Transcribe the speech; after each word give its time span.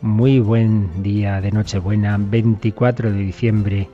Muy 0.00 0.38
buen 0.38 1.02
día 1.02 1.40
de 1.40 1.50
Nochebuena, 1.50 2.18
24 2.20 3.10
de 3.10 3.18
diciembre, 3.18 3.88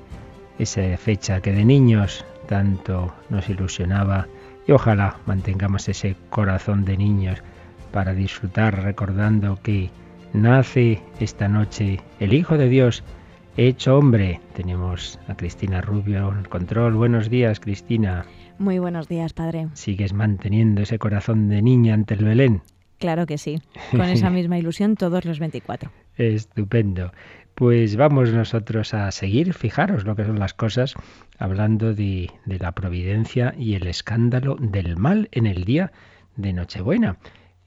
esa 0.59 0.83
fecha 0.99 1.41
que 1.41 1.51
de 1.51 1.65
niños 1.65 2.27
tanto 2.47 3.15
nos 3.31 3.49
ilusionaba 3.49 4.27
y 4.67 4.73
ojalá 4.73 5.17
mantengamos 5.25 5.89
ese 5.89 6.15
corazón 6.29 6.85
de 6.85 6.99
niños 6.99 7.43
para 7.91 8.13
disfrutar 8.13 8.83
recordando 8.83 9.59
que 9.63 9.89
nace 10.35 11.01
esta 11.21 11.49
noche 11.49 12.01
el 12.21 12.35
Hijo 12.35 12.59
de 12.59 12.69
Dios 12.69 13.03
hecho 13.57 13.97
hombre. 13.97 14.43
Tenemos 14.55 15.19
a 15.27 15.37
Cristina 15.37 15.81
Rubio 15.81 16.33
en 16.33 16.41
el 16.41 16.49
control. 16.51 16.97
Buenos 16.97 17.31
días, 17.31 17.61
Cristina. 17.61 18.27
Muy 18.59 18.79
buenos 18.79 19.09
días, 19.09 19.33
padre. 19.33 19.69
¿Sigues 19.73 20.13
manteniendo 20.13 20.83
ese 20.83 20.99
corazón 20.99 21.49
de 21.49 21.63
niña 21.63 21.95
ante 21.95 22.13
el 22.13 22.27
Belén? 22.27 22.61
Claro 23.05 23.27
que 23.27 23.37
sí, 23.37 23.61
con 23.91 24.09
esa 24.09 24.31
misma 24.39 24.57
ilusión 24.57 24.97
todos 24.97 25.27
los 25.27 25.39
24. 25.39 25.91
Estupendo. 26.17 27.13
Pues 27.55 27.97
vamos 27.97 28.33
nosotros 28.33 28.95
a 28.95 29.11
seguir, 29.11 29.53
fijaros 29.53 30.07
lo 30.07 30.17
que 30.17 30.25
son 30.25 30.39
las 30.39 30.55
cosas, 30.55 30.95
hablando 31.37 31.93
de, 31.93 32.31
de 32.47 32.59
la 32.59 32.73
providencia 32.73 33.55
y 33.59 33.75
el 33.75 33.89
escándalo 33.89 34.57
del 34.59 34.97
mal 34.97 35.29
en 35.33 35.45
el 35.45 35.65
día 35.65 35.93
de 36.37 36.55
Nochebuena. 36.55 37.19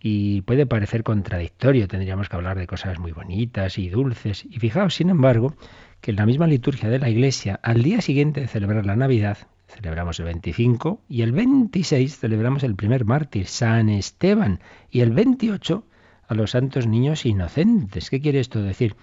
Y 0.02 0.41
puede 0.41 0.65
parecer 0.65 1.03
contradictorio, 1.03 1.88
tendríamos 1.88 2.30
que 2.30 2.35
hablar 2.35 2.58
de 2.58 2.65
cosas 2.65 2.97
muy 2.97 3.11
bonitas 3.11 3.77
y 3.77 3.89
dulces. 3.89 4.43
Y 4.43 4.58
fijaos, 4.58 4.95
sin 4.95 5.11
embargo, 5.11 5.53
que 6.02 6.09
en 6.09 6.17
la 6.17 6.25
misma 6.25 6.47
liturgia 6.47 6.89
de 6.89 6.97
la 6.97 7.09
Iglesia, 7.09 7.59
al 7.61 7.83
día 7.83 8.02
siguiente 8.02 8.41
de 8.41 8.47
celebrar 8.47 8.88
la 8.88 8.95
Navidad, 8.95 9.38
celebramos 9.78 10.20
el 10.20 10.25
25 10.25 11.02
y 11.08 11.22
el 11.22 11.31
26 11.31 12.17
celebramos 12.17 12.64
el 12.64 12.75
primer 12.75 13.06
mártir, 13.06 13.47
San 13.47 13.89
Esteban, 13.89 14.59
y 14.89 15.02
el 15.02 15.11
28 15.11 15.83
a 16.28 16.33
los 16.33 16.52
santos 16.52 16.88
niños 16.88 17.25
inocentes. 17.25 18.09
¿Qué 18.09 18.20
quiere 18.20 18.39
esto 18.39 18.61
decir? 18.61 18.95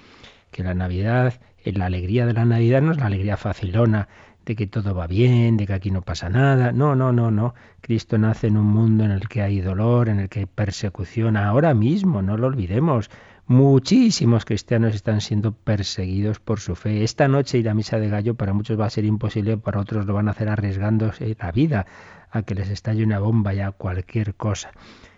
Que 0.50 0.64
la 0.64 0.75
Navidad, 0.75 1.34
la 1.64 1.86
alegría 1.86 2.27
de 2.27 2.33
la 2.33 2.45
Navidad 2.45 2.83
no 2.83 2.91
es 2.91 2.98
la 2.98 3.06
alegría 3.06 3.36
facilona 3.36 4.08
de 4.45 4.56
que 4.56 4.67
todo 4.67 4.95
va 4.95 5.06
bien, 5.06 5.56
de 5.56 5.67
que 5.67 5.72
aquí 5.72 5.91
no 5.91 6.02
pasa 6.02 6.28
nada. 6.28 6.72
No, 6.72 6.97
no, 6.97 7.12
no, 7.12 7.30
no. 7.30 7.55
Cristo 7.80 8.19
nace 8.19 8.48
en 8.48 8.56
un 8.56 8.67
mundo 8.67 9.05
en 9.05 9.12
el 9.12 9.28
que 9.28 9.42
hay 9.42 9.61
dolor, 9.61 10.08
en 10.08 10.19
el 10.19 10.28
que 10.28 10.41
hay 10.41 10.47
persecución 10.47 11.36
ahora 11.36 11.72
mismo, 11.72 12.20
no 12.20 12.36
lo 12.36 12.48
olvidemos. 12.48 13.11
Muchísimos 13.46 14.46
cristianos 14.46 14.94
están 14.94 15.20
siendo 15.20 15.52
perseguidos 15.52 16.40
por 16.40 16.60
su 16.60 16.74
fe. 16.74 17.04
Esta 17.04 17.28
noche 17.28 17.58
ir 17.58 17.68
a 17.68 17.74
misa 17.74 17.98
de 17.98 18.08
gallo 18.08 18.36
para 18.36 18.54
muchos 18.54 18.80
va 18.80 18.86
a 18.86 18.90
ser 18.90 19.04
imposible, 19.04 19.58
para 19.58 19.80
otros 19.80 20.06
lo 20.06 20.14
van 20.14 20.28
a 20.28 20.30
hacer 20.30 20.48
arriesgándose 20.48 21.36
la 21.38 21.52
vida 21.52 21.84
a 22.30 22.40
que 22.40 22.54
les 22.54 22.70
estalle 22.70 23.04
una 23.04 23.18
bomba 23.18 23.52
ya 23.52 23.70
cualquier 23.70 24.34
cosa. 24.34 24.72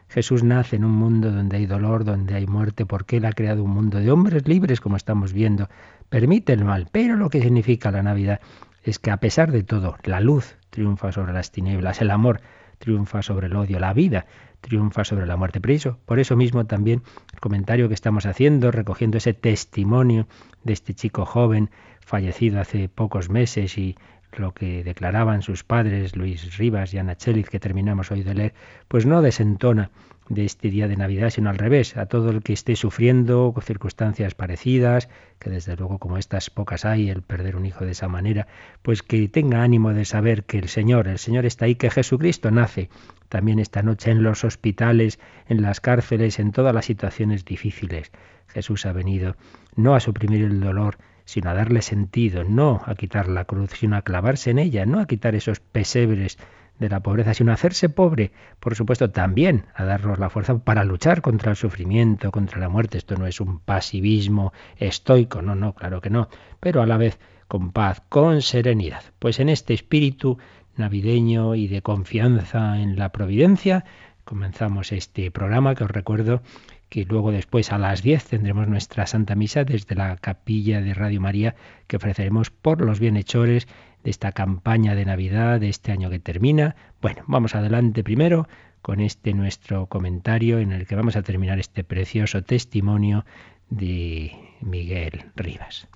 Jesús 0.08 0.42
nace 0.42 0.74
en 0.74 0.84
un 0.84 0.90
mundo 0.90 1.30
donde 1.30 1.58
hay 1.58 1.66
dolor, 1.66 2.04
donde 2.04 2.34
hay 2.34 2.48
muerte, 2.48 2.84
porque 2.84 3.18
Él 3.18 3.26
ha 3.26 3.32
creado 3.32 3.62
un 3.62 3.70
mundo 3.70 3.98
de 3.98 4.10
hombres 4.10 4.48
libres, 4.48 4.80
como 4.80 4.96
estamos 4.96 5.32
viendo. 5.32 5.68
Permite 6.08 6.52
el 6.52 6.64
mal, 6.64 6.88
pero 6.90 7.14
lo 7.14 7.30
que 7.30 7.40
significa 7.40 7.92
la 7.92 8.02
Navidad 8.02 8.40
es 8.82 8.98
que 8.98 9.12
a 9.12 9.18
pesar 9.18 9.52
de 9.52 9.62
todo, 9.62 9.98
la 10.02 10.18
luz 10.18 10.56
triunfa 10.70 11.12
sobre 11.12 11.32
las 11.32 11.52
tinieblas, 11.52 12.00
el 12.00 12.10
amor 12.10 12.40
triunfa 12.78 13.22
sobre 13.22 13.46
el 13.46 13.54
odio, 13.54 13.78
la 13.78 13.94
vida 13.94 14.26
triunfa 14.60 15.04
sobre 15.04 15.26
la 15.26 15.36
muerte. 15.36 15.60
Por 15.60 15.70
eso, 15.70 15.98
por 16.06 16.18
eso 16.18 16.36
mismo 16.36 16.66
también 16.66 17.02
el 17.32 17.40
comentario 17.40 17.88
que 17.88 17.94
estamos 17.94 18.26
haciendo, 18.26 18.70
recogiendo 18.70 19.18
ese 19.18 19.34
testimonio 19.34 20.26
de 20.64 20.72
este 20.72 20.94
chico 20.94 21.24
joven 21.24 21.70
fallecido 22.00 22.60
hace 22.60 22.88
pocos 22.88 23.30
meses 23.30 23.78
y 23.78 23.96
lo 24.32 24.52
que 24.52 24.84
declaraban 24.84 25.42
sus 25.42 25.64
padres, 25.64 26.16
Luis 26.16 26.56
Rivas 26.58 26.92
y 26.92 26.98
Ana 26.98 27.16
Cheliz, 27.16 27.48
que 27.48 27.60
terminamos 27.60 28.10
hoy 28.10 28.22
de 28.22 28.34
leer, 28.34 28.54
pues 28.88 29.06
no 29.06 29.22
desentona 29.22 29.90
de 30.28 30.44
este 30.44 30.70
día 30.70 30.88
de 30.88 30.96
Navidad, 30.96 31.30
sino 31.30 31.50
al 31.50 31.58
revés, 31.58 31.96
a 31.96 32.06
todo 32.06 32.30
el 32.30 32.42
que 32.42 32.52
esté 32.52 32.76
sufriendo 32.76 33.54
circunstancias 33.62 34.34
parecidas, 34.34 35.08
que 35.38 35.50
desde 35.50 35.76
luego 35.76 35.98
como 35.98 36.18
estas 36.18 36.50
pocas 36.50 36.84
hay, 36.84 37.10
el 37.10 37.22
perder 37.22 37.56
un 37.56 37.66
hijo 37.66 37.84
de 37.84 37.92
esa 37.92 38.08
manera, 38.08 38.46
pues 38.82 39.02
que 39.02 39.28
tenga 39.28 39.62
ánimo 39.62 39.92
de 39.92 40.04
saber 40.04 40.44
que 40.44 40.58
el 40.58 40.68
Señor, 40.68 41.08
el 41.08 41.18
Señor 41.18 41.46
está 41.46 41.66
ahí, 41.66 41.74
que 41.74 41.90
Jesucristo 41.90 42.50
nace 42.50 42.88
también 43.28 43.58
esta 43.58 43.82
noche 43.82 44.10
en 44.10 44.22
los 44.22 44.44
hospitales, 44.44 45.18
en 45.48 45.62
las 45.62 45.80
cárceles, 45.80 46.38
en 46.38 46.52
todas 46.52 46.74
las 46.74 46.86
situaciones 46.86 47.44
difíciles. 47.44 48.10
Jesús 48.48 48.86
ha 48.86 48.92
venido 48.92 49.36
no 49.74 49.94
a 49.94 50.00
suprimir 50.00 50.44
el 50.44 50.60
dolor, 50.60 50.98
sino 51.24 51.50
a 51.50 51.54
darle 51.54 51.82
sentido, 51.82 52.44
no 52.44 52.82
a 52.86 52.94
quitar 52.94 53.28
la 53.28 53.44
cruz, 53.44 53.72
sino 53.72 53.96
a 53.96 54.02
clavarse 54.02 54.50
en 54.50 54.58
ella, 54.58 54.86
no 54.86 55.00
a 55.00 55.06
quitar 55.06 55.34
esos 55.34 55.60
pesebres 55.60 56.38
de 56.78 56.88
la 56.88 57.00
pobreza, 57.00 57.34
sino 57.34 57.52
hacerse 57.52 57.88
pobre, 57.88 58.32
por 58.60 58.74
supuesto, 58.74 59.10
también 59.10 59.64
a 59.74 59.84
darnos 59.84 60.18
la 60.18 60.30
fuerza 60.30 60.58
para 60.58 60.84
luchar 60.84 61.22
contra 61.22 61.50
el 61.50 61.56
sufrimiento, 61.56 62.30
contra 62.30 62.58
la 62.58 62.68
muerte. 62.68 62.98
Esto 62.98 63.16
no 63.16 63.26
es 63.26 63.40
un 63.40 63.58
pasivismo 63.58 64.52
estoico, 64.76 65.42
no, 65.42 65.54
no, 65.54 65.74
claro 65.74 66.00
que 66.00 66.10
no, 66.10 66.28
pero 66.60 66.82
a 66.82 66.86
la 66.86 66.96
vez 66.96 67.18
con 67.48 67.72
paz, 67.72 68.02
con 68.08 68.42
serenidad. 68.42 69.02
Pues 69.18 69.40
en 69.40 69.48
este 69.48 69.74
espíritu 69.74 70.38
navideño 70.76 71.54
y 71.54 71.68
de 71.68 71.82
confianza 71.82 72.78
en 72.80 72.98
la 72.98 73.10
providencia, 73.10 73.84
comenzamos 74.24 74.92
este 74.92 75.30
programa 75.30 75.74
que 75.74 75.84
os 75.84 75.90
recuerdo 75.90 76.42
que 76.88 77.04
luego 77.04 77.32
después 77.32 77.72
a 77.72 77.78
las 77.78 78.02
10 78.02 78.24
tendremos 78.26 78.68
nuestra 78.68 79.06
Santa 79.06 79.34
Misa 79.34 79.64
desde 79.64 79.94
la 79.94 80.16
capilla 80.16 80.80
de 80.80 80.94
Radio 80.94 81.20
María 81.20 81.56
que 81.86 81.96
ofreceremos 81.96 82.50
por 82.50 82.80
los 82.80 83.00
bienhechores 83.00 83.66
de 84.04 84.10
esta 84.10 84.32
campaña 84.32 84.94
de 84.94 85.04
Navidad 85.04 85.60
de 85.60 85.68
este 85.68 85.92
año 85.92 86.10
que 86.10 86.18
termina. 86.18 86.76
Bueno, 87.00 87.22
vamos 87.26 87.54
adelante 87.54 88.04
primero 88.04 88.48
con 88.82 89.00
este 89.00 89.34
nuestro 89.34 89.86
comentario 89.86 90.60
en 90.60 90.72
el 90.72 90.86
que 90.86 90.94
vamos 90.94 91.16
a 91.16 91.22
terminar 91.22 91.58
este 91.58 91.82
precioso 91.82 92.42
testimonio 92.42 93.24
de 93.68 94.32
Miguel 94.60 95.24
Rivas. 95.34 95.88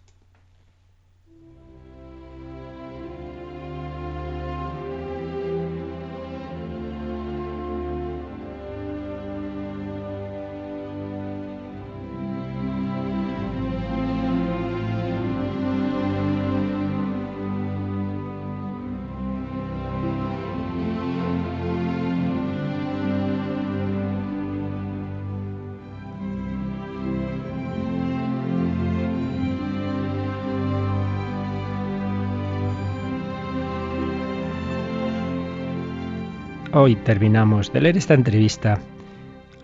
Hoy 36.72 36.94
terminamos 36.94 37.72
de 37.72 37.80
leer 37.80 37.96
esta 37.96 38.14
entrevista 38.14 38.78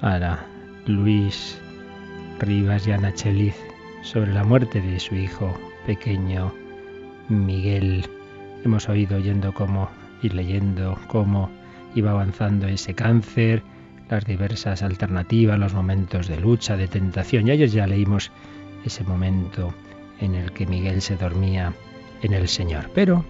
a 0.03 0.41
Luis 0.87 1.57
Rivas 2.41 2.85
y 2.89 2.91
Ana 2.91 3.15
Cheliz 3.15 3.55
sobre 4.03 4.35
la 4.35 4.43
muerte 4.43 4.81
de 4.81 4.99
su 4.99 5.15
hijo 5.15 5.57
pequeño 5.87 6.53
Miguel. 7.29 8.05
Hemos 8.65 8.89
oído 8.89 9.19
oyendo 9.19 9.55
cómo 9.55 9.89
y 10.21 10.31
leyendo 10.31 10.99
cómo 11.07 11.49
iba 11.95 12.11
avanzando 12.11 12.67
ese 12.67 12.93
cáncer, 12.95 13.63
las 14.11 14.25
diversas 14.25 14.83
alternativas, 14.83 15.61
los 15.61 15.75
momentos 15.75 16.27
de 16.27 16.41
lucha, 16.41 16.77
de 16.77 16.89
tentación. 16.89 17.47
Y 17.47 17.53
ayer 17.53 17.69
ya 17.69 17.87
leímos 17.87 18.33
ese 18.85 19.05
momento 19.05 19.73
en 20.21 20.35
el 20.35 20.51
que 20.51 20.67
Miguel 20.67 21.01
se 21.01 21.15
dormía 21.15 21.73
en 22.23 22.33
el 22.33 22.49
Señor. 22.49 22.91
Pero 22.97 23.25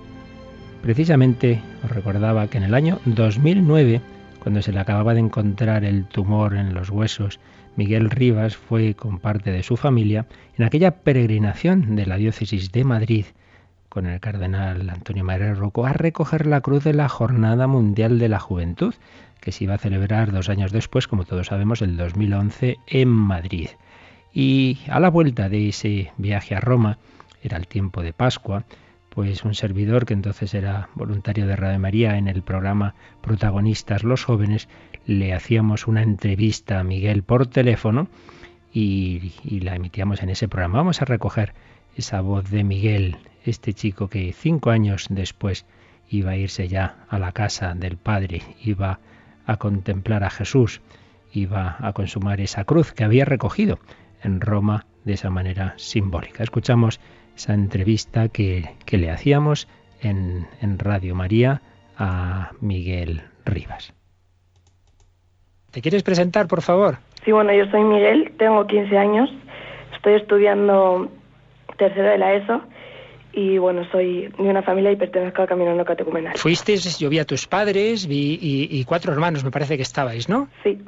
Precisamente 0.87 1.61
os 1.83 1.91
recordaba 1.91 2.47
que 2.47 2.59
en 2.59 2.62
el 2.62 2.73
año 2.73 3.00
2009, 3.06 4.00
cuando 4.38 4.62
se 4.62 4.71
le 4.71 4.79
acababa 4.79 5.15
de 5.15 5.19
encontrar 5.19 5.83
el 5.85 6.05
tumor 6.05 6.55
en 6.55 6.75
los 6.75 6.91
huesos, 6.91 7.41
Miguel 7.75 8.09
Rivas 8.09 8.56
fue 8.56 8.94
con 8.94 9.19
parte 9.19 9.50
de 9.50 9.65
su 9.65 9.77
familia 9.77 10.27
en 10.56 10.65
aquella 10.65 10.93
peregrinación 10.93 11.97
de 11.97 12.06
la 12.06 12.19
diócesis 12.19 12.71
de 12.71 12.85
Madrid 12.85 13.25
con 13.88 14.06
el 14.06 14.21
cardenal 14.21 14.88
Antonio 14.88 15.25
María 15.25 15.55
Rocco 15.55 15.87
a 15.87 15.93
recoger 15.93 16.47
la 16.47 16.61
cruz 16.61 16.85
de 16.85 16.94
la 16.94 17.09
Jornada 17.09 17.67
Mundial 17.67 18.21
de 18.21 18.29
la 18.29 18.38
Juventud, 18.38 18.94
que 19.41 19.50
se 19.50 19.65
iba 19.65 19.75
a 19.75 19.79
celebrar 19.79 20.31
dos 20.31 20.49
años 20.49 20.71
después, 20.71 21.09
como 21.09 21.25
todos 21.25 21.49
sabemos, 21.49 21.83
el 21.83 21.97
2011 21.97 22.77
en 22.87 23.09
Madrid. 23.09 23.71
Y 24.33 24.79
a 24.88 25.00
la 25.00 25.11
vuelta 25.11 25.49
de 25.49 25.69
ese 25.69 26.12
viaje 26.17 26.55
a 26.55 26.61
Roma, 26.61 26.99
era 27.43 27.56
el 27.56 27.67
tiempo 27.67 28.03
de 28.05 28.12
Pascua, 28.12 28.62
pues 29.16 29.44
un 29.44 29.54
servidor 29.54 30.04
que 30.04 30.12
entonces 30.12 30.52
era 30.52 30.90
voluntario 30.94 31.46
de 31.46 31.56
Radio 31.56 31.78
María 31.78 32.18
en 32.18 32.28
el 32.28 32.42
programa 32.42 32.94
Protagonistas 33.22 34.04
los 34.04 34.22
jóvenes, 34.24 34.68
le 35.06 35.32
hacíamos 35.32 35.86
una 35.86 36.02
entrevista 36.02 36.80
a 36.80 36.84
Miguel 36.84 37.22
por 37.22 37.46
teléfono 37.46 38.08
y, 38.74 39.32
y, 39.42 39.60
la 39.60 39.74
emitíamos 39.74 40.22
en 40.22 40.28
ese 40.28 40.48
programa. 40.48 40.76
Vamos 40.76 41.00
a 41.00 41.06
recoger 41.06 41.54
esa 41.96 42.20
voz 42.20 42.50
de 42.50 42.62
Miguel, 42.62 43.16
este 43.46 43.72
chico 43.72 44.08
que 44.08 44.34
cinco 44.34 44.68
años 44.68 45.06
después 45.08 45.64
iba 46.10 46.32
a 46.32 46.36
irse 46.36 46.68
ya 46.68 47.06
a 47.08 47.18
la 47.18 47.32
casa 47.32 47.74
del 47.74 47.96
Padre, 47.96 48.42
iba 48.62 49.00
a 49.46 49.56
contemplar 49.56 50.24
a 50.24 50.30
Jesús, 50.30 50.82
iba 51.32 51.76
a 51.78 51.94
consumar 51.94 52.42
esa 52.42 52.64
cruz 52.64 52.92
que 52.92 53.04
había 53.04 53.24
recogido 53.24 53.78
en 54.22 54.42
Roma 54.42 54.84
de 55.06 55.14
esa 55.14 55.30
manera 55.30 55.72
simbólica. 55.78 56.42
Escuchamos 56.42 57.00
esa 57.37 57.55
entrevista 57.55 58.29
que, 58.29 58.65
que 58.85 58.97
le 58.97 59.11
hacíamos 59.11 59.69
en, 60.00 60.47
en 60.61 60.79
Radio 60.79 61.15
María 61.15 61.61
a 61.99 62.50
Miguel 62.61 63.23
Rivas. 63.44 63.93
¿Te 65.71 65.83
quieres 65.83 66.03
presentar, 66.03 66.49
por 66.49 66.62
favor? 66.62 66.99
Sí, 67.25 67.33
bueno, 67.33 67.53
yo 67.53 67.71
soy 67.71 67.85
Miguel, 67.85 68.33
tengo 68.38 68.67
15 68.67 68.97
años, 68.97 69.31
estoy 69.94 70.15
estudiando 70.15 71.11
tercero 71.77 72.09
de 72.09 72.19
la 72.19 72.35
ESO 72.35 72.62
y 73.33 73.59
bueno, 73.59 73.83
soy 73.93 74.29
de 74.29 74.43
una 74.43 74.62
familia 74.62 74.93
y 74.93 74.97
pertenezco 74.97 75.43
al 75.43 75.49
Caminando 75.49 75.85
Catecumenal. 75.85 76.38
Fuiste, 76.38 76.77
yo 76.77 77.11
vi 77.11 77.19
a 77.19 77.27
tus 77.27 77.47
padres 77.47 78.06
vi, 78.06 78.38
y, 78.41 78.69
y, 78.79 78.85
cuatro 78.85 79.12
hermanos, 79.12 79.44
me 79.44 79.50
parece 79.50 79.77
que 79.77 79.83
estabais, 79.83 80.29
¿no? 80.29 80.49
Sí. 80.62 80.79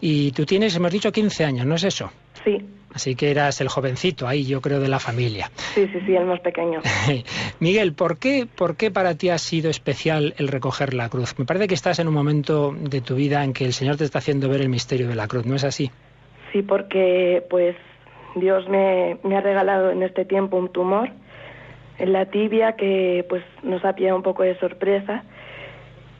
Y 0.00 0.32
tú 0.32 0.44
tienes, 0.44 0.74
hemos 0.74 0.90
dicho, 0.90 1.12
15 1.12 1.44
años, 1.44 1.66
¿no 1.66 1.76
es 1.76 1.84
eso? 1.84 2.10
Sí. 2.44 2.58
Así 2.94 3.16
que 3.16 3.30
eras 3.30 3.60
el 3.60 3.68
jovencito 3.68 4.28
ahí, 4.28 4.44
yo 4.46 4.60
creo, 4.60 4.78
de 4.78 4.88
la 4.88 5.00
familia. 5.00 5.50
Sí, 5.74 5.88
sí, 5.88 6.00
sí, 6.06 6.14
el 6.14 6.26
más 6.26 6.40
pequeño. 6.40 6.80
Miguel, 7.60 7.92
¿por 7.92 8.18
qué, 8.18 8.46
¿por 8.46 8.76
qué 8.76 8.92
para 8.92 9.16
ti 9.16 9.30
ha 9.30 9.38
sido 9.38 9.68
especial 9.68 10.34
el 10.38 10.46
recoger 10.46 10.94
la 10.94 11.08
cruz? 11.08 11.36
Me 11.38 11.44
parece 11.44 11.66
que 11.66 11.74
estás 11.74 11.98
en 11.98 12.06
un 12.06 12.14
momento 12.14 12.72
de 12.72 13.00
tu 13.00 13.16
vida 13.16 13.42
en 13.42 13.52
que 13.52 13.64
el 13.64 13.72
Señor 13.72 13.96
te 13.96 14.04
está 14.04 14.18
haciendo 14.20 14.48
ver 14.48 14.60
el 14.60 14.68
misterio 14.68 15.08
de 15.08 15.16
la 15.16 15.26
cruz, 15.26 15.44
¿no 15.44 15.56
es 15.56 15.64
así? 15.64 15.90
Sí, 16.52 16.62
porque 16.62 17.44
pues 17.50 17.74
Dios 18.36 18.68
me, 18.68 19.18
me 19.24 19.36
ha 19.36 19.40
regalado 19.40 19.90
en 19.90 20.04
este 20.04 20.24
tiempo 20.24 20.56
un 20.56 20.68
tumor 20.68 21.10
en 21.98 22.12
la 22.12 22.26
tibia 22.26 22.72
que 22.72 23.24
pues 23.28 23.42
nos 23.62 23.84
ha 23.84 23.94
pillado 23.94 24.16
un 24.16 24.22
poco 24.22 24.42
de 24.42 24.58
sorpresa 24.58 25.24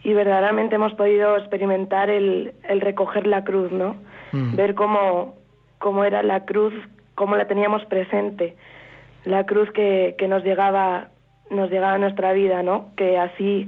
y 0.03 0.12
verdaderamente 0.12 0.75
hemos 0.75 0.93
podido 0.94 1.37
experimentar 1.37 2.11
el, 2.11 2.53
el 2.69 2.81
recoger 2.81 3.26
la 3.26 3.43
cruz, 3.43 3.73
¿no? 3.73 3.97
Mm. 4.32 4.55
Ver 4.55 4.75
cómo, 4.75 5.37
cómo 5.84 6.06
era 6.06 6.22
la 6.22 6.46
cruz, 6.46 6.72
cómo 7.14 7.36
la 7.36 7.46
teníamos 7.46 7.84
presente, 7.84 8.56
la 9.26 9.44
cruz 9.44 9.70
que, 9.72 10.14
que 10.16 10.28
nos 10.28 10.42
llegaba 10.42 11.10
nos 11.50 11.70
llegaba 11.70 11.92
a 11.92 11.98
nuestra 11.98 12.32
vida, 12.32 12.62
¿no? 12.62 12.88
Que 12.96 13.19
así, 13.19 13.66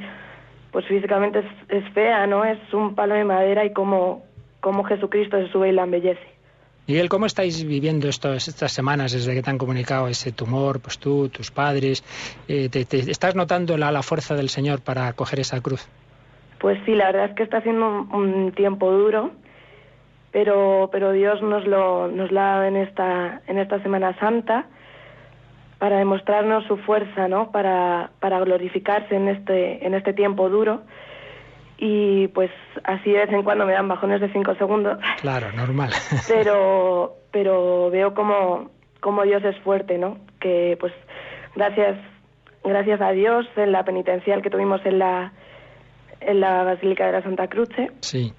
pues 0.73 0.87
físicamente 0.87 1.41
es, 1.41 1.47
es 1.69 1.93
fea, 1.93 2.27
¿no? 2.27 2.43
Es 2.43 2.59
un 2.73 2.95
palo 2.95 3.15
de 3.15 3.25
madera 3.25 3.67
y 3.67 3.75
cómo, 3.75 4.25
cómo 4.61 4.83
Jesucristo 4.85 5.37
se 5.37 5.53
sube 5.53 5.69
y 5.69 5.73
la 5.73 5.83
embellece. 5.83 6.27
Miguel, 6.87 7.11
¿cómo 7.11 7.27
estáis 7.27 7.63
viviendo 7.67 8.09
estos, 8.09 8.49
estas 8.49 8.73
semanas 8.73 9.13
desde 9.13 9.35
que 9.35 9.43
te 9.43 9.51
han 9.51 9.59
comunicado 9.59 10.09
ese 10.09 10.33
tumor? 10.33 10.81
Pues 10.81 10.99
tú, 10.99 11.29
tus 11.29 11.51
padres, 11.51 12.03
eh, 12.49 12.71
te, 12.71 12.87
te, 12.87 13.11
¿estás 13.11 13.35
notando 13.35 13.77
la, 13.77 13.93
la, 13.93 14.03
fuerza 14.03 14.35
del 14.35 14.49
Señor 14.49 14.81
para 14.81 15.13
coger 15.13 15.41
esa 15.41 15.61
cruz? 15.61 15.87
Pues 16.61 16.79
sí, 16.87 16.95
la 16.95 17.13
verdad 17.13 17.27
es 17.27 17.37
que 17.37 17.43
está 17.43 17.61
siendo 17.61 17.87
un, 17.87 18.15
un 18.15 18.53
tiempo 18.53 18.91
duro, 18.91 19.33
pero, 20.37 20.91
pero 20.93 21.13
Dios 21.13 21.41
nos 21.41 21.67
lo, 21.67 22.09
nos 22.09 22.31
lo 22.31 22.41
ha 22.41 22.45
dado 22.45 22.65
en 22.65 22.77
esta, 22.77 23.41
en 23.47 23.57
esta 23.59 23.83
Semana 23.83 24.15
Santa 24.21 24.67
para 25.79 25.97
demostrarnos 25.97 26.67
su 26.67 26.77
fuerza, 26.77 27.27
¿no? 27.27 27.51
Para, 27.51 28.11
para 28.21 28.39
glorificarse 28.41 29.17
en 29.17 29.29
este, 29.29 29.87
en 29.87 29.95
este 29.95 30.13
tiempo 30.13 30.51
duro 30.51 30.83
y 31.79 32.29
pues 32.29 32.51
así 32.85 33.13
de 33.13 33.21
vez 33.21 33.33
en 33.33 33.45
cuando 33.45 33.65
me 33.65 33.73
dan 33.73 33.89
bajones 33.89 34.21
de 34.21 34.31
cinco 34.31 34.55
segundos. 34.57 34.99
Claro, 35.23 35.53
normal. 35.53 35.89
pero 36.29 37.15
pero 37.33 37.89
veo 37.89 38.13
como, 38.13 38.69
como 39.01 39.23
Dios 39.23 39.43
es 39.43 39.57
fuerte, 39.61 39.97
¿no? 39.97 40.19
Que 40.39 40.77
pues 40.79 40.93
gracias 41.55 41.97
gracias 42.63 43.01
a 43.01 43.13
Dios 43.13 43.47
en 43.57 43.73
la 43.73 43.87
penitencial 43.87 44.43
que 44.43 44.51
tuvimos 44.51 44.85
en 44.85 44.99
la 44.99 45.33
en 46.21 46.41
la 46.41 46.63
Basílica 46.63 47.07
de 47.07 47.13
la 47.13 47.23
Santa 47.23 47.49
Cruce. 47.49 47.91
Sí. 48.01 48.35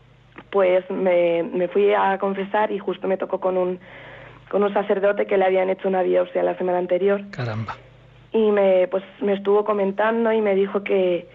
Pues 0.49 0.89
me, 0.89 1.43
me 1.43 1.67
fui 1.67 1.93
a 1.93 2.17
confesar 2.17 2.71
y 2.71 2.79
justo 2.79 3.07
me 3.07 3.17
tocó 3.17 3.39
con 3.39 3.57
un 3.57 3.79
con 4.49 4.63
un 4.63 4.73
sacerdote 4.73 5.25
que 5.25 5.37
le 5.37 5.45
habían 5.45 5.69
hecho 5.69 5.89
una 5.89 6.03
biopsia 6.03 6.41
la 6.41 6.57
semana 6.57 6.77
anterior. 6.77 7.21
Caramba. 7.31 7.75
Y 8.31 8.51
me 8.51 8.87
pues 8.87 9.03
me 9.21 9.33
estuvo 9.33 9.65
comentando 9.65 10.31
y 10.31 10.41
me 10.41 10.55
dijo 10.55 10.83
que 10.83 11.27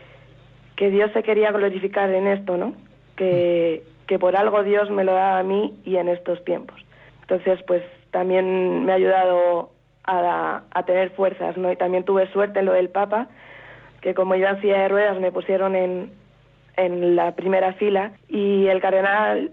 que 0.77 0.91
Dios 0.91 1.11
se 1.13 1.23
quería 1.23 1.53
glorificar 1.53 2.11
en 2.11 2.27
esto, 2.27 2.57
¿no? 2.57 2.75
Que, 3.17 3.83
que 4.07 4.19
por 4.19 4.37
algo 4.37 4.63
Dios 4.63 4.91
me 4.91 5.05
lo 5.05 5.13
da 5.13 5.39
a 5.39 5.43
mí 5.43 5.79
y 5.85 5.97
en 5.97 6.09
estos 6.09 6.45
tiempos. 6.45 6.81
Entonces, 7.21 7.63
pues 7.67 7.83
también 8.11 8.85
me 8.85 8.93
ha 8.93 8.97
ayudado 8.97 9.71
a, 10.05 10.63
a 10.71 10.83
tener 10.85 11.11
fuerzas, 11.11 11.57
¿no? 11.57 11.71
Y 11.71 11.77
también 11.77 12.05
tuve 12.05 12.27
suerte 12.33 12.59
en 12.59 12.67
lo 12.67 12.73
del 12.73 12.89
Papa, 12.89 13.29
que 14.01 14.15
como 14.15 14.35
iba 14.35 14.51
en 14.51 14.61
silla 14.61 14.81
de 14.81 14.89
ruedas 14.89 15.21
me 15.21 15.31
pusieron 15.31 15.77
en, 15.77 16.11
en 16.77 17.17
la 17.17 17.35
primera 17.35 17.75
fila 17.75 18.13
y 18.29 18.67
el 18.67 18.81
cardenal 18.81 19.51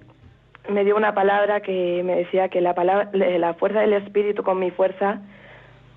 me 0.70 0.84
dio 0.84 0.96
una 0.96 1.14
palabra 1.14 1.62
que 1.62 2.02
me 2.04 2.16
decía 2.16 2.50
que 2.50 2.62
la, 2.62 2.74
fuerza 3.58 3.82
del 3.82 3.94
Espíritu 3.94 4.44
con 4.44 4.60
mi 4.60 4.72
fuerza 4.72 5.22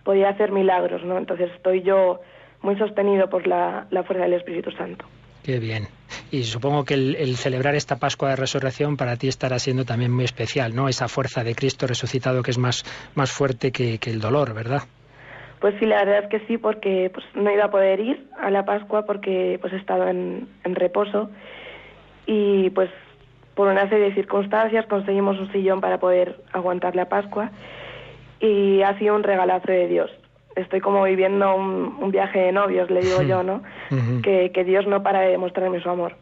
podía 0.04 0.30
hacer 0.30 0.50
milagros, 0.50 1.04
¿no? 1.04 1.18
Entonces 1.18 1.50
estoy 1.54 1.82
yo 1.82 2.20
muy 2.62 2.76
sostenido 2.76 3.28
por 3.28 3.46
la, 3.46 3.86
la 3.90 4.02
fuerza 4.02 4.24
del 4.24 4.34
Espíritu 4.34 4.70
Santo. 4.72 5.04
Qué 5.42 5.58
bien. 5.58 5.88
Y 6.30 6.44
supongo 6.44 6.84
que 6.84 6.94
el, 6.94 7.16
el, 7.16 7.36
celebrar 7.36 7.74
esta 7.74 7.96
Pascua 7.96 8.30
de 8.30 8.36
Resurrección 8.36 8.96
para 8.96 9.16
ti 9.16 9.28
estará 9.28 9.58
siendo 9.58 9.84
también 9.84 10.12
muy 10.12 10.24
especial, 10.24 10.74
¿no? 10.74 10.88
Esa 10.88 11.08
fuerza 11.08 11.42
de 11.42 11.54
Cristo 11.54 11.86
resucitado 11.86 12.42
que 12.42 12.52
es 12.52 12.58
más, 12.58 12.84
más 13.14 13.32
fuerte 13.32 13.72
que, 13.72 13.98
que 13.98 14.10
el 14.10 14.20
dolor, 14.20 14.54
¿verdad? 14.54 14.82
Pues 15.62 15.74
sí, 15.78 15.86
la 15.86 16.04
verdad 16.04 16.24
es 16.24 16.28
que 16.28 16.46
sí, 16.46 16.58
porque 16.58 17.10
pues, 17.14 17.24
no 17.34 17.50
iba 17.50 17.64
a 17.64 17.70
poder 17.70 18.00
ir 18.00 18.26
a 18.38 18.50
la 18.50 18.64
Pascua 18.64 19.06
porque 19.06 19.58
pues 19.60 19.72
he 19.72 19.76
estado 19.76 20.06
en, 20.08 20.48
en 20.64 20.74
reposo 20.74 21.30
y 22.26 22.68
pues 22.70 22.90
por 23.54 23.68
una 23.68 23.88
serie 23.88 24.06
de 24.06 24.14
circunstancias 24.14 24.86
conseguimos 24.86 25.38
un 25.38 25.50
sillón 25.52 25.80
para 25.80 25.98
poder 25.98 26.36
aguantar 26.52 26.96
la 26.96 27.08
Pascua 27.08 27.52
y 28.40 28.82
ha 28.82 28.98
sido 28.98 29.14
un 29.14 29.22
regalazo 29.22 29.70
de 29.70 29.86
Dios 29.86 30.10
estoy 30.56 30.80
como 30.80 31.04
viviendo 31.04 31.54
un, 31.54 31.96
un 32.00 32.10
viaje 32.10 32.38
de 32.40 32.52
novios, 32.52 32.90
le 32.90 33.00
digo 33.00 33.22
yo, 33.22 33.42
¿no? 33.42 33.62
Uh 33.90 33.94
-huh. 33.94 34.22
que, 34.22 34.52
que 34.52 34.64
Dios 34.64 34.86
no 34.86 35.02
para 35.02 35.20
de 35.20 35.30
demostrarme 35.30 35.80
su 35.80 35.88
amor. 35.88 36.16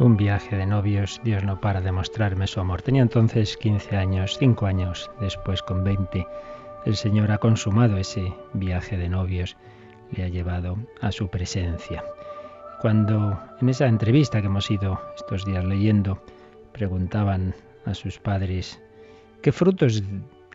Un 0.00 0.16
viaje 0.16 0.56
de 0.56 0.64
novios, 0.64 1.20
Dios 1.24 1.44
no 1.44 1.60
para 1.60 1.82
de 1.82 1.92
mostrarme 1.92 2.46
su 2.46 2.58
amor. 2.58 2.80
Tenía 2.80 3.02
entonces 3.02 3.58
15 3.58 3.98
años, 3.98 4.38
5 4.38 4.64
años 4.64 5.10
después, 5.20 5.62
con 5.62 5.84
20, 5.84 6.26
el 6.86 6.96
Señor 6.96 7.30
ha 7.32 7.36
consumado 7.36 7.98
ese 7.98 8.32
viaje 8.54 8.96
de 8.96 9.10
novios, 9.10 9.58
le 10.10 10.24
ha 10.24 10.28
llevado 10.28 10.78
a 11.02 11.12
su 11.12 11.28
presencia. 11.28 12.02
Cuando 12.80 13.38
en 13.60 13.68
esa 13.68 13.88
entrevista 13.88 14.40
que 14.40 14.46
hemos 14.46 14.70
ido 14.70 14.98
estos 15.16 15.44
días 15.44 15.66
leyendo, 15.66 16.24
preguntaban 16.72 17.54
a 17.84 17.92
sus 17.92 18.18
padres, 18.18 18.80
¿qué 19.42 19.52
frutos 19.52 20.02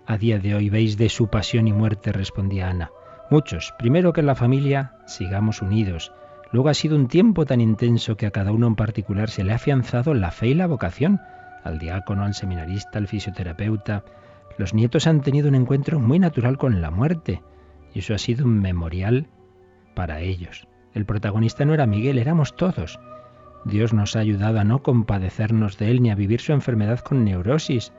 a 0.08 0.18
día 0.18 0.40
de 0.40 0.56
hoy 0.56 0.72
veis 0.72 0.98
de 0.98 1.08
su 1.10 1.28
pasión 1.28 1.68
y 1.68 1.72
muerte? 1.72 2.12
respondía 2.12 2.70
Ana. 2.70 2.90
Muchos. 3.30 3.76
Primero 3.78 4.12
que 4.12 4.22
en 4.22 4.28
la 4.28 4.34
familia 4.34 4.94
sigamos 5.06 5.62
unidos. 5.62 6.12
Luego 6.56 6.70
ha 6.70 6.74
sido 6.74 6.96
un 6.96 7.10
tiempo 7.10 7.46
tan 7.46 7.60
intenso 7.60 8.16
que 8.16 8.28
a 8.28 8.32
cada 8.32 8.54
uno 8.54 8.68
en 8.68 8.76
particular 8.76 9.30
se 9.30 9.44
le 9.44 9.52
ha 9.52 9.56
afianzado 9.56 10.14
la 10.14 10.32
fe 10.32 10.48
y 10.48 10.54
la 10.54 10.68
vocación. 10.68 11.20
Al 11.66 11.80
diácono, 11.80 12.24
al 12.24 12.34
seminarista, 12.34 12.98
al 12.98 13.10
fisioterapeuta. 13.10 14.06
Los 14.58 14.74
nietos 14.74 15.06
han 15.06 15.20
tenido 15.20 15.50
un 15.50 15.56
encuentro 15.56 16.00
muy 16.00 16.18
natural 16.18 16.58
con 16.58 16.80
la 16.80 16.92
muerte. 16.92 17.42
Y 17.94 18.00
eso 18.00 18.14
ha 18.14 18.18
sido 18.18 18.46
un 18.46 18.62
memorial 18.62 19.28
para 19.96 20.22
ellos. 20.22 20.66
El 20.94 21.06
protagonista 21.06 21.66
no 21.66 21.74
era 21.74 21.88
Miguel, 21.88 22.20
éramos 22.20 22.56
todos. 22.56 23.02
Dios 23.66 23.92
nos 23.92 24.16
ha 24.16 24.20
ayudado 24.20 24.58
a 24.58 24.64
no 24.64 24.82
compadecernos 24.82 25.78
de 25.78 25.92
él 25.92 26.02
ni 26.02 26.10
a 26.10 26.16
vivir 26.16 26.40
su 26.40 26.54
enfermedad 26.54 27.00
con 27.00 27.26
neurosis. 27.26 27.92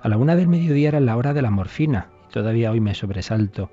A 0.00 0.08
la 0.08 0.16
una 0.16 0.36
del 0.36 0.48
mediodía 0.48 0.88
era 0.88 1.00
la 1.00 1.18
hora 1.18 1.34
de 1.34 1.42
la 1.42 1.50
morfina 1.50 2.08
y 2.30 2.32
todavía 2.32 2.70
hoy 2.70 2.80
me 2.80 2.94
sobresalto 2.94 3.70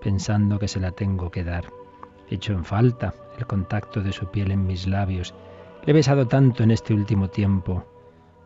pensando 0.00 0.58
que 0.58 0.66
se 0.66 0.80
la 0.80 0.92
tengo 0.92 1.30
que 1.30 1.44
dar. 1.44 1.66
He 2.30 2.36
hecho 2.36 2.54
en 2.54 2.64
falta 2.64 3.12
el 3.38 3.46
contacto 3.46 4.02
de 4.02 4.12
su 4.12 4.30
piel 4.30 4.50
en 4.50 4.66
mis 4.66 4.86
labios. 4.86 5.34
Le 5.84 5.92
he 5.92 5.94
besado 5.94 6.26
tanto 6.26 6.62
en 6.62 6.70
este 6.70 6.94
último 6.94 7.28
tiempo. 7.28 7.86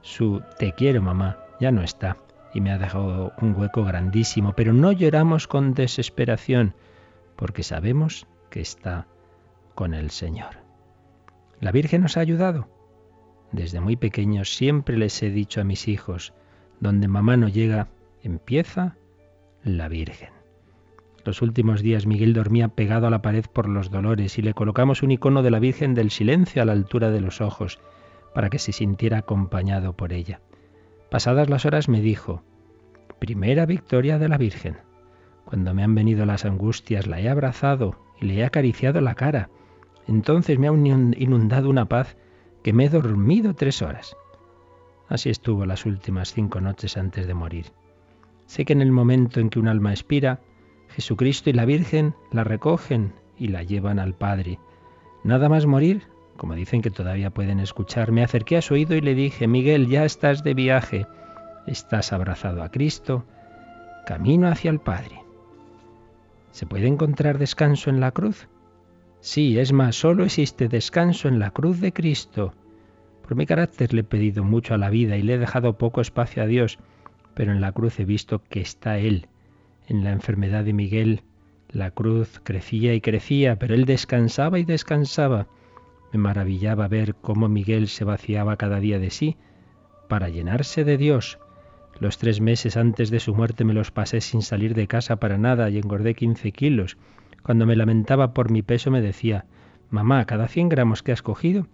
Su 0.02 0.42
te 0.58 0.72
quiero, 0.72 1.02
mamá, 1.02 1.38
ya 1.60 1.70
no 1.70 1.82
está 1.82 2.16
y 2.52 2.60
me 2.60 2.72
ha 2.72 2.78
dejado 2.78 3.32
un 3.40 3.54
hueco 3.54 3.84
grandísimo, 3.84 4.54
pero 4.54 4.72
no 4.72 4.92
lloramos 4.92 5.46
con 5.46 5.74
desesperación 5.74 6.74
porque 7.36 7.62
sabemos 7.62 8.26
que 8.50 8.60
está 8.60 9.06
con 9.74 9.94
el 9.94 10.10
Señor. 10.10 10.56
¿La 11.60 11.72
Virgen 11.72 12.02
nos 12.02 12.16
ha 12.16 12.20
ayudado? 12.20 12.68
Desde 13.52 13.80
muy 13.80 13.96
pequeños 13.96 14.54
siempre 14.54 14.96
les 14.96 15.22
he 15.22 15.30
dicho 15.30 15.60
a 15.60 15.64
mis 15.64 15.88
hijos, 15.88 16.32
donde 16.80 17.08
mamá 17.08 17.36
no 17.36 17.48
llega, 17.48 17.88
empieza 18.22 18.96
la 19.62 19.88
Virgen. 19.88 20.39
Los 21.30 21.42
últimos 21.42 21.80
días 21.80 22.06
Miguel 22.06 22.32
dormía 22.32 22.66
pegado 22.66 23.06
a 23.06 23.10
la 23.10 23.22
pared 23.22 23.44
por 23.44 23.68
los 23.68 23.92
dolores 23.92 24.36
y 24.36 24.42
le 24.42 24.52
colocamos 24.52 25.04
un 25.04 25.12
icono 25.12 25.44
de 25.44 25.52
la 25.52 25.60
Virgen 25.60 25.94
del 25.94 26.10
Silencio 26.10 26.60
a 26.60 26.64
la 26.64 26.72
altura 26.72 27.12
de 27.12 27.20
los 27.20 27.40
ojos, 27.40 27.78
para 28.34 28.50
que 28.50 28.58
se 28.58 28.72
sintiera 28.72 29.18
acompañado 29.18 29.92
por 29.92 30.12
ella. 30.12 30.40
Pasadas 31.08 31.48
las 31.48 31.66
horas 31.66 31.88
me 31.88 32.00
dijo, 32.00 32.42
primera 33.20 33.64
victoria 33.64 34.18
de 34.18 34.28
la 34.28 34.38
Virgen. 34.38 34.78
Cuando 35.44 35.72
me 35.72 35.84
han 35.84 35.94
venido 35.94 36.26
las 36.26 36.44
angustias 36.44 37.06
la 37.06 37.20
he 37.20 37.28
abrazado 37.28 37.96
y 38.20 38.26
le 38.26 38.34
he 38.38 38.44
acariciado 38.44 39.00
la 39.00 39.14
cara. 39.14 39.50
Entonces 40.08 40.58
me 40.58 40.66
ha 40.66 40.72
inundado 40.72 41.70
una 41.70 41.84
paz 41.84 42.16
que 42.64 42.72
me 42.72 42.86
he 42.86 42.88
dormido 42.88 43.54
tres 43.54 43.82
horas. 43.82 44.16
Así 45.08 45.30
estuvo 45.30 45.64
las 45.64 45.86
últimas 45.86 46.32
cinco 46.32 46.60
noches 46.60 46.96
antes 46.96 47.28
de 47.28 47.34
morir. 47.34 47.66
Sé 48.46 48.64
que 48.64 48.72
en 48.72 48.82
el 48.82 48.90
momento 48.90 49.38
en 49.38 49.48
que 49.48 49.60
un 49.60 49.68
alma 49.68 49.92
expira, 49.92 50.40
Jesucristo 50.90 51.50
y 51.50 51.52
la 51.52 51.64
Virgen 51.64 52.14
la 52.32 52.44
recogen 52.44 53.12
y 53.38 53.48
la 53.48 53.62
llevan 53.62 53.98
al 53.98 54.14
Padre. 54.14 54.58
Nada 55.24 55.48
más 55.48 55.66
morir, 55.66 56.02
como 56.36 56.54
dicen 56.54 56.82
que 56.82 56.90
todavía 56.90 57.30
pueden 57.30 57.60
escuchar, 57.60 58.12
me 58.12 58.22
acerqué 58.22 58.56
a 58.56 58.62
su 58.62 58.74
oído 58.74 58.96
y 58.96 59.00
le 59.00 59.14
dije, 59.14 59.46
Miguel, 59.46 59.88
ya 59.88 60.04
estás 60.04 60.42
de 60.42 60.54
viaje, 60.54 61.06
estás 61.66 62.12
abrazado 62.12 62.62
a 62.62 62.70
Cristo, 62.70 63.24
camino 64.06 64.48
hacia 64.48 64.70
el 64.70 64.80
Padre. 64.80 65.22
¿Se 66.50 66.66
puede 66.66 66.86
encontrar 66.86 67.38
descanso 67.38 67.90
en 67.90 68.00
la 68.00 68.10
cruz? 68.10 68.48
Sí, 69.20 69.58
es 69.58 69.72
más, 69.72 69.96
solo 69.96 70.24
existe 70.24 70.68
descanso 70.68 71.28
en 71.28 71.38
la 71.38 71.50
cruz 71.50 71.80
de 71.80 71.92
Cristo. 71.92 72.54
Por 73.22 73.36
mi 73.36 73.46
carácter 73.46 73.92
le 73.92 74.00
he 74.00 74.04
pedido 74.04 74.42
mucho 74.42 74.74
a 74.74 74.78
la 74.78 74.90
vida 74.90 75.16
y 75.16 75.22
le 75.22 75.34
he 75.34 75.38
dejado 75.38 75.78
poco 75.78 76.00
espacio 76.00 76.42
a 76.42 76.46
Dios, 76.46 76.78
pero 77.34 77.52
en 77.52 77.60
la 77.60 77.72
cruz 77.72 78.00
he 78.00 78.04
visto 78.04 78.42
que 78.42 78.60
está 78.60 78.98
Él 78.98 79.28
en 79.90 80.04
la 80.04 80.12
enfermedad 80.12 80.64
de 80.64 80.72
Miguel, 80.72 81.22
la 81.68 81.90
cruz 81.90 82.40
crecía 82.44 82.94
y 82.94 83.00
crecía, 83.00 83.56
pero 83.56 83.74
él 83.74 83.84
descansaba 83.84 84.58
y 84.58 84.64
descansaba. 84.64 85.48
Me 86.12 86.18
maravillaba 86.18 86.88
ver 86.88 87.14
cómo 87.16 87.48
Miguel 87.48 87.88
se 87.88 88.04
vaciaba 88.04 88.56
cada 88.56 88.80
día 88.80 88.98
de 88.98 89.10
sí 89.10 89.36
para 90.08 90.28
llenarse 90.28 90.84
de 90.84 90.96
Dios. 90.96 91.38
Los 91.98 92.18
tres 92.18 92.40
meses 92.40 92.76
antes 92.76 93.10
de 93.10 93.20
su 93.20 93.34
muerte 93.34 93.64
me 93.64 93.74
los 93.74 93.90
pasé 93.90 94.20
sin 94.20 94.42
salir 94.42 94.74
de 94.74 94.86
casa 94.86 95.16
para 95.16 95.38
nada 95.38 95.70
y 95.70 95.78
engordé 95.78 96.14
15 96.14 96.52
kilos. 96.52 96.96
Cuando 97.42 97.66
me 97.66 97.76
lamentaba 97.76 98.32
por 98.32 98.50
mi 98.50 98.62
peso 98.62 98.90
me 98.90 99.00
decía, 99.00 99.44
Mamá, 99.90 100.24
cada 100.24 100.48
100 100.48 100.68
gramos 100.68 101.02
que 101.02 101.12
has 101.12 101.22
cogido 101.22 101.66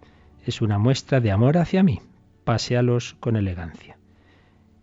es 0.45 0.61
una 0.61 0.79
muestra 0.79 1.19
de 1.21 1.31
amor 1.31 1.57
hacia 1.57 1.83
mí. 1.83 1.99
Pasealos 2.43 3.15
con 3.19 3.35
elegancia. 3.35 3.96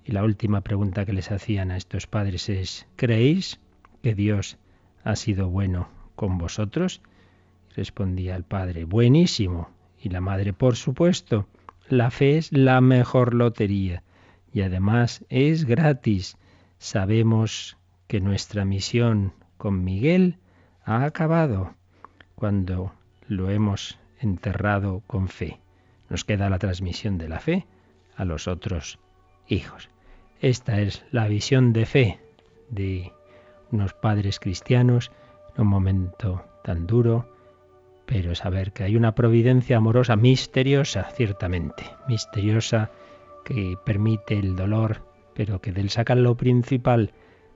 Y 0.05 0.13
la 0.13 0.23
última 0.23 0.61
pregunta 0.61 1.07
que 1.07 1.15
les 1.15 1.31
hacían 1.31 1.71
a 1.71 1.77
estos 1.77 2.07
padres 2.07 2.49
es, 2.49 2.87
¿creéis 2.97 3.59
que 4.03 4.15
Dios 4.15 4.59
ha 5.03 5.17
sido 5.17 5.49
bueno 5.49 5.89
con 6.15 6.37
vosotros? 6.37 7.01
Respondía 7.75 8.37
el 8.37 8.45
padre, 8.45 8.85
buenísimo. 8.85 9.71
Y 9.99 10.11
la 10.11 10.21
madre, 10.21 10.53
por 10.53 10.77
supuesto, 10.77 11.49
la 11.89 12.11
fe 12.11 12.37
es 12.37 12.53
la 12.53 12.81
mejor 12.83 13.33
lotería 13.33 14.03
y 14.53 14.61
además 14.61 15.25
es 15.31 15.65
gratis. 15.65 16.37
Sabemos 16.79 17.79
que 18.07 18.21
nuestra 18.21 18.65
misión 18.67 19.33
con 19.57 19.85
Miguel 19.85 20.39
ha 20.85 21.05
acabado 21.05 21.75
cuando 22.35 22.93
lo 23.27 23.51
hemos 23.51 23.99
enterrado 24.21 25.03
con 25.07 25.29
fe. 25.29 25.61
Nos 26.11 26.25
queda 26.25 26.51
la 26.51 26.59
transmisión 26.59 27.17
de 27.17 27.29
la 27.29 27.41
fe 27.41 27.67
a 28.17 28.25
los 28.25 28.47
otros 28.47 28.99
hijos. 29.49 29.89
Esta 30.45 30.79
es 30.79 31.03
la 31.11 31.27
visión 31.27 31.73
de 31.73 31.87
fe 31.87 32.21
de 32.69 33.15
unos 33.73 33.95
padres 33.95 34.39
cristianos 34.39 35.11
en 35.57 35.63
un 35.63 35.69
momento 35.69 36.45
tan 36.63 36.87
duro, 36.87 37.35
pero 38.05 38.35
saber 38.35 38.75
que 38.75 38.85
hay 38.85 38.95
una 38.95 39.15
providencia 39.15 39.79
amorosa 39.79 40.17
misteriosa, 40.17 41.05
ciertamente, 41.05 41.85
misteriosa, 42.09 42.91
que 43.43 43.79
permite 43.87 44.39
el 44.39 44.55
dolor, 44.55 45.07
pero 45.35 45.63
que 45.63 45.73
del 45.73 45.89
saca 45.89 46.15
lo 46.15 46.37
principal, 46.37 47.15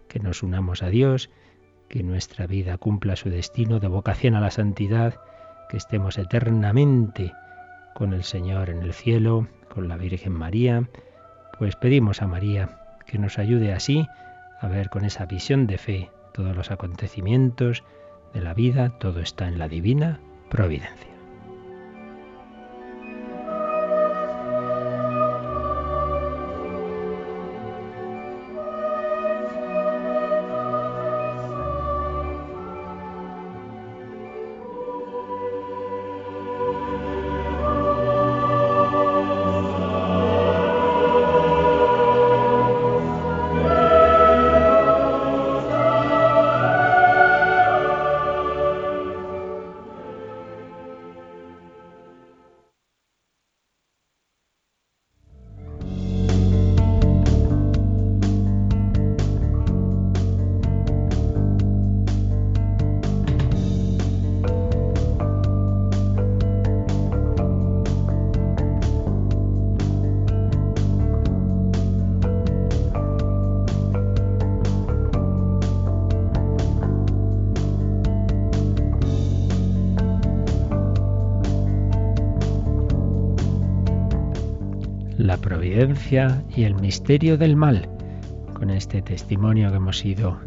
que 0.08 0.18
nos 0.18 0.42
unamos 0.42 0.82
a 0.82 0.88
Dios, 0.88 1.28
que 1.90 2.02
nuestra 2.02 2.46
vida 2.46 2.78
cumpla 2.78 3.16
su 3.16 3.28
destino 3.28 3.80
de 3.80 3.88
vocación 3.88 4.34
a 4.34 4.40
la 4.40 4.50
santidad, 4.50 5.20
que 5.68 5.76
estemos 5.76 6.16
eternamente 6.16 7.34
con 7.94 8.14
el 8.14 8.24
Señor 8.24 8.70
en 8.70 8.82
el 8.82 8.94
cielo, 8.94 9.46
con 9.68 9.88
la 9.88 9.98
Virgen 9.98 10.32
María, 10.32 10.88
pues 11.58 11.76
pedimos 11.76 12.22
a 12.22 12.28
María 12.28 12.77
que 13.08 13.18
nos 13.18 13.38
ayude 13.38 13.72
así 13.72 14.06
a 14.60 14.68
ver 14.68 14.90
con 14.90 15.04
esa 15.04 15.26
visión 15.26 15.66
de 15.66 15.78
fe 15.78 16.10
todos 16.32 16.54
los 16.54 16.70
acontecimientos 16.70 17.82
de 18.32 18.42
la 18.42 18.54
vida, 18.54 18.90
todo 18.98 19.20
está 19.20 19.48
en 19.48 19.58
la 19.58 19.68
divina 19.68 20.20
providencia. 20.50 21.17
Y 86.56 86.62
el 86.62 86.74
misterio 86.76 87.36
del 87.36 87.56
mal. 87.56 87.88
Con 88.54 88.70
este 88.70 89.02
testimonio 89.02 89.70
que 89.70 89.76
hemos 89.76 90.04
ido 90.04 90.38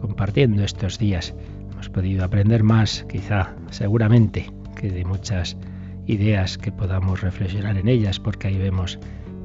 compartiendo 0.00 0.62
estos 0.62 0.98
días, 0.98 1.34
hemos 1.72 1.88
podido 1.88 2.24
aprender 2.24 2.62
más, 2.62 3.04
quizá, 3.08 3.54
seguramente, 3.70 4.50
que 4.76 4.88
de 4.88 5.04
muchas 5.04 5.56
ideas 6.06 6.58
que 6.58 6.70
podamos 6.70 7.22
reflexionar 7.22 7.76
en 7.76 7.88
ellas, 7.88 8.20
porque 8.20 8.48
ahí 8.48 8.58
vemos 8.58 8.98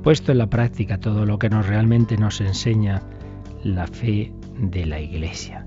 puesto 0.03 0.31
en 0.31 0.37
la 0.37 0.49
práctica 0.49 0.99
todo 0.99 1.25
lo 1.25 1.39
que 1.39 1.49
nos 1.49 1.65
realmente 1.65 2.15
nos 2.15 2.41
enseña 2.41 3.01
la 3.63 3.87
fe 3.87 4.31
de 4.59 4.85
la 4.85 4.99
Iglesia. 4.99 5.65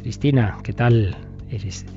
Cristina, 0.00 0.58
¿qué 0.64 0.72
tal? 0.72 1.16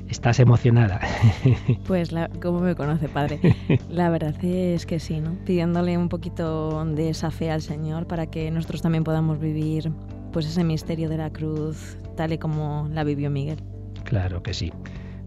Estás 0.08 0.40
emocionada. 0.40 1.00
Pues, 1.86 2.12
la, 2.12 2.28
¿cómo 2.42 2.60
me 2.60 2.74
conoce, 2.74 3.08
padre? 3.08 3.40
La 3.90 4.10
verdad 4.10 4.34
es 4.44 4.86
que 4.86 4.98
sí, 4.98 5.20
¿no? 5.20 5.36
Pidiéndole 5.44 5.96
un 5.96 6.08
poquito 6.08 6.84
de 6.84 7.10
esa 7.10 7.30
fe 7.30 7.50
al 7.50 7.62
Señor 7.62 8.06
para 8.06 8.26
que 8.26 8.50
nosotros 8.50 8.82
también 8.82 9.04
podamos 9.04 9.38
vivir 9.38 9.90
pues 10.32 10.46
ese 10.46 10.64
misterio 10.64 11.08
de 11.08 11.16
la 11.16 11.30
cruz 11.30 11.96
tal 12.16 12.32
y 12.32 12.38
como 12.38 12.88
la 12.92 13.04
vivió 13.04 13.30
Miguel. 13.30 13.58
Claro 14.04 14.42
que 14.42 14.52
sí. 14.52 14.72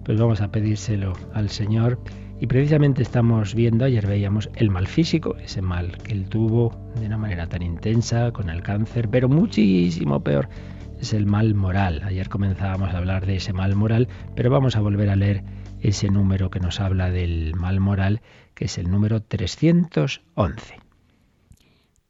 Pues 0.04 0.20
vamos 0.20 0.42
a 0.42 0.52
pedírselo 0.52 1.14
al 1.34 1.50
Señor. 1.50 2.00
Y 2.42 2.48
precisamente 2.48 3.02
estamos 3.02 3.54
viendo, 3.54 3.84
ayer 3.86 4.08
veíamos 4.08 4.50
el 4.56 4.70
mal 4.70 4.88
físico, 4.88 5.36
ese 5.38 5.62
mal 5.62 5.98
que 5.98 6.14
él 6.14 6.30
tuvo 6.30 6.72
de 7.00 7.06
una 7.06 7.18
manera 7.18 7.48
tan 7.48 7.62
intensa 7.62 8.32
con 8.32 8.50
el 8.50 8.64
cáncer, 8.64 9.10
pero 9.10 9.28
muchísimo 9.28 10.24
peor 10.24 10.48
es 11.00 11.14
el 11.14 11.26
mal 11.26 11.56
moral. 11.56 12.02
Ayer 12.04 12.30
comenzábamos 12.30 12.94
a 12.94 12.98
hablar 12.98 13.26
de 13.26 13.38
ese 13.38 13.54
mal 13.54 13.76
moral, 13.76 14.08
pero 14.36 14.50
vamos 14.50 14.76
a 14.76 14.82
volver 14.82 15.10
a 15.10 15.16
leer 15.16 15.44
ese 15.82 16.10
número 16.10 16.50
que 16.50 16.60
nos 16.60 16.80
habla 16.80 17.10
del 17.10 17.56
mal 17.56 17.80
moral, 17.80 18.22
que 18.54 18.66
es 18.66 18.78
el 18.78 18.92
número 18.92 19.22
311. 19.22 20.80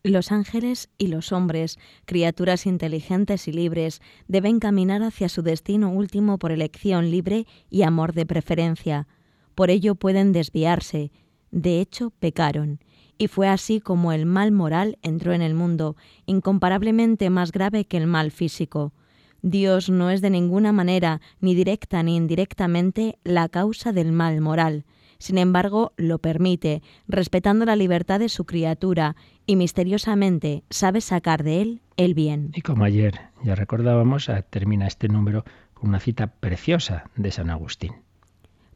Los 0.02 0.32
ángeles 0.32 0.90
y 0.98 1.08
los 1.08 1.32
hombres, 1.34 1.78
criaturas 2.06 2.66
inteligentes 2.66 3.48
y 3.48 3.52
libres, 3.52 4.02
deben 4.28 4.60
caminar 4.60 5.04
hacia 5.04 5.28
su 5.30 5.42
destino 5.42 5.92
último 5.92 6.40
por 6.40 6.52
elección 6.52 7.12
libre 7.12 7.46
y 7.70 7.84
amor 7.84 8.14
de 8.14 8.26
preferencia. 8.26 9.08
Por 9.56 9.70
ello 9.70 9.96
pueden 9.96 10.32
desviarse. 10.32 11.12
De 11.52 11.82
hecho, 11.82 12.12
pecaron 12.12 12.80
y 13.20 13.28
fue 13.28 13.50
así 13.50 13.82
como 13.82 14.14
el 14.14 14.26
mal 14.26 14.52
moral 14.52 14.98
entró 15.04 15.34
en 15.34 15.44
el 15.44 15.54
mundo, 15.54 15.96
incomparablemente 16.26 17.30
más 17.30 17.52
grave 17.52 17.86
que 17.86 17.98
el 17.98 18.08
mal 18.08 18.32
físico. 18.32 18.94
Dios 19.42 19.90
no 19.90 20.10
es 20.10 20.22
de 20.22 20.30
ninguna 20.30 20.72
manera, 20.72 21.22
ni 21.40 21.54
directa 21.54 22.02
ni 22.02 22.16
indirectamente, 22.16 23.20
la 23.24 23.50
causa 23.50 23.92
del 23.92 24.14
mal 24.14 24.42
moral. 24.42 24.86
Sin 25.18 25.38
embargo, 25.38 25.92
lo 25.98 26.20
permite, 26.20 26.82
respetando 27.08 27.66
la 27.66 27.76
libertad 27.76 28.20
de 28.20 28.30
su 28.30 28.46
criatura, 28.46 29.18
y 29.46 29.58
misteriosamente 29.58 30.64
sabe 30.70 31.02
sacar 31.02 31.44
de 31.44 31.62
él 31.62 31.82
el 31.98 32.14
bien. 32.14 32.52
Y 32.56 32.62
como 32.62 32.86
ayer 32.86 33.20
ya 33.44 33.54
recordábamos, 33.56 34.32
termina 34.50 34.88
este 34.88 35.10
número 35.10 35.44
con 35.74 35.90
una 35.90 36.00
cita 36.00 36.28
preciosa 36.28 37.10
de 37.18 37.32
San 37.32 37.50
Agustín 37.50 37.94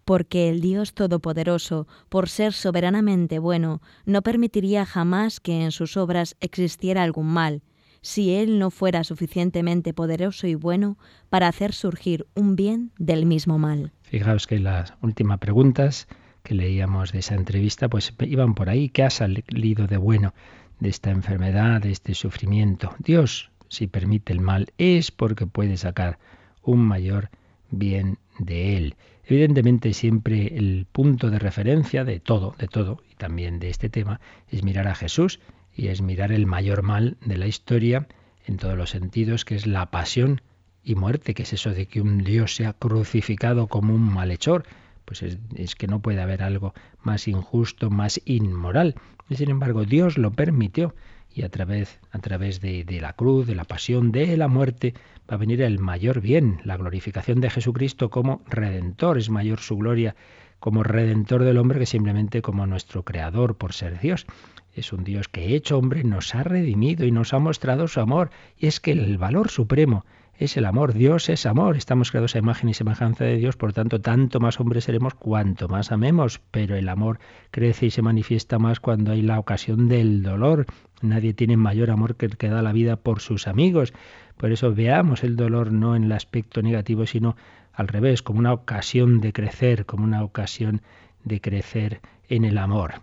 porque 0.05 0.49
el 0.49 0.61
Dios 0.61 0.93
Todopoderoso, 0.93 1.87
por 2.09 2.29
ser 2.29 2.53
soberanamente 2.53 3.39
bueno, 3.39 3.81
no 4.05 4.21
permitiría 4.21 4.85
jamás 4.85 5.39
que 5.39 5.63
en 5.63 5.71
sus 5.71 5.97
obras 5.97 6.35
existiera 6.39 7.03
algún 7.03 7.27
mal, 7.27 7.61
si 8.01 8.35
Él 8.35 8.59
no 8.59 8.69
fuera 8.69 9.03
suficientemente 9.03 9.93
poderoso 9.93 10.47
y 10.47 10.55
bueno 10.55 10.97
para 11.29 11.47
hacer 11.47 11.73
surgir 11.73 12.27
un 12.35 12.55
bien 12.55 12.91
del 12.97 13.25
mismo 13.25 13.57
mal. 13.57 13.91
Fijaos 14.01 14.45
que 14.45 14.59
las 14.59 14.93
últimas 15.01 15.39
preguntas 15.39 16.07
que 16.43 16.53
leíamos 16.53 17.11
de 17.11 17.19
esa 17.19 17.35
entrevista 17.35 17.89
pues 17.89 18.13
iban 18.19 18.53
por 18.53 18.69
ahí. 18.69 18.89
¿Qué 18.89 19.03
ha 19.03 19.09
salido 19.09 19.87
de 19.87 19.97
bueno 19.97 20.33
de 20.79 20.89
esta 20.89 21.09
enfermedad, 21.09 21.81
de 21.81 21.91
este 21.91 22.13
sufrimiento? 22.13 22.93
Dios, 22.99 23.49
si 23.69 23.87
permite 23.87 24.33
el 24.33 24.41
mal, 24.41 24.67
es 24.77 25.09
porque 25.09 25.47
puede 25.47 25.77
sacar 25.77 26.19
un 26.61 26.85
mayor 26.85 27.29
bien 27.71 28.19
de 28.39 28.77
él. 28.77 28.95
Evidentemente 29.25 29.93
siempre 29.93 30.57
el 30.57 30.85
punto 30.91 31.29
de 31.29 31.39
referencia 31.39 32.03
de 32.03 32.19
todo, 32.19 32.55
de 32.57 32.67
todo, 32.67 33.01
y 33.09 33.15
también 33.15 33.59
de 33.59 33.69
este 33.69 33.89
tema, 33.89 34.19
es 34.49 34.63
mirar 34.63 34.87
a 34.87 34.95
Jesús 34.95 35.39
y 35.75 35.87
es 35.87 36.01
mirar 36.01 36.31
el 36.31 36.45
mayor 36.45 36.83
mal 36.83 37.17
de 37.25 37.37
la 37.37 37.47
historia 37.47 38.07
en 38.45 38.57
todos 38.57 38.77
los 38.77 38.89
sentidos, 38.89 39.45
que 39.45 39.55
es 39.55 39.65
la 39.65 39.89
pasión 39.91 40.41
y 40.83 40.95
muerte, 40.95 41.33
que 41.33 41.43
es 41.43 41.53
eso 41.53 41.71
de 41.71 41.87
que 41.87 42.01
un 42.01 42.23
Dios 42.23 42.55
sea 42.55 42.73
crucificado 42.73 43.67
como 43.67 43.95
un 43.95 44.01
malhechor. 44.01 44.65
Pues 45.05 45.23
es, 45.23 45.75
que 45.75 45.87
no 45.87 46.01
puede 46.01 46.21
haber 46.21 46.43
algo 46.43 46.73
más 47.01 47.27
injusto, 47.27 47.89
más 47.89 48.21
inmoral. 48.25 48.95
Y 49.29 49.35
sin 49.35 49.49
embargo, 49.49 49.85
Dios 49.85 50.17
lo 50.17 50.31
permitió 50.31 50.95
y 51.33 51.43
a 51.43 51.49
través, 51.49 51.99
a 52.11 52.19
través 52.19 52.61
de, 52.61 52.83
de, 52.83 53.01
la 53.01 53.13
cruz, 53.13 53.47
de 53.47 53.55
la 53.55 53.63
pasión, 53.63 54.11
de 54.11 54.37
la 54.37 54.47
muerte, 54.47 54.93
va 55.29 55.35
a 55.35 55.37
venir 55.37 55.61
el 55.61 55.79
mayor 55.79 56.21
bien, 56.21 56.59
la 56.63 56.77
glorificación 56.77 57.41
de 57.41 57.49
Jesucristo 57.49 58.09
como 58.09 58.41
redentor. 58.47 59.17
Es 59.17 59.29
mayor 59.29 59.59
su 59.59 59.77
gloria 59.77 60.15
como 60.59 60.83
redentor 60.83 61.43
del 61.43 61.57
hombre 61.57 61.79
que 61.79 61.85
simplemente 61.85 62.41
como 62.41 62.65
nuestro 62.65 63.03
creador 63.03 63.57
por 63.57 63.73
ser 63.73 63.99
Dios. 63.99 64.25
Es 64.73 64.93
un 64.93 65.03
Dios 65.03 65.27
que 65.27 65.55
hecho 65.55 65.77
hombre 65.77 66.03
nos 66.03 66.33
ha 66.35 66.43
redimido 66.43 67.05
y 67.05 67.11
nos 67.11 67.33
ha 67.33 67.39
mostrado 67.39 67.87
su 67.87 67.99
amor. 67.99 68.29
Y 68.57 68.67
es 68.67 68.79
que 68.79 68.91
el 68.91 69.17
valor 69.17 69.49
supremo 69.49 70.05
es 70.37 70.57
el 70.57 70.65
amor. 70.65 70.93
Dios 70.93 71.29
es 71.29 71.45
amor. 71.45 71.75
Estamos 71.77 72.11
creados 72.11 72.35
a 72.35 72.39
imagen 72.39 72.69
y 72.69 72.73
semejanza 72.73 73.25
de 73.25 73.37
Dios, 73.37 73.55
por 73.55 73.73
tanto, 73.73 74.01
tanto 74.01 74.39
más 74.39 74.59
hombres 74.59 74.85
seremos 74.85 75.13
cuanto 75.13 75.67
más 75.67 75.91
amemos. 75.91 76.39
Pero 76.51 76.75
el 76.75 76.89
amor 76.89 77.19
crece 77.51 77.87
y 77.87 77.91
se 77.91 78.01
manifiesta 78.01 78.57
más 78.57 78.79
cuando 78.79 79.11
hay 79.11 79.21
la 79.21 79.39
ocasión 79.39 79.87
del 79.89 80.23
dolor. 80.23 80.65
Nadie 81.03 81.33
tiene 81.33 81.57
mayor 81.57 81.91
amor 81.91 82.15
que 82.15 82.25
el 82.25 82.37
que 82.37 82.47
da 82.47 82.61
la 82.61 82.71
vida 82.71 82.95
por 82.95 83.19
sus 83.19 83.47
amigos. 83.47 83.93
Por 84.37 84.51
eso 84.51 84.73
veamos 84.73 85.23
el 85.23 85.35
dolor 85.35 85.71
no 85.71 85.95
en 85.95 86.05
el 86.05 86.13
aspecto 86.13 86.61
negativo, 86.61 87.05
sino 87.05 87.35
al 87.73 87.89
revés, 87.89 88.21
como 88.21 88.39
una 88.39 88.53
ocasión 88.53 89.19
de 89.19 89.33
crecer, 89.33 89.85
como 89.85 90.05
una 90.05 90.23
ocasión 90.23 90.81
de 91.25 91.41
crecer 91.41 92.01
en 92.29 92.45
el 92.45 92.57
amor. 92.57 93.01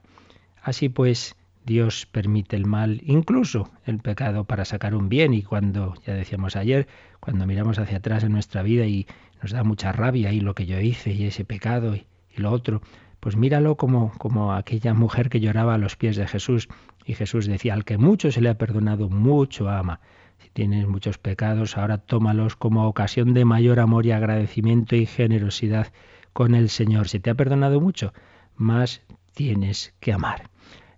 Así 0.62 0.88
pues, 0.88 1.36
Dios 1.66 2.06
permite 2.06 2.56
el 2.56 2.66
mal, 2.66 3.02
incluso 3.04 3.70
el 3.84 3.98
pecado, 3.98 4.44
para 4.44 4.64
sacar 4.64 4.94
un 4.94 5.08
bien. 5.08 5.34
Y 5.34 5.42
cuando, 5.42 5.94
ya 6.06 6.14
decíamos 6.14 6.56
ayer, 6.56 6.88
cuando 7.20 7.46
miramos 7.46 7.78
hacia 7.78 7.98
atrás 7.98 8.24
en 8.24 8.32
nuestra 8.32 8.62
vida 8.62 8.86
y 8.86 9.06
nos 9.42 9.52
da 9.52 9.62
mucha 9.62 9.92
rabia 9.92 10.32
y 10.32 10.40
lo 10.40 10.54
que 10.54 10.66
yo 10.66 10.80
hice 10.80 11.12
y 11.12 11.26
ese 11.26 11.44
pecado 11.44 11.94
y, 11.94 12.06
lo 12.36 12.50
otro, 12.50 12.80
pues 13.20 13.36
míralo 13.36 13.76
como, 13.76 14.12
como 14.18 14.52
aquella 14.52 14.94
mujer 14.94 15.28
que 15.28 15.40
lloraba 15.40 15.74
a 15.74 15.78
los 15.78 15.96
pies 15.96 16.16
de 16.16 16.26
Jesús. 16.26 16.68
Y 17.04 17.14
Jesús 17.14 17.46
decía, 17.46 17.74
al 17.74 17.84
que 17.84 17.98
mucho 17.98 18.32
se 18.32 18.40
le 18.40 18.48
ha 18.48 18.58
perdonado, 18.58 19.08
mucho 19.08 19.68
ama. 19.68 20.00
Si 20.38 20.48
tienes 20.50 20.88
muchos 20.88 21.18
pecados, 21.18 21.76
ahora 21.76 21.98
tómalos 21.98 22.56
como 22.56 22.88
ocasión 22.88 23.34
de 23.34 23.44
mayor 23.44 23.78
amor 23.78 24.06
y 24.06 24.12
agradecimiento 24.12 24.96
y 24.96 25.06
generosidad 25.06 25.92
con 26.32 26.54
el 26.54 26.70
Señor. 26.70 27.08
Si 27.08 27.20
te 27.20 27.30
ha 27.30 27.34
perdonado 27.34 27.80
mucho, 27.80 28.12
más 28.56 29.02
tienes 29.34 29.94
que 30.00 30.12
amar. 30.12 30.48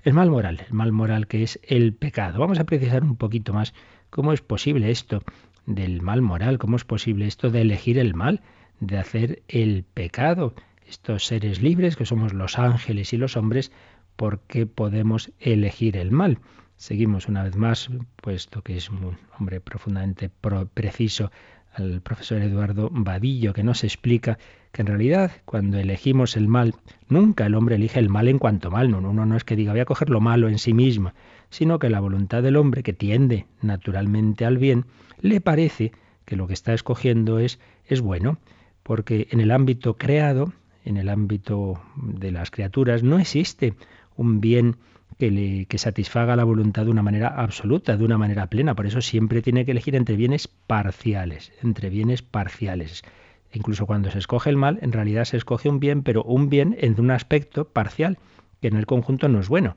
El 0.05 0.15
mal 0.15 0.31
moral, 0.31 0.65
el 0.67 0.75
mal 0.75 0.93
moral 0.93 1.27
que 1.27 1.43
es 1.43 1.61
el 1.63 1.95
pecado. 1.95 2.41
Vamos 2.41 2.59
a 2.59 2.65
precisar 2.65 3.03
un 3.05 3.17
poquito 3.17 3.53
más 3.53 3.73
cómo 4.11 4.33
es 4.33 4.43
posible 4.43 4.91
esto 4.91 5.23
del 5.67 6.03
mal 6.03 6.23
moral, 6.23 6.59
cómo 6.59 6.77
es 6.77 6.85
posible 6.85 7.27
esto 7.27 7.51
de 7.51 7.63
elegir 7.63 7.99
el 7.99 8.15
mal, 8.15 8.41
de 8.81 8.99
hacer 8.99 9.43
el 9.49 9.85
pecado. 9.85 10.55
Estos 10.93 11.25
seres 11.25 11.63
libres 11.63 11.97
que 11.97 12.05
somos 12.05 12.35
los 12.35 12.59
ángeles 12.59 13.15
y 13.15 13.17
los 13.17 13.39
hombres, 13.39 13.73
¿por 14.15 14.41
qué 14.41 14.67
podemos 14.67 15.33
elegir 15.41 15.97
el 15.97 16.11
mal? 16.11 16.39
Seguimos 16.77 17.29
una 17.29 17.43
vez 17.43 17.57
más, 17.57 17.89
puesto 18.17 18.61
que 18.61 18.77
es 18.77 18.91
un 18.91 19.17
hombre 19.39 19.63
profundamente 19.63 20.31
preciso, 20.75 21.31
al 21.73 22.03
profesor 22.03 22.43
Eduardo 22.43 22.91
Vadillo, 22.93 23.55
que 23.55 23.63
nos 23.63 23.85
explica 23.85 24.37
que 24.71 24.83
en 24.83 24.89
realidad 24.89 25.33
cuando 25.47 25.79
elegimos 25.79 26.37
el 26.37 26.47
mal, 26.47 26.75
nunca 27.09 27.47
el 27.47 27.55
hombre 27.55 27.77
elige 27.77 27.99
el 27.99 28.11
mal 28.11 28.29
en 28.29 28.39
cuanto 28.39 28.71
mal, 28.71 28.91
no, 28.91 28.99
uno 28.99 29.25
no 29.25 29.35
es 29.35 29.45
que 29.45 29.57
diga 29.57 29.73
voy 29.73 29.81
a 29.81 29.87
coger 29.87 30.11
lo 30.11 30.21
malo 30.21 30.51
en 30.51 30.59
sí 30.59 30.75
mismo, 30.75 31.15
sino 31.49 31.79
que 31.79 31.89
la 31.89 32.01
voluntad 32.01 32.43
del 32.43 32.57
hombre, 32.57 32.83
que 32.83 32.93
tiende 32.93 33.47
naturalmente 33.63 34.45
al 34.45 34.59
bien, 34.59 34.85
le 35.23 35.41
parece 35.41 35.93
que 36.27 36.37
lo 36.37 36.47
que 36.47 36.53
está 36.53 36.75
escogiendo 36.75 37.39
es, 37.39 37.61
es 37.87 38.03
bueno, 38.03 38.37
porque 38.83 39.27
en 39.31 39.41
el 39.41 39.53
ámbito 39.53 39.97
creado, 39.97 40.53
en 40.85 40.97
el 40.97 41.09
ámbito 41.09 41.81
de 41.97 42.33
las 42.33 42.51
criaturas, 42.51 43.03
no 43.03 43.19
existe 43.19 43.75
un 44.17 44.41
bien 44.41 44.77
que, 45.19 45.31
le, 45.31 45.67
que 45.67 45.79
satisfaga 45.79 46.37
la 46.37 46.45
voluntad 46.45 46.85
de 46.85 46.91
una 46.91 47.03
manera 47.03 47.29
absoluta, 47.29 47.97
de 47.97 48.05
una 48.05 48.19
manera 48.19 48.47
plena. 48.49 48.75
Por 48.75 48.87
eso 48.87 49.01
siempre 49.01 49.43
tiene 49.43 49.65
que 49.65 49.73
elegir 49.73 49.95
entre 49.95 50.17
bienes 50.17 50.49
parciales, 50.49 51.53
entre 51.63 51.91
bienes 51.91 52.23
parciales. 52.23 53.03
Incluso 53.53 53.87
cuando 53.87 54.11
se 54.11 54.19
escoge 54.19 54.51
el 54.51 54.57
mal, 54.57 54.79
en 54.83 54.93
realidad 54.93 55.25
se 55.25 55.37
escoge 55.37 55.69
un 55.69 55.79
bien, 55.79 56.03
pero 56.03 56.23
un 56.25 56.49
bien 56.49 56.75
en 56.79 56.99
un 56.99 57.11
aspecto 57.11 57.67
parcial, 57.67 58.19
que 58.61 58.69
en 58.69 58.77
el 58.77 58.87
conjunto 58.87 59.29
no 59.29 59.41
es 59.41 59.49
bueno. 59.49 59.77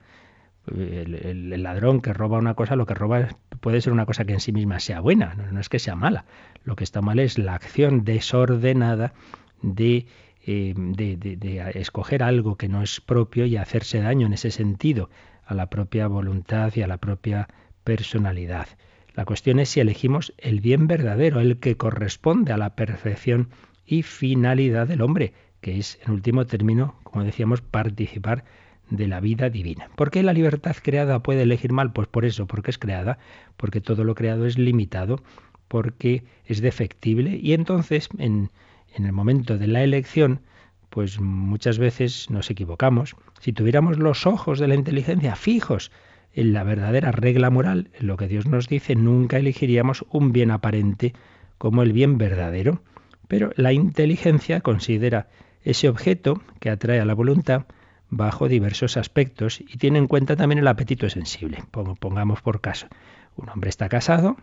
El, 0.67 1.61
ladrón 1.61 2.01
que 2.01 2.13
roba 2.13 2.39
una 2.39 2.55
cosa, 2.55 2.75
lo 2.75 2.85
que 2.85 2.95
roba 2.95 3.27
puede 3.59 3.81
ser 3.81 3.93
una 3.93 4.05
cosa 4.05 4.25
que 4.25 4.33
en 4.33 4.39
sí 4.39 4.51
misma 4.51 4.79
sea 4.79 4.99
buena, 4.99 5.35
no, 5.35 5.59
es 5.59 5.69
que 5.69 5.79
sea 5.79 5.95
mala. 5.95 6.25
Lo 6.63 6.75
que 6.75 6.83
está 6.83 7.01
mal 7.01 7.19
es 7.19 7.37
la 7.37 7.53
acción 7.53 8.03
desordenada 8.03 9.13
de, 9.61 10.07
eh, 10.47 10.73
de, 10.75 11.17
de, 11.17 11.71
escoger 11.75 12.21
algo 12.21 12.55
que 12.55 12.67
no 12.67 12.83
es 12.83 13.01
propio 13.01 13.45
y 13.45 13.57
hacerse 13.57 13.99
daño 13.99 14.27
en 14.27 14.33
ese 14.33 14.51
sentido 14.51 15.09
a 15.45 15.55
la 15.55 15.69
propia 15.69 16.07
voluntad 16.07 16.71
y 16.75 16.81
a 16.83 16.87
la 16.87 16.97
propia 16.97 17.47
personalidad. 17.83 18.67
La 19.15 19.25
cuestión 19.25 19.59
es 19.59 19.69
si 19.69 19.79
elegimos 19.79 20.33
el 20.37 20.59
bien 20.59 20.87
verdadero, 20.87 21.39
el 21.39 21.59
que 21.59 21.77
corresponde 21.77 22.53
a 22.53 22.57
la 22.57 22.75
perfección 22.75 23.49
y 23.85 24.03
finalidad 24.03 24.87
del 24.87 25.01
hombre, 25.01 25.33
que 25.61 25.79
es, 25.79 25.99
en 26.05 26.13
último 26.13 26.45
término, 26.45 26.95
como 27.03 27.23
decíamos, 27.23 27.61
participar 27.61 28.43
de 28.89 29.07
la 29.07 29.19
vida 29.19 29.49
divina. 29.49 29.89
¿Por 29.95 30.11
qué 30.11 30.21
la 30.21 30.33
libertad 30.33 30.75
creada 30.81 31.23
puede 31.23 31.41
elegir 31.41 31.71
mal? 31.71 31.91
Pues 31.91 32.07
por 32.07 32.25
eso, 32.25 32.45
porque 32.45 32.71
es 32.71 32.77
creada, 32.77 33.17
porque 33.57 33.81
todo 33.81 34.03
lo 34.03 34.13
creado 34.13 34.45
es 34.45 34.59
limitado, 34.59 35.23
porque 35.67 36.23
es 36.45 36.61
defectible 36.61 37.39
y 37.41 37.53
entonces 37.53 38.09
en, 38.19 38.51
en 38.95 39.05
el 39.05 39.11
momento 39.11 39.57
de 39.57 39.67
la 39.67 39.83
elección, 39.83 40.41
pues 40.89 41.19
muchas 41.19 41.77
veces 41.77 42.29
nos 42.29 42.49
equivocamos. 42.49 43.15
Si 43.41 43.51
tuviéramos 43.51 43.99
los 43.99 44.25
ojos 44.25 44.59
de 44.59 44.67
la 44.67 44.75
inteligencia 44.75 45.35
fijos 45.35 45.91
en 46.33 46.53
la 46.53 46.63
verdadera 46.63 47.11
regla 47.11 47.49
moral, 47.49 47.89
en 47.99 48.07
lo 48.07 48.17
que 48.17 48.27
Dios 48.27 48.45
nos 48.45 48.67
dice, 48.67 48.95
nunca 48.95 49.37
elegiríamos 49.37 50.05
un 50.09 50.31
bien 50.31 50.51
aparente 50.51 51.13
como 51.57 51.83
el 51.83 51.93
bien 51.93 52.17
verdadero. 52.17 52.81
Pero 53.27 53.51
la 53.55 53.73
inteligencia 53.73 54.61
considera 54.61 55.27
ese 55.63 55.89
objeto 55.89 56.41
que 56.59 56.69
atrae 56.69 56.99
a 56.99 57.05
la 57.05 57.13
voluntad 57.13 57.65
bajo 58.09 58.47
diversos 58.47 58.97
aspectos 58.97 59.59
y 59.59 59.77
tiene 59.77 59.97
en 59.97 60.07
cuenta 60.07 60.35
también 60.35 60.59
el 60.59 60.67
apetito 60.67 61.09
sensible. 61.09 61.63
Pongamos 61.71 62.41
por 62.41 62.61
caso, 62.61 62.87
un 63.35 63.49
hombre 63.49 63.69
está 63.69 63.89
casado, 63.89 64.37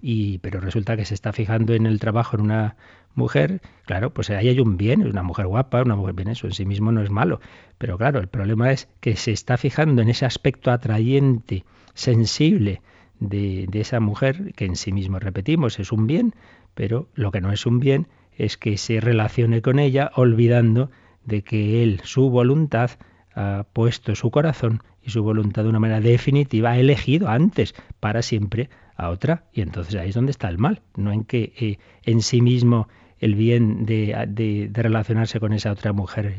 y, 0.00 0.38
pero 0.38 0.60
resulta 0.60 0.96
que 0.96 1.04
se 1.04 1.14
está 1.14 1.32
fijando 1.32 1.74
en 1.74 1.86
el 1.86 1.98
trabajo 1.98 2.36
en 2.36 2.42
una 2.42 2.76
mujer, 3.14 3.60
claro, 3.84 4.12
pues 4.12 4.30
ahí 4.30 4.48
hay 4.48 4.60
un 4.60 4.76
bien, 4.76 5.06
una 5.06 5.22
mujer 5.22 5.46
guapa, 5.46 5.82
una 5.82 5.96
mujer 5.96 6.14
bien, 6.14 6.28
eso 6.28 6.46
en 6.46 6.52
sí 6.52 6.64
mismo 6.64 6.92
no 6.92 7.02
es 7.02 7.10
malo, 7.10 7.40
pero 7.78 7.98
claro, 7.98 8.20
el 8.20 8.28
problema 8.28 8.70
es 8.70 8.88
que 9.00 9.16
se 9.16 9.32
está 9.32 9.56
fijando 9.56 10.02
en 10.02 10.08
ese 10.08 10.26
aspecto 10.26 10.70
atrayente, 10.70 11.64
sensible 11.94 12.80
de, 13.18 13.66
de 13.68 13.80
esa 13.80 14.00
mujer, 14.00 14.52
que 14.54 14.64
en 14.64 14.76
sí 14.76 14.92
mismo, 14.92 15.18
repetimos, 15.18 15.78
es 15.80 15.92
un 15.92 16.06
bien, 16.06 16.34
pero 16.74 17.08
lo 17.14 17.32
que 17.32 17.40
no 17.40 17.52
es 17.52 17.66
un 17.66 17.80
bien 17.80 18.06
es 18.36 18.56
que 18.56 18.78
se 18.78 19.00
relacione 19.00 19.62
con 19.62 19.78
ella 19.78 20.12
olvidando 20.14 20.90
de 21.24 21.42
que 21.42 21.82
él, 21.82 22.00
su 22.04 22.30
voluntad, 22.30 22.92
ha 23.34 23.66
puesto 23.72 24.14
su 24.14 24.30
corazón 24.30 24.82
y 25.08 25.10
su 25.10 25.22
voluntad 25.22 25.62
de 25.62 25.70
una 25.70 25.80
manera 25.80 26.00
definitiva, 26.00 26.72
ha 26.72 26.78
elegido 26.78 27.28
antes 27.28 27.74
para 27.98 28.22
siempre 28.22 28.68
a 28.94 29.08
otra. 29.08 29.44
Y 29.52 29.62
entonces 29.62 29.94
ahí 29.96 30.10
es 30.10 30.14
donde 30.14 30.32
está 30.32 30.48
el 30.48 30.58
mal, 30.58 30.82
no 30.96 31.12
en 31.12 31.24
que 31.24 31.52
eh, 31.58 31.78
en 32.04 32.20
sí 32.20 32.42
mismo 32.42 32.88
el 33.18 33.34
bien 33.34 33.84
de, 33.86 34.70
relacionarse 34.72 35.40
con 35.40 35.52
esa 35.52 35.72
otra 35.72 35.92
mujer 35.92 36.36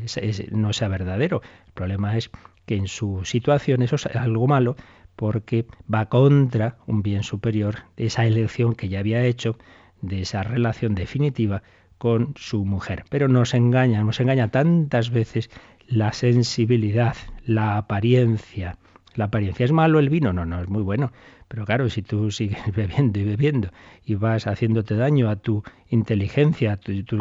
no 0.52 0.72
sea 0.72 0.88
verdadero. 0.88 1.42
El 1.66 1.72
problema 1.72 2.16
es 2.16 2.30
que 2.64 2.76
en 2.76 2.86
su 2.86 3.24
situación 3.24 3.82
eso 3.82 3.96
es 3.96 4.06
algo 4.06 4.46
malo 4.46 4.76
porque 5.16 5.66
va 5.92 6.08
contra 6.08 6.78
un 6.86 7.02
bien 7.02 7.24
superior, 7.24 7.80
de 7.96 8.06
esa 8.06 8.24
elección 8.24 8.74
que 8.74 8.88
ya 8.88 9.00
había 9.00 9.24
hecho, 9.24 9.58
de 10.00 10.22
esa 10.22 10.42
relación 10.42 10.94
definitiva 10.94 11.62
con 12.00 12.32
su 12.34 12.64
mujer. 12.64 13.04
Pero 13.10 13.28
nos 13.28 13.52
engaña, 13.52 14.02
nos 14.02 14.20
engaña 14.20 14.48
tantas 14.48 15.10
veces 15.10 15.50
la 15.86 16.14
sensibilidad, 16.14 17.14
la 17.44 17.76
apariencia. 17.76 18.78
¿La 19.14 19.26
apariencia 19.26 19.64
es 19.64 19.72
malo 19.72 19.98
el 19.98 20.08
vino? 20.08 20.32
No, 20.32 20.46
no, 20.46 20.62
es 20.62 20.68
muy 20.70 20.82
bueno. 20.82 21.12
Pero 21.46 21.66
claro, 21.66 21.90
si 21.90 22.00
tú 22.00 22.30
sigues 22.30 22.58
bebiendo 22.74 23.20
y 23.20 23.24
bebiendo 23.24 23.68
y 24.06 24.14
vas 24.14 24.46
haciéndote 24.46 24.96
daño 24.96 25.28
a 25.28 25.36
tu 25.36 25.62
inteligencia, 25.90 26.78
tu, 26.78 27.02
tus 27.02 27.20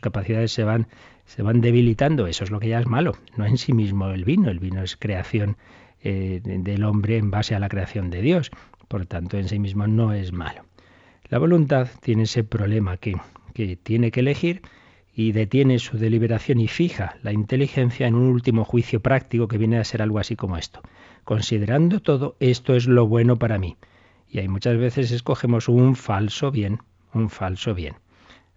capacidades 0.00 0.52
se 0.52 0.62
van, 0.62 0.86
se 1.24 1.42
van 1.42 1.60
debilitando, 1.60 2.28
eso 2.28 2.44
es 2.44 2.52
lo 2.52 2.60
que 2.60 2.68
ya 2.68 2.78
es 2.78 2.86
malo. 2.86 3.16
No 3.36 3.44
en 3.44 3.58
sí 3.58 3.72
mismo 3.72 4.08
el 4.10 4.24
vino, 4.24 4.50
el 4.50 4.60
vino 4.60 4.84
es 4.84 4.96
creación 4.96 5.56
eh, 6.00 6.40
del 6.44 6.84
hombre 6.84 7.16
en 7.16 7.32
base 7.32 7.56
a 7.56 7.58
la 7.58 7.68
creación 7.68 8.10
de 8.10 8.22
Dios. 8.22 8.52
Por 8.86 9.04
tanto, 9.06 9.36
en 9.36 9.48
sí 9.48 9.58
mismo 9.58 9.88
no 9.88 10.12
es 10.12 10.32
malo. 10.32 10.62
La 11.28 11.40
voluntad 11.40 11.88
tiene 12.02 12.22
ese 12.22 12.44
problema 12.44 12.98
que, 12.98 13.16
que 13.56 13.74
tiene 13.74 14.10
que 14.10 14.20
elegir 14.20 14.60
y 15.14 15.32
detiene 15.32 15.78
su 15.78 15.96
deliberación 15.96 16.60
y 16.60 16.68
fija 16.68 17.16
la 17.22 17.32
inteligencia 17.32 18.06
en 18.06 18.14
un 18.14 18.24
último 18.24 18.66
juicio 18.66 19.00
práctico 19.00 19.48
que 19.48 19.56
viene 19.56 19.78
a 19.78 19.84
ser 19.84 20.02
algo 20.02 20.18
así 20.18 20.36
como 20.36 20.58
esto. 20.58 20.82
Considerando 21.24 22.00
todo, 22.00 22.36
esto 22.38 22.76
es 22.76 22.86
lo 22.86 23.06
bueno 23.06 23.38
para 23.38 23.56
mí. 23.56 23.78
Y 24.28 24.40
hay 24.40 24.48
muchas 24.48 24.76
veces 24.76 25.10
escogemos 25.10 25.70
un 25.70 25.96
falso 25.96 26.50
bien, 26.50 26.80
un 27.14 27.30
falso 27.30 27.74
bien. 27.74 27.94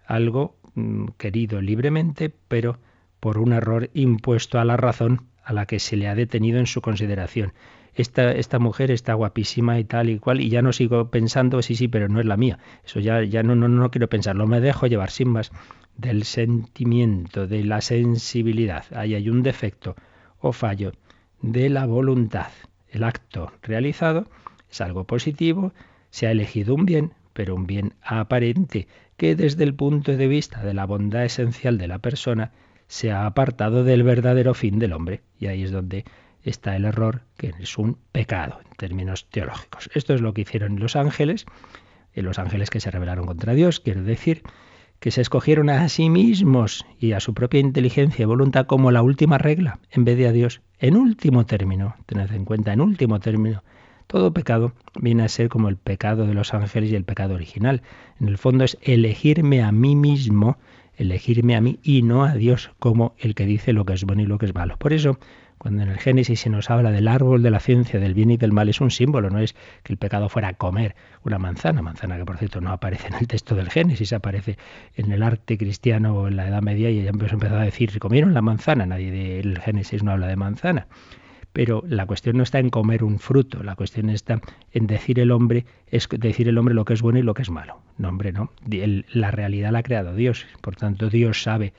Algo 0.05 0.57
mm, 0.75 1.11
querido 1.17 1.61
libremente, 1.61 2.29
pero 2.49 2.77
por 3.21 3.37
un 3.37 3.53
error 3.53 3.89
impuesto 3.93 4.59
a 4.59 4.65
la 4.65 4.75
razón 4.75 5.27
a 5.45 5.53
la 5.53 5.65
que 5.65 5.79
se 5.79 5.95
le 5.95 6.09
ha 6.09 6.15
detenido 6.15 6.59
en 6.59 6.67
su 6.67 6.81
consideración. 6.81 7.53
Esta, 7.99 8.31
esta, 8.31 8.59
mujer 8.59 8.91
está 8.91 9.13
guapísima 9.13 9.77
y 9.77 9.83
tal 9.83 10.09
y 10.09 10.19
cual, 10.19 10.39
y 10.39 10.49
ya 10.49 10.61
no 10.61 10.71
sigo 10.71 11.09
pensando, 11.11 11.61
sí, 11.61 11.75
sí, 11.75 11.89
pero 11.89 12.07
no 12.07 12.21
es 12.21 12.25
la 12.25 12.37
mía. 12.37 12.57
Eso 12.85 13.01
ya, 13.01 13.23
ya 13.23 13.43
no, 13.43 13.55
no, 13.55 13.67
no 13.67 13.91
quiero 13.91 14.07
pensarlo, 14.07 14.47
me 14.47 14.61
dejo 14.61 14.87
llevar 14.87 15.11
sin 15.11 15.29
más 15.29 15.51
del 15.97 16.23
sentimiento, 16.23 17.45
de 17.45 17.65
la 17.65 17.81
sensibilidad. 17.81 18.85
Ahí 18.95 19.15
hay 19.15 19.29
un 19.29 19.43
defecto 19.43 19.97
o 20.39 20.53
fallo 20.53 20.93
de 21.41 21.67
la 21.67 21.85
voluntad. 21.85 22.47
El 22.87 23.03
acto 23.03 23.51
realizado 23.63 24.27
es 24.71 24.79
algo 24.79 25.03
positivo, 25.03 25.73
se 26.09 26.27
ha 26.27 26.31
elegido 26.31 26.75
un 26.75 26.85
bien, 26.85 27.11
pero 27.33 27.53
un 27.53 27.67
bien 27.67 27.95
aparente, 28.01 28.87
que 29.17 29.35
desde 29.35 29.65
el 29.65 29.73
punto 29.73 30.15
de 30.15 30.27
vista 30.27 30.63
de 30.63 30.73
la 30.73 30.85
bondad 30.85 31.25
esencial 31.25 31.77
de 31.77 31.89
la 31.89 31.99
persona 31.99 32.53
se 32.87 33.11
ha 33.11 33.25
apartado 33.25 33.83
del 33.83 34.03
verdadero 34.03 34.53
fin 34.53 34.79
del 34.79 34.93
hombre. 34.93 35.21
Y 35.37 35.47
ahí 35.47 35.63
es 35.63 35.71
donde 35.71 36.05
está 36.49 36.75
el 36.75 36.85
error, 36.85 37.21
que 37.37 37.53
es 37.59 37.77
un 37.77 37.97
pecado 38.11 38.59
en 38.63 38.75
términos 38.77 39.27
teológicos. 39.29 39.89
Esto 39.93 40.13
es 40.13 40.21
lo 40.21 40.33
que 40.33 40.41
hicieron 40.41 40.79
los 40.79 40.95
ángeles, 40.95 41.45
los 42.21 42.39
ángeles 42.39 42.69
que 42.69 42.79
se 42.79 42.91
rebelaron 42.91 43.25
contra 43.25 43.53
Dios, 43.53 43.79
quiero 43.79 44.03
decir, 44.03 44.43
que 44.99 45.11
se 45.11 45.21
escogieron 45.21 45.69
a 45.69 45.87
sí 45.87 46.09
mismos 46.09 46.85
y 46.99 47.13
a 47.13 47.19
su 47.19 47.33
propia 47.33 47.61
inteligencia 47.61 48.23
y 48.23 48.25
voluntad 48.25 48.65
como 48.65 48.91
la 48.91 49.01
última 49.01 49.37
regla, 49.37 49.79
en 49.91 50.03
vez 50.03 50.17
de 50.17 50.27
a 50.27 50.31
Dios. 50.31 50.61
En 50.79 50.97
último 50.97 51.45
término, 51.45 51.95
tened 52.05 52.31
en 52.31 52.45
cuenta, 52.45 52.73
en 52.73 52.81
último 52.81 53.19
término, 53.19 53.63
todo 54.07 54.33
pecado 54.33 54.73
viene 54.99 55.23
a 55.23 55.29
ser 55.29 55.49
como 55.49 55.69
el 55.69 55.77
pecado 55.77 56.25
de 56.25 56.33
los 56.33 56.53
ángeles 56.53 56.91
y 56.91 56.95
el 56.95 57.05
pecado 57.05 57.35
original. 57.35 57.81
En 58.19 58.27
el 58.27 58.37
fondo 58.37 58.65
es 58.65 58.77
elegirme 58.81 59.61
a 59.61 59.71
mí 59.71 59.95
mismo, 59.95 60.57
elegirme 60.97 61.55
a 61.55 61.61
mí 61.61 61.79
y 61.83 62.01
no 62.01 62.23
a 62.25 62.33
Dios 62.33 62.71
como 62.79 63.13
el 63.19 63.35
que 63.35 63.45
dice 63.45 63.71
lo 63.71 63.85
que 63.85 63.93
es 63.93 64.03
bueno 64.03 64.23
y 64.23 64.25
lo 64.25 64.37
que 64.37 64.47
es 64.47 64.55
malo. 64.55 64.77
Por 64.77 64.91
eso 64.93 65.17
cuando 65.59 65.83
en 65.83 65.89
el 65.89 65.99
Génesis 65.99 66.39
se 66.39 66.49
nos 66.49 66.69
habla 66.69 66.89
del 66.89 67.07
árbol 67.07 67.43
de 67.43 67.51
la 67.51 67.59
ciencia, 67.59 67.99
del 67.99 68.13
bien 68.13 68.31
y 68.31 68.37
del 68.37 68.53
mal, 68.53 68.69
es 68.69 68.79
un 68.79 68.91
símbolo, 68.91 69.29
no 69.29 69.39
es 69.39 69.53
que 69.83 69.91
el 69.93 69.97
pecado 69.97 70.29
fuera 70.29 70.53
comer 70.53 70.95
una 71.23 71.37
manzana, 71.37 71.81
manzana 71.81 72.17
que 72.17 72.23
por 72.25 72.37
cierto 72.37 72.61
no 72.61 72.71
aparece 72.71 73.09
en 73.09 73.15
el 73.15 73.27
texto 73.27 73.55
del 73.55 73.69
Génesis, 73.69 74.13
aparece 74.13 74.57
en 74.95 75.11
el 75.11 75.21
arte 75.21 75.57
cristiano 75.57 76.15
o 76.15 76.27
en 76.29 76.37
la 76.37 76.47
Edad 76.47 76.61
Media 76.61 76.89
y 76.89 77.03
ya 77.03 77.09
empezó 77.09 77.35
a 77.45 77.59
decir, 77.59 77.99
comieron 77.99 78.33
la 78.33 78.41
manzana, 78.41 78.85
nadie 78.85 79.11
del 79.11 79.59
Génesis 79.59 80.01
no 80.01 80.11
habla 80.11 80.27
de 80.27 80.37
manzana. 80.37 80.87
Pero 81.51 81.83
la 81.85 82.05
cuestión 82.05 82.37
no 82.37 82.43
está 82.43 82.59
en 82.59 82.69
comer 82.69 83.03
un 83.03 83.19
fruto, 83.19 83.61
la 83.61 83.75
cuestión 83.75 84.09
está 84.09 84.39
en 84.71 84.87
decir 84.87 85.19
el 85.19 85.31
hombre, 85.31 85.65
es 85.87 86.07
decir 86.09 86.47
el 86.47 86.57
hombre 86.57 86.73
lo 86.73 86.85
que 86.85 86.93
es 86.93 87.01
bueno 87.01 87.19
y 87.19 87.23
lo 87.23 87.33
que 87.33 87.41
es 87.41 87.49
malo. 87.49 87.81
No, 87.97 88.07
hombre, 88.07 88.31
no. 88.31 88.51
la 89.11 89.31
realidad 89.31 89.71
la 89.71 89.79
ha 89.79 89.83
creado 89.83 90.15
Dios. 90.15 90.45
Por 90.61 90.77
tanto, 90.77 91.09
Dios 91.09 91.41
sabe 91.41 91.73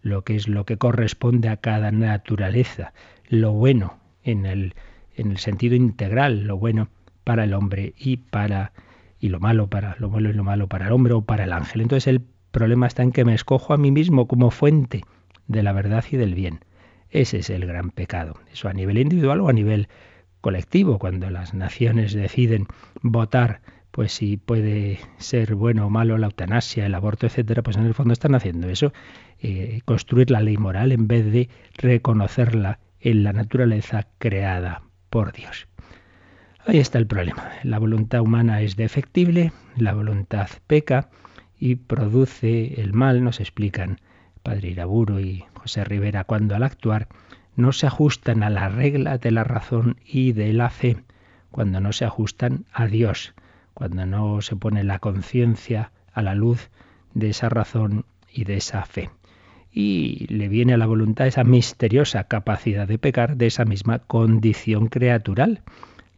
lo 0.00 0.22
que 0.22 0.36
es 0.36 0.46
lo 0.46 0.64
que 0.64 0.78
corresponde 0.78 1.48
a 1.48 1.56
cada 1.56 1.90
naturaleza 1.90 2.92
lo 3.28 3.52
bueno 3.52 3.98
en 4.22 4.46
el, 4.46 4.74
en 5.16 5.30
el 5.30 5.38
sentido 5.38 5.74
integral, 5.74 6.44
lo 6.44 6.56
bueno 6.56 6.88
para 7.24 7.44
el 7.44 7.54
hombre 7.54 7.94
y 7.98 8.18
para 8.18 8.72
y 9.18 9.30
lo 9.30 9.40
malo 9.40 9.68
para 9.68 9.96
lo 9.98 10.10
bueno 10.10 10.28
y 10.28 10.34
lo 10.34 10.44
malo 10.44 10.68
para 10.68 10.86
el 10.86 10.92
hombre 10.92 11.14
o 11.14 11.22
para 11.22 11.44
el 11.44 11.52
ángel. 11.52 11.80
Entonces 11.80 12.06
el 12.06 12.20
problema 12.50 12.86
está 12.86 13.02
en 13.02 13.12
que 13.12 13.24
me 13.24 13.34
escojo 13.34 13.72
a 13.72 13.76
mí 13.76 13.90
mismo 13.90 14.28
como 14.28 14.50
fuente 14.50 15.02
de 15.48 15.62
la 15.62 15.72
verdad 15.72 16.04
y 16.10 16.16
del 16.16 16.34
bien. 16.34 16.60
Ese 17.10 17.38
es 17.38 17.50
el 17.50 17.66
gran 17.66 17.90
pecado. 17.90 18.34
Eso 18.52 18.68
a 18.68 18.72
nivel 18.72 18.98
individual 18.98 19.40
o 19.40 19.48
a 19.48 19.52
nivel 19.52 19.88
colectivo, 20.40 20.98
cuando 20.98 21.30
las 21.30 21.54
naciones 21.54 22.12
deciden 22.12 22.66
votar 23.02 23.60
pues 23.90 24.12
si 24.12 24.36
puede 24.36 25.00
ser 25.16 25.54
bueno 25.54 25.86
o 25.86 25.90
malo 25.90 26.18
la 26.18 26.26
eutanasia, 26.26 26.84
el 26.84 26.94
aborto, 26.94 27.24
etcétera, 27.26 27.62
pues 27.62 27.78
en 27.78 27.86
el 27.86 27.94
fondo 27.94 28.12
están 28.12 28.34
haciendo 28.34 28.68
eso, 28.68 28.92
eh, 29.40 29.80
construir 29.86 30.30
la 30.30 30.42
ley 30.42 30.58
moral 30.58 30.92
en 30.92 31.08
vez 31.08 31.24
de 31.32 31.48
reconocerla 31.78 32.78
en 33.00 33.22
la 33.22 33.32
naturaleza 33.32 34.06
creada 34.18 34.82
por 35.10 35.32
Dios. 35.32 35.68
Ahí 36.66 36.78
está 36.78 36.98
el 36.98 37.06
problema. 37.06 37.50
La 37.62 37.78
voluntad 37.78 38.20
humana 38.20 38.60
es 38.60 38.76
defectible, 38.76 39.52
la 39.76 39.94
voluntad 39.94 40.48
peca 40.66 41.10
y 41.58 41.76
produce 41.76 42.80
el 42.80 42.92
mal, 42.92 43.22
nos 43.22 43.40
explican 43.40 44.00
Padre 44.42 44.70
Iraburo 44.70 45.20
y 45.20 45.44
José 45.54 45.84
Rivera, 45.84 46.24
cuando 46.24 46.56
al 46.56 46.64
actuar 46.64 47.08
no 47.54 47.72
se 47.72 47.86
ajustan 47.86 48.42
a 48.42 48.50
la 48.50 48.68
regla 48.68 49.18
de 49.18 49.30
la 49.30 49.44
razón 49.44 49.96
y 50.04 50.32
de 50.32 50.52
la 50.52 50.70
fe, 50.70 50.96
cuando 51.50 51.80
no 51.80 51.92
se 51.92 52.04
ajustan 52.04 52.66
a 52.72 52.86
Dios, 52.86 53.34
cuando 53.72 54.04
no 54.04 54.40
se 54.42 54.56
pone 54.56 54.84
la 54.84 54.98
conciencia 54.98 55.92
a 56.12 56.22
la 56.22 56.34
luz 56.34 56.70
de 57.14 57.30
esa 57.30 57.48
razón 57.48 58.04
y 58.30 58.44
de 58.44 58.56
esa 58.56 58.84
fe 58.84 59.10
y 59.78 60.26
le 60.28 60.48
viene 60.48 60.72
a 60.72 60.78
la 60.78 60.86
voluntad 60.86 61.26
esa 61.26 61.44
misteriosa 61.44 62.24
capacidad 62.24 62.88
de 62.88 62.98
pecar 62.98 63.36
de 63.36 63.46
esa 63.46 63.66
misma 63.66 63.98
condición 63.98 64.86
creatural. 64.86 65.60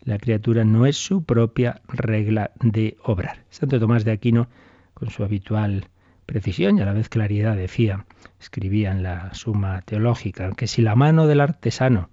La 0.05 0.19
criatura 0.19 0.63
no 0.63 0.87
es 0.87 0.97
su 0.97 1.25
propia 1.25 1.83
regla 1.89 2.53
de 2.61 2.97
obrar. 3.03 3.43
Santo 3.51 3.81
Tomás 3.81 4.05
de 4.05 4.13
Aquino, 4.13 4.47
con 4.95 5.11
su 5.11 5.25
habitual 5.25 5.89
precisión 6.25 6.79
y 6.79 6.83
a 6.83 6.85
la 6.85 6.93
vez 6.93 7.09
claridad, 7.09 7.57
decía, 7.57 8.07
escribía 8.41 8.93
en 8.93 9.03
la 9.03 9.35
Suma 9.35 9.83
Teológica, 9.83 10.53
que 10.53 10.69
si 10.69 10.81
la 10.81 10.95
mano 10.95 11.27
del 11.27 11.41
artesano 11.41 12.11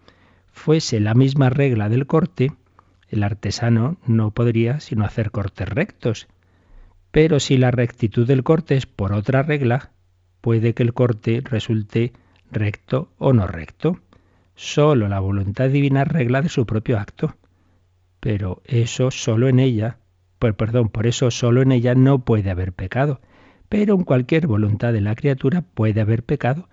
fuese 0.51 0.99
la 0.99 1.13
misma 1.13 1.51
regla 1.51 1.89
del 1.89 2.07
corte, 2.07 2.53
el 3.07 3.21
artesano 3.21 3.97
no 4.07 4.31
podría 4.31 4.79
sino 4.79 5.05
hacer 5.05 5.29
cortes 5.29 5.69
rectos. 5.69 6.27
Pero 7.11 7.39
si 7.39 7.57
la 7.57 7.69
rectitud 7.69 8.25
del 8.25 8.41
corte 8.41 8.75
es 8.75 8.87
por 8.87 9.13
otra 9.13 9.43
regla, 9.43 9.91
puede 10.45 10.75
que 10.75 10.83
el 10.83 10.93
corte 10.93 11.41
resulte 11.43 12.13
recto 12.51 13.09
o 13.17 13.33
no 13.33 13.47
recto. 13.47 13.97
Solo 14.53 15.07
la 15.07 15.19
voluntad 15.19 15.69
divina 15.69 16.03
regla 16.03 16.43
de 16.43 16.49
su 16.49 16.67
propio 16.67 16.99
acto. 16.99 17.33
Pero 18.19 18.61
eso 18.63 19.09
solo 19.09 19.47
en 19.47 19.57
ella, 19.57 19.97
pues 20.37 20.53
perdón, 20.53 20.89
por 20.89 21.07
eso 21.07 21.31
solo 21.31 21.63
en 21.63 21.71
ella 21.71 21.95
no 21.95 22.19
puede 22.19 22.51
haber 22.51 22.73
pecado. 22.73 23.21
Pero 23.69 23.95
en 23.95 24.03
cualquier 24.03 24.45
voluntad 24.45 24.93
de 24.93 25.01
la 25.01 25.15
criatura 25.15 25.63
puede 25.63 25.99
haber 25.99 26.21
pecado, 26.21 26.69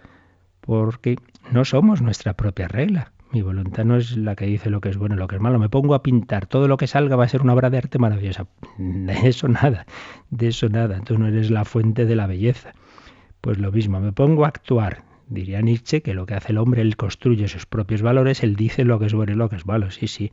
porque 0.61 1.17
no 1.51 1.65
somos 1.65 2.03
nuestra 2.03 2.35
propia 2.35 2.69
regla. 2.69 3.13
Mi 3.31 3.41
voluntad 3.41 3.87
no 3.87 3.97
es 3.97 4.19
la 4.19 4.37
que 4.37 4.45
dice 4.45 4.69
lo 4.69 4.83
que 4.83 4.91
es 4.91 4.99
bueno 4.99 5.15
y 5.15 5.19
lo 5.19 5.29
que 5.29 5.37
es 5.37 5.41
malo. 5.41 5.59
Me 5.59 5.71
pongo 5.71 5.95
a 5.95 6.03
pintar, 6.03 6.45
todo 6.45 6.69
lo 6.69 6.77
que 6.77 6.87
salga 6.87 7.17
va 7.17 7.25
a 7.25 7.29
ser 7.29 7.41
una 7.41 7.55
obra 7.55 7.71
de 7.71 7.79
arte 7.79 7.99
maravillosa. 7.99 8.49
De 8.77 9.15
eso 9.27 9.49
nada, 9.49 9.87
de 10.29 10.49
eso 10.49 10.69
nada. 10.69 11.01
Tú 11.01 11.17
no 11.17 11.27
eres 11.27 11.51
la 11.51 11.65
fuente 11.65 12.05
de 12.05 12.17
la 12.17 12.27
belleza. 12.27 12.75
Pues 13.43 13.59
lo 13.59 13.73
mismo, 13.73 13.99
me 13.99 14.13
pongo 14.13 14.45
a 14.45 14.49
actuar. 14.49 15.03
Diría 15.29 15.61
Nietzsche 15.61 16.01
que 16.01 16.15
lo 16.15 16.27
que 16.27 16.35
hace 16.35 16.53
el 16.53 16.59
hombre, 16.59 16.81
él 16.81 16.97
construye 16.97 17.49
sus 17.49 17.67
propios 17.67 18.01
valores, 18.01 18.45
él 18.45 18.55
dice 18.55 18.85
lo 18.85 19.01
que 19.01 19.07
es 19.07 19.15
bueno 19.15 19.33
y 19.33 19.35
lo 19.35 19.49
que 19.49 19.57
es 19.57 19.67
malo. 19.67 19.91
Sí, 19.91 20.07
sí, 20.07 20.31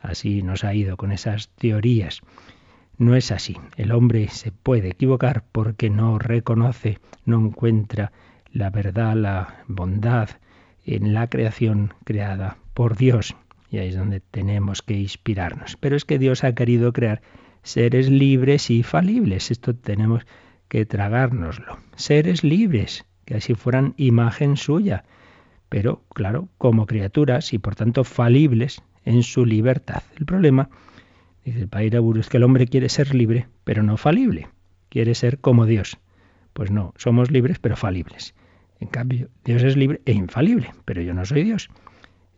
así 0.00 0.42
nos 0.42 0.64
ha 0.64 0.74
ido 0.74 0.96
con 0.96 1.12
esas 1.12 1.50
teorías. 1.50 2.22
No 2.96 3.14
es 3.14 3.30
así. 3.30 3.58
El 3.76 3.92
hombre 3.92 4.28
se 4.28 4.52
puede 4.52 4.88
equivocar 4.88 5.44
porque 5.52 5.90
no 5.90 6.18
reconoce, 6.18 6.98
no 7.26 7.38
encuentra 7.38 8.10
la 8.50 8.70
verdad, 8.70 9.14
la 9.14 9.64
bondad 9.68 10.30
en 10.86 11.12
la 11.12 11.28
creación 11.28 11.92
creada 12.04 12.56
por 12.72 12.96
Dios. 12.96 13.36
Y 13.70 13.78
ahí 13.78 13.88
es 13.88 13.96
donde 13.96 14.20
tenemos 14.20 14.80
que 14.80 14.94
inspirarnos. 14.94 15.76
Pero 15.76 15.94
es 15.94 16.06
que 16.06 16.18
Dios 16.18 16.42
ha 16.42 16.54
querido 16.54 16.94
crear 16.94 17.20
seres 17.62 18.08
libres 18.08 18.70
y 18.70 18.82
falibles. 18.82 19.50
Esto 19.50 19.74
tenemos 19.74 20.24
que 20.68 20.86
tragárnoslo. 20.86 21.78
Seres 21.96 22.44
libres, 22.44 23.04
que 23.24 23.36
así 23.36 23.54
fueran 23.54 23.94
imagen 23.96 24.56
suya, 24.56 25.04
pero 25.68 26.02
claro, 26.14 26.48
como 26.58 26.86
criaturas 26.86 27.52
y 27.52 27.58
por 27.58 27.74
tanto 27.74 28.04
falibles 28.04 28.82
en 29.04 29.22
su 29.22 29.44
libertad. 29.44 30.02
El 30.16 30.26
problema, 30.26 30.68
dice 31.44 31.60
el 31.60 31.68
Padre 31.68 31.98
es 32.18 32.28
que 32.28 32.36
el 32.36 32.44
hombre 32.44 32.66
quiere 32.66 32.88
ser 32.88 33.14
libre, 33.14 33.48
pero 33.64 33.82
no 33.82 33.96
falible. 33.96 34.48
Quiere 34.88 35.14
ser 35.14 35.38
como 35.38 35.66
Dios. 35.66 35.98
Pues 36.52 36.70
no, 36.70 36.94
somos 36.96 37.30
libres, 37.30 37.58
pero 37.58 37.76
falibles. 37.76 38.34
En 38.80 38.88
cambio, 38.88 39.28
Dios 39.44 39.62
es 39.62 39.76
libre 39.76 40.00
e 40.04 40.12
infalible, 40.12 40.70
pero 40.84 41.02
yo 41.02 41.14
no 41.14 41.24
soy 41.24 41.44
Dios. 41.44 41.68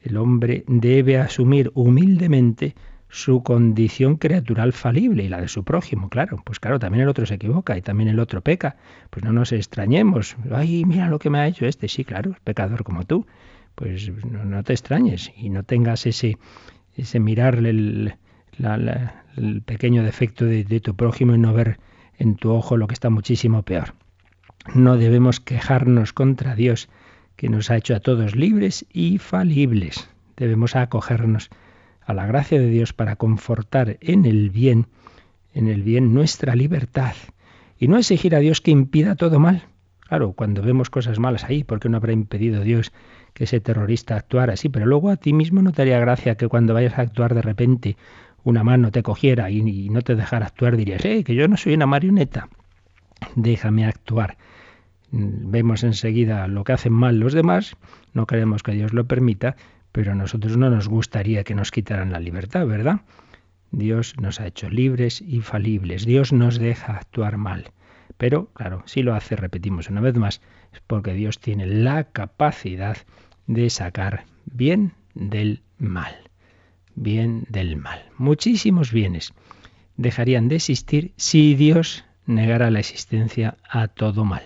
El 0.00 0.16
hombre 0.16 0.64
debe 0.66 1.18
asumir 1.18 1.70
humildemente 1.74 2.74
su 3.08 3.42
condición 3.42 4.16
criatural 4.16 4.72
falible 4.72 5.24
y 5.24 5.28
la 5.28 5.40
de 5.40 5.48
su 5.48 5.64
prójimo, 5.64 6.08
claro. 6.08 6.42
Pues 6.44 6.60
claro, 6.60 6.78
también 6.78 7.02
el 7.02 7.08
otro 7.08 7.26
se 7.26 7.34
equivoca 7.34 7.76
y 7.76 7.82
también 7.82 8.08
el 8.08 8.20
otro 8.20 8.42
peca. 8.42 8.76
Pues 9.10 9.24
no 9.24 9.32
nos 9.32 9.52
extrañemos. 9.52 10.36
Ay, 10.50 10.84
mira 10.84 11.08
lo 11.08 11.18
que 11.18 11.30
me 11.30 11.38
ha 11.38 11.46
hecho 11.46 11.66
este. 11.66 11.88
Sí, 11.88 12.04
claro, 12.04 12.36
pecador 12.44 12.84
como 12.84 13.04
tú. 13.04 13.26
Pues 13.74 14.10
no, 14.24 14.62
te 14.62 14.72
extrañes 14.72 15.32
y 15.36 15.50
no 15.50 15.62
tengas 15.62 16.04
ese, 16.06 16.36
ese 16.96 17.20
mirarle 17.20 17.70
el, 17.70 18.14
el 19.36 19.62
pequeño 19.62 20.02
defecto 20.02 20.44
de, 20.44 20.64
de 20.64 20.80
tu 20.80 20.94
prójimo 20.96 21.34
y 21.34 21.38
no 21.38 21.54
ver 21.54 21.78
en 22.18 22.34
tu 22.36 22.50
ojo 22.50 22.76
lo 22.76 22.88
que 22.88 22.94
está 22.94 23.08
muchísimo 23.08 23.62
peor. 23.62 23.94
No 24.74 24.96
debemos 24.96 25.40
quejarnos 25.40 26.12
contra 26.12 26.54
Dios, 26.54 26.88
que 27.36 27.48
nos 27.48 27.70
ha 27.70 27.76
hecho 27.76 27.94
a 27.94 28.00
todos 28.00 28.34
libres 28.34 28.84
y 28.92 29.18
falibles. 29.18 30.10
Debemos 30.36 30.76
acogernos 30.76 31.50
a 32.08 32.14
la 32.14 32.26
gracia 32.26 32.58
de 32.58 32.70
Dios 32.70 32.94
para 32.94 33.16
confortar 33.16 33.98
en 34.00 34.24
el 34.24 34.48
bien, 34.48 34.86
en 35.52 35.68
el 35.68 35.82
bien 35.82 36.14
nuestra 36.14 36.56
libertad 36.56 37.12
y 37.78 37.86
no 37.86 37.98
exigir 37.98 38.34
a 38.34 38.38
Dios 38.38 38.62
que 38.62 38.70
impida 38.70 39.14
todo 39.14 39.38
mal. 39.38 39.64
Claro, 40.08 40.32
cuando 40.32 40.62
vemos 40.62 40.88
cosas 40.88 41.18
malas 41.18 41.44
ahí, 41.44 41.64
¿por 41.64 41.80
qué 41.80 41.90
no 41.90 41.98
habrá 41.98 42.12
impedido 42.12 42.62
Dios 42.62 42.92
que 43.34 43.44
ese 43.44 43.60
terrorista 43.60 44.16
actuara 44.16 44.54
así? 44.54 44.70
Pero 44.70 44.86
luego 44.86 45.10
a 45.10 45.16
ti 45.16 45.34
mismo 45.34 45.60
no 45.60 45.72
te 45.72 45.82
haría 45.82 46.00
gracia 46.00 46.36
que 46.36 46.48
cuando 46.48 46.72
vayas 46.72 46.96
a 46.96 47.02
actuar 47.02 47.34
de 47.34 47.42
repente 47.42 47.98
una 48.42 48.64
mano 48.64 48.90
te 48.90 49.02
cogiera 49.02 49.50
y, 49.50 49.90
no 49.90 50.00
te 50.00 50.14
dejara 50.14 50.46
actuar, 50.46 50.78
dirías, 50.78 51.04
eh, 51.04 51.24
que 51.24 51.34
yo 51.34 51.46
no 51.46 51.58
soy 51.58 51.74
una 51.74 51.86
marioneta, 51.86 52.48
déjame 53.36 53.84
actuar. 53.84 54.38
Vemos 55.10 55.84
enseguida 55.84 56.48
lo 56.48 56.64
que 56.64 56.72
hacen 56.72 56.94
mal 56.94 57.20
los 57.20 57.34
demás, 57.34 57.76
no 58.14 58.26
queremos 58.26 58.62
que 58.62 58.72
Dios 58.72 58.94
lo 58.94 59.04
permita, 59.04 59.56
pero 59.98 60.12
a 60.12 60.14
nosotros 60.14 60.56
no 60.56 60.70
nos 60.70 60.86
gustaría 60.86 61.42
que 61.42 61.56
nos 61.56 61.72
quitaran 61.72 62.12
la 62.12 62.20
libertad, 62.20 62.64
¿verdad? 62.68 63.00
Dios 63.72 64.14
nos 64.20 64.38
ha 64.38 64.46
hecho 64.46 64.70
libres 64.70 65.20
y 65.20 65.40
falibles. 65.40 66.06
Dios 66.06 66.32
nos 66.32 66.60
deja 66.60 66.92
actuar 66.98 67.36
mal. 67.36 67.72
Pero, 68.16 68.46
claro, 68.52 68.84
si 68.86 69.02
lo 69.02 69.16
hace, 69.16 69.34
repetimos 69.34 69.88
una 69.90 70.00
vez 70.00 70.14
más, 70.14 70.40
es 70.72 70.80
porque 70.86 71.14
Dios 71.14 71.40
tiene 71.40 71.66
la 71.66 72.04
capacidad 72.04 72.96
de 73.48 73.70
sacar 73.70 74.26
bien 74.44 74.92
del 75.14 75.62
mal. 75.78 76.14
Bien 76.94 77.44
del 77.48 77.76
mal. 77.76 78.00
Muchísimos 78.18 78.92
bienes 78.92 79.34
dejarían 79.96 80.46
de 80.46 80.54
existir 80.54 81.12
si 81.16 81.56
Dios 81.56 82.04
negara 82.24 82.70
la 82.70 82.78
existencia 82.78 83.56
a 83.68 83.88
todo 83.88 84.24
mal. 84.24 84.44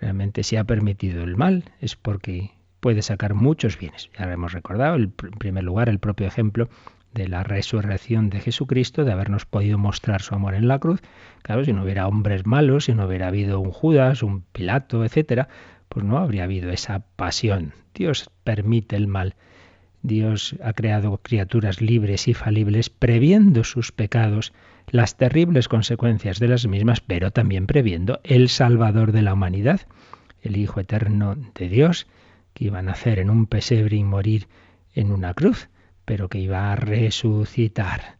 Realmente 0.00 0.42
si 0.42 0.56
ha 0.56 0.64
permitido 0.64 1.22
el 1.22 1.36
mal 1.36 1.70
es 1.80 1.94
porque 1.94 2.57
puede 2.80 3.02
sacar 3.02 3.34
muchos 3.34 3.78
bienes. 3.78 4.10
Ya 4.18 4.26
lo 4.26 4.32
hemos 4.32 4.52
recordado, 4.52 4.96
en 4.96 5.10
primer 5.10 5.64
lugar, 5.64 5.88
el 5.88 5.98
propio 5.98 6.26
ejemplo 6.26 6.68
de 7.14 7.28
la 7.28 7.42
resurrección 7.42 8.30
de 8.30 8.40
Jesucristo, 8.40 9.04
de 9.04 9.12
habernos 9.12 9.46
podido 9.46 9.78
mostrar 9.78 10.22
su 10.22 10.34
amor 10.34 10.54
en 10.54 10.68
la 10.68 10.78
cruz. 10.78 11.00
Claro, 11.42 11.64
si 11.64 11.72
no 11.72 11.82
hubiera 11.82 12.06
hombres 12.06 12.46
malos, 12.46 12.84
si 12.84 12.94
no 12.94 13.06
hubiera 13.06 13.28
habido 13.28 13.60
un 13.60 13.70
Judas, 13.70 14.22
un 14.22 14.42
Pilato, 14.52 15.04
etcétera, 15.04 15.48
pues 15.88 16.04
no 16.04 16.18
habría 16.18 16.44
habido 16.44 16.70
esa 16.70 17.00
pasión. 17.16 17.72
Dios 17.94 18.30
permite 18.44 18.96
el 18.96 19.08
mal. 19.08 19.34
Dios 20.02 20.54
ha 20.62 20.72
creado 20.74 21.18
criaturas 21.18 21.80
libres 21.80 22.28
y 22.28 22.34
falibles, 22.34 22.88
previendo 22.90 23.64
sus 23.64 23.90
pecados, 23.90 24.52
las 24.90 25.16
terribles 25.16 25.68
consecuencias 25.68 26.38
de 26.38 26.48
las 26.48 26.66
mismas, 26.66 27.00
pero 27.00 27.30
también 27.30 27.66
previendo 27.66 28.20
el 28.22 28.48
Salvador 28.48 29.12
de 29.12 29.22
la 29.22 29.34
humanidad, 29.34 29.80
el 30.42 30.56
Hijo 30.56 30.80
eterno 30.80 31.36
de 31.54 31.68
Dios, 31.68 32.06
que 32.58 32.64
iba 32.64 32.80
a 32.80 32.82
nacer 32.82 33.20
en 33.20 33.30
un 33.30 33.46
pesebre 33.46 33.96
y 33.96 34.02
morir 34.02 34.48
en 34.92 35.12
una 35.12 35.32
cruz, 35.32 35.68
pero 36.04 36.28
que 36.28 36.40
iba 36.40 36.72
a 36.72 36.76
resucitar. 36.76 38.18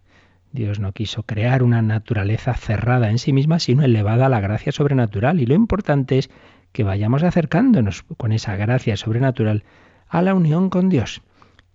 Dios 0.52 0.78
no 0.78 0.92
quiso 0.92 1.24
crear 1.24 1.64
una 1.64 1.82
naturaleza 1.82 2.54
cerrada 2.54 3.10
en 3.10 3.18
sí 3.18 3.32
misma, 3.32 3.58
sino 3.58 3.82
elevada 3.82 4.26
a 4.26 4.28
la 4.28 4.38
gracia 4.38 4.70
sobrenatural. 4.70 5.40
Y 5.40 5.46
lo 5.46 5.54
importante 5.54 6.18
es 6.18 6.30
que 6.70 6.84
vayamos 6.84 7.24
acercándonos 7.24 8.04
con 8.16 8.30
esa 8.30 8.54
gracia 8.54 8.96
sobrenatural 8.96 9.64
a 10.06 10.22
la 10.22 10.34
unión 10.34 10.70
con 10.70 10.88
Dios. 10.88 11.20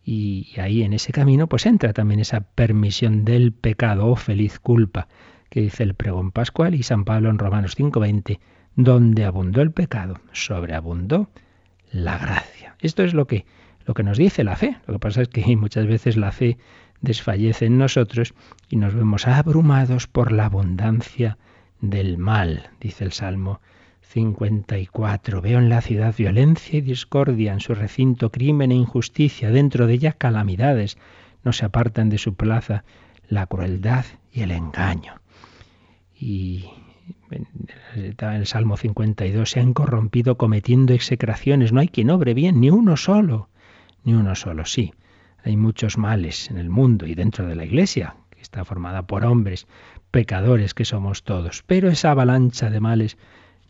Y 0.02 0.58
ahí 0.58 0.84
en 0.84 0.94
ese 0.94 1.12
camino 1.12 1.48
pues 1.48 1.66
entra 1.66 1.92
también 1.92 2.22
esa 2.22 2.42
permisión 2.42 3.26
del 3.26 3.52
pecado 3.52 4.08
o 4.08 4.16
feliz 4.16 4.60
culpa 4.60 5.10
que 5.50 5.60
dice 5.60 5.84
el 5.84 5.96
pregón 5.96 6.32
pascual 6.32 6.76
y 6.76 6.84
San 6.84 7.04
Pablo 7.04 7.30
en 7.30 7.40
Romanos 7.40 7.76
5:20, 7.76 8.40
donde 8.78 9.26
abundó 9.26 9.62
el 9.62 9.72
pecado, 9.72 10.22
sobreabundó 10.32 11.30
la 11.94 12.18
gracia. 12.18 12.76
Esto 12.82 13.04
es 13.04 13.14
lo 13.14 13.28
que, 13.28 13.46
lo 13.86 13.94
que 13.94 14.04
nos 14.04 14.18
dice 14.18 14.44
la 14.44 14.58
fe. 14.58 14.78
Lo 14.88 14.96
que 14.96 15.00
pasa 15.00 15.22
es 15.22 15.30
que 15.30 15.56
muchas 15.56 15.88
veces 15.88 16.18
la 16.18 16.34
fe 16.34 16.58
desfallece 17.00 17.68
en 17.68 17.78
nosotros 17.78 18.34
y 18.70 18.76
nos 18.76 18.94
vemos 18.94 19.28
abrumados 19.28 20.08
por 20.08 20.32
la 20.32 20.46
abundancia 20.46 21.38
del 21.80 22.18
mal, 22.18 22.70
dice 22.80 23.04
el 23.04 23.12
Salmo 23.12 23.62
54. 24.02 25.42
Veo 25.42 25.60
en 25.60 25.70
la 25.70 25.82
ciudad 25.82 26.16
violencia 26.16 26.78
y 26.78 26.82
discordia, 26.82 27.54
en 27.54 27.60
su 27.60 27.74
recinto 27.74 28.32
crimen 28.32 28.72
e 28.72 28.76
injusticia, 28.76 29.52
dentro 29.52 29.88
de 29.88 29.94
ella 29.94 30.14
calamidades. 30.14 30.98
No 31.44 31.52
se 31.52 31.66
apartan 31.66 32.10
de 32.10 32.18
su 32.18 32.36
plaza 32.36 32.84
la 33.28 33.48
crueldad 33.48 34.06
y 34.32 34.42
el 34.42 34.52
engaño. 34.52 35.20
Y 36.18 36.70
en 37.32 38.18
el 38.20 38.46
Salmo 38.46 38.78
52, 38.78 39.50
se 39.50 39.60
han 39.60 39.74
corrompido 39.74 40.38
cometiendo 40.38 40.94
execraciones. 40.94 41.72
No 41.74 41.80
hay 41.80 41.88
quien 41.88 42.10
obre 42.10 42.34
bien, 42.34 42.60
ni 42.60 42.70
uno 42.70 42.98
solo. 42.98 43.50
Ni 44.04 44.14
uno 44.14 44.36
solo, 44.36 44.66
sí. 44.66 44.94
Hay 45.44 45.58
muchos 45.58 45.98
males 45.98 46.50
en 46.50 46.58
el 46.58 46.70
mundo 46.70 47.06
y 47.06 47.16
dentro 47.16 47.46
de 47.46 47.56
la 47.56 47.66
Iglesia, 47.66 48.16
que 48.30 48.42
está 48.42 48.64
formada 48.66 49.08
por 49.08 49.26
hombres, 49.26 49.68
pecadores 50.12 50.74
que 50.74 50.86
somos 50.86 51.24
todos. 51.24 51.64
Pero 51.68 51.90
esa 51.90 52.12
avalancha 52.12 52.70
de 52.70 52.80
males 52.80 53.18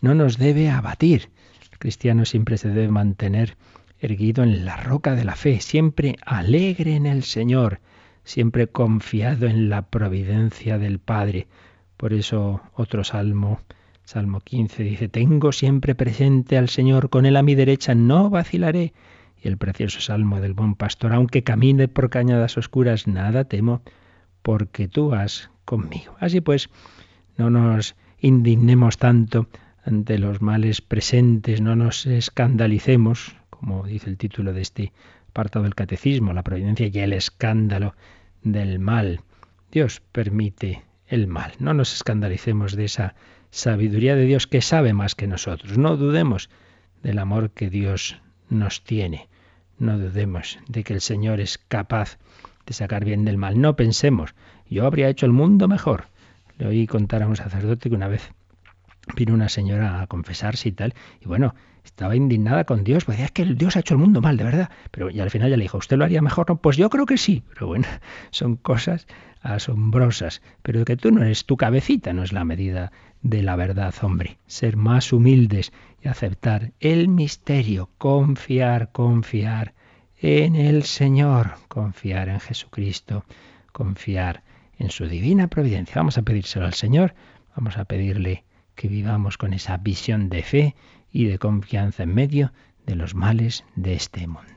no 0.02 0.14
nos 0.14 0.38
debe 0.38 0.70
abatir. 0.70 1.30
El 1.72 1.80
cristiano 1.80 2.26
siempre 2.26 2.58
se 2.58 2.70
debe 2.70 2.90
mantener 2.90 3.58
erguido 4.00 4.44
en 4.44 4.66
la 4.66 4.78
roca 4.78 5.16
de 5.16 5.24
la 5.24 5.36
fe, 5.36 5.62
siempre 5.62 6.18
alegre 6.26 6.96
en 6.96 7.06
el 7.06 7.24
Señor, 7.24 7.80
siempre 8.24 8.68
confiado 8.68 9.48
en 9.48 9.70
la 9.70 9.84
providencia 9.84 10.78
del 10.78 11.00
Padre 11.00 11.48
por 12.04 12.12
eso 12.12 12.60
otro 12.74 13.06
salmo, 13.06 13.62
Salmo 14.04 14.42
15, 14.42 14.84
dice, 14.84 15.08
Tengo 15.08 15.54
siempre 15.54 15.96
presente 15.96 16.58
al 16.58 16.68
Señor, 16.68 17.10
con 17.10 17.26
él 17.26 17.38
a 17.38 17.44
mi 17.44 17.56
derecha 17.56 17.96
no 17.96 18.30
vacilaré. 18.30 18.92
Y 19.42 19.48
el 19.48 19.56
precioso 19.56 20.02
salmo 20.02 20.42
del 20.42 20.52
buen 20.54 20.76
pastor, 20.76 21.14
aunque 21.14 21.44
camine 21.44 21.88
por 21.88 22.10
cañadas 22.10 22.58
oscuras, 22.58 23.08
nada 23.08 23.46
temo, 23.46 23.84
porque 24.42 24.90
tú 24.90 25.12
vas 25.12 25.50
conmigo. 25.64 26.14
Así 26.20 26.42
pues, 26.42 26.70
no 27.38 27.50
nos 27.50 27.96
indignemos 28.20 28.98
tanto 28.98 29.48
ante 29.86 30.20
los 30.20 30.42
males 30.42 30.82
presentes, 30.82 31.62
no 31.62 31.78
nos 31.78 32.06
escandalicemos, 32.06 33.38
como 33.50 33.86
dice 33.86 34.10
el 34.10 34.18
título 34.18 34.52
de 34.52 34.62
este 34.62 34.92
apartado 35.30 35.64
del 35.64 35.74
catecismo, 35.74 36.34
la 36.34 36.44
providencia 36.44 36.88
y 36.88 37.00
el 37.00 37.14
escándalo 37.14 37.96
del 38.42 38.80
mal. 38.80 39.22
Dios 39.72 40.02
permite 40.12 40.84
el 41.14 41.28
mal. 41.28 41.54
No 41.60 41.76
nos 41.76 41.94
escandalicemos 41.94 42.76
de 42.76 42.86
esa 42.86 43.14
sabiduría 43.52 44.16
de 44.16 44.26
Dios 44.26 44.48
que 44.48 44.62
sabe 44.62 44.94
más 44.94 45.14
que 45.14 45.28
nosotros. 45.28 45.78
No 45.78 45.96
dudemos 45.96 46.50
del 47.04 47.20
amor 47.20 47.52
que 47.52 47.70
Dios 47.70 48.20
nos 48.50 48.84
tiene. 48.84 49.30
No 49.78 50.00
dudemos 50.00 50.58
de 50.68 50.84
que 50.84 50.94
el 50.94 51.02
Señor 51.02 51.40
es 51.40 51.60
capaz 51.60 52.18
de 52.66 52.74
sacar 52.74 53.06
bien 53.06 53.26
del 53.26 53.38
mal. 53.38 53.62
No 53.62 53.76
pensemos, 53.76 54.34
yo 54.70 54.88
habría 54.88 55.10
hecho 55.10 55.28
el 55.28 55.34
mundo 55.34 55.68
mejor. 55.68 56.06
Le 56.58 56.66
oí 56.66 56.88
contar 56.88 57.22
a 57.22 57.28
un 57.28 57.36
sacerdote 57.36 57.90
que 57.90 57.96
una 57.96 58.08
vez 58.08 58.32
vino 59.16 59.34
una 59.34 59.50
señora 59.50 60.02
a 60.02 60.08
confesarse 60.08 60.70
y 60.70 60.72
tal, 60.72 60.94
y 61.20 61.26
bueno, 61.26 61.56
estaba 61.84 62.16
indignada 62.16 62.64
con 62.64 62.84
Dios, 62.84 63.04
pues 63.06 63.18
decía, 63.18 63.26
es 63.26 63.32
que 63.32 63.46
Dios 63.46 63.76
ha 63.76 63.82
hecho 63.82 63.94
el 63.94 64.00
mundo 64.00 64.22
mal, 64.22 64.38
de 64.38 64.44
verdad. 64.44 64.70
Pero 64.92 65.10
y 65.10 65.20
al 65.20 65.30
final 65.30 65.50
ya 65.50 65.58
le 65.58 65.64
dijo, 65.64 65.78
¿usted 65.78 65.98
lo 65.98 66.06
haría 66.06 66.22
mejor? 66.22 66.50
No, 66.50 66.58
pues 66.58 66.78
yo 66.78 66.90
creo 66.90 67.06
que 67.06 67.18
sí. 67.18 67.44
Pero 67.54 67.68
bueno, 67.68 67.88
son 68.32 68.56
cosas 68.56 69.06
asombrosas. 69.42 70.42
Pero 70.62 70.86
que 70.86 70.96
tú 70.96 71.12
no 71.12 71.24
eres 71.24 71.46
tu 71.46 71.58
cabecita, 71.58 72.14
no 72.14 72.24
es 72.24 72.32
la 72.32 72.46
medida 72.46 72.92
de 73.22 73.44
la 73.44 73.56
verdad, 73.56 73.94
hombre. 74.02 74.38
Ser 74.48 74.78
más 74.78 75.12
humildes 75.12 75.74
y 76.02 76.08
aceptar 76.08 76.72
el 76.80 77.10
misterio, 77.10 77.90
confiar, 77.98 78.92
confiar 78.92 79.74
en 80.18 80.56
el 80.56 80.84
Señor, 80.84 81.56
confiar 81.68 82.30
en 82.30 82.40
Jesucristo, 82.40 83.26
confiar 83.74 84.44
en 84.78 84.90
su 84.90 85.08
divina 85.08 85.48
providencia. 85.48 85.96
Vamos 85.96 86.18
a 86.18 86.22
pedírselo 86.22 86.66
al 86.66 86.74
Señor, 86.74 87.14
vamos 87.56 87.78
a 87.78 87.86
pedirle 87.86 88.46
que 88.76 88.88
vivamos 88.88 89.38
con 89.38 89.54
esa 89.54 89.78
visión 89.78 90.30
de 90.30 90.44
fe 90.44 90.76
y 91.12 91.26
de 91.26 91.40
confianza 91.40 92.04
en 92.04 92.14
medio 92.14 92.54
de 92.86 92.96
los 92.96 93.16
males 93.16 93.64
de 93.76 93.94
este 93.94 94.28
mundo. 94.28 94.53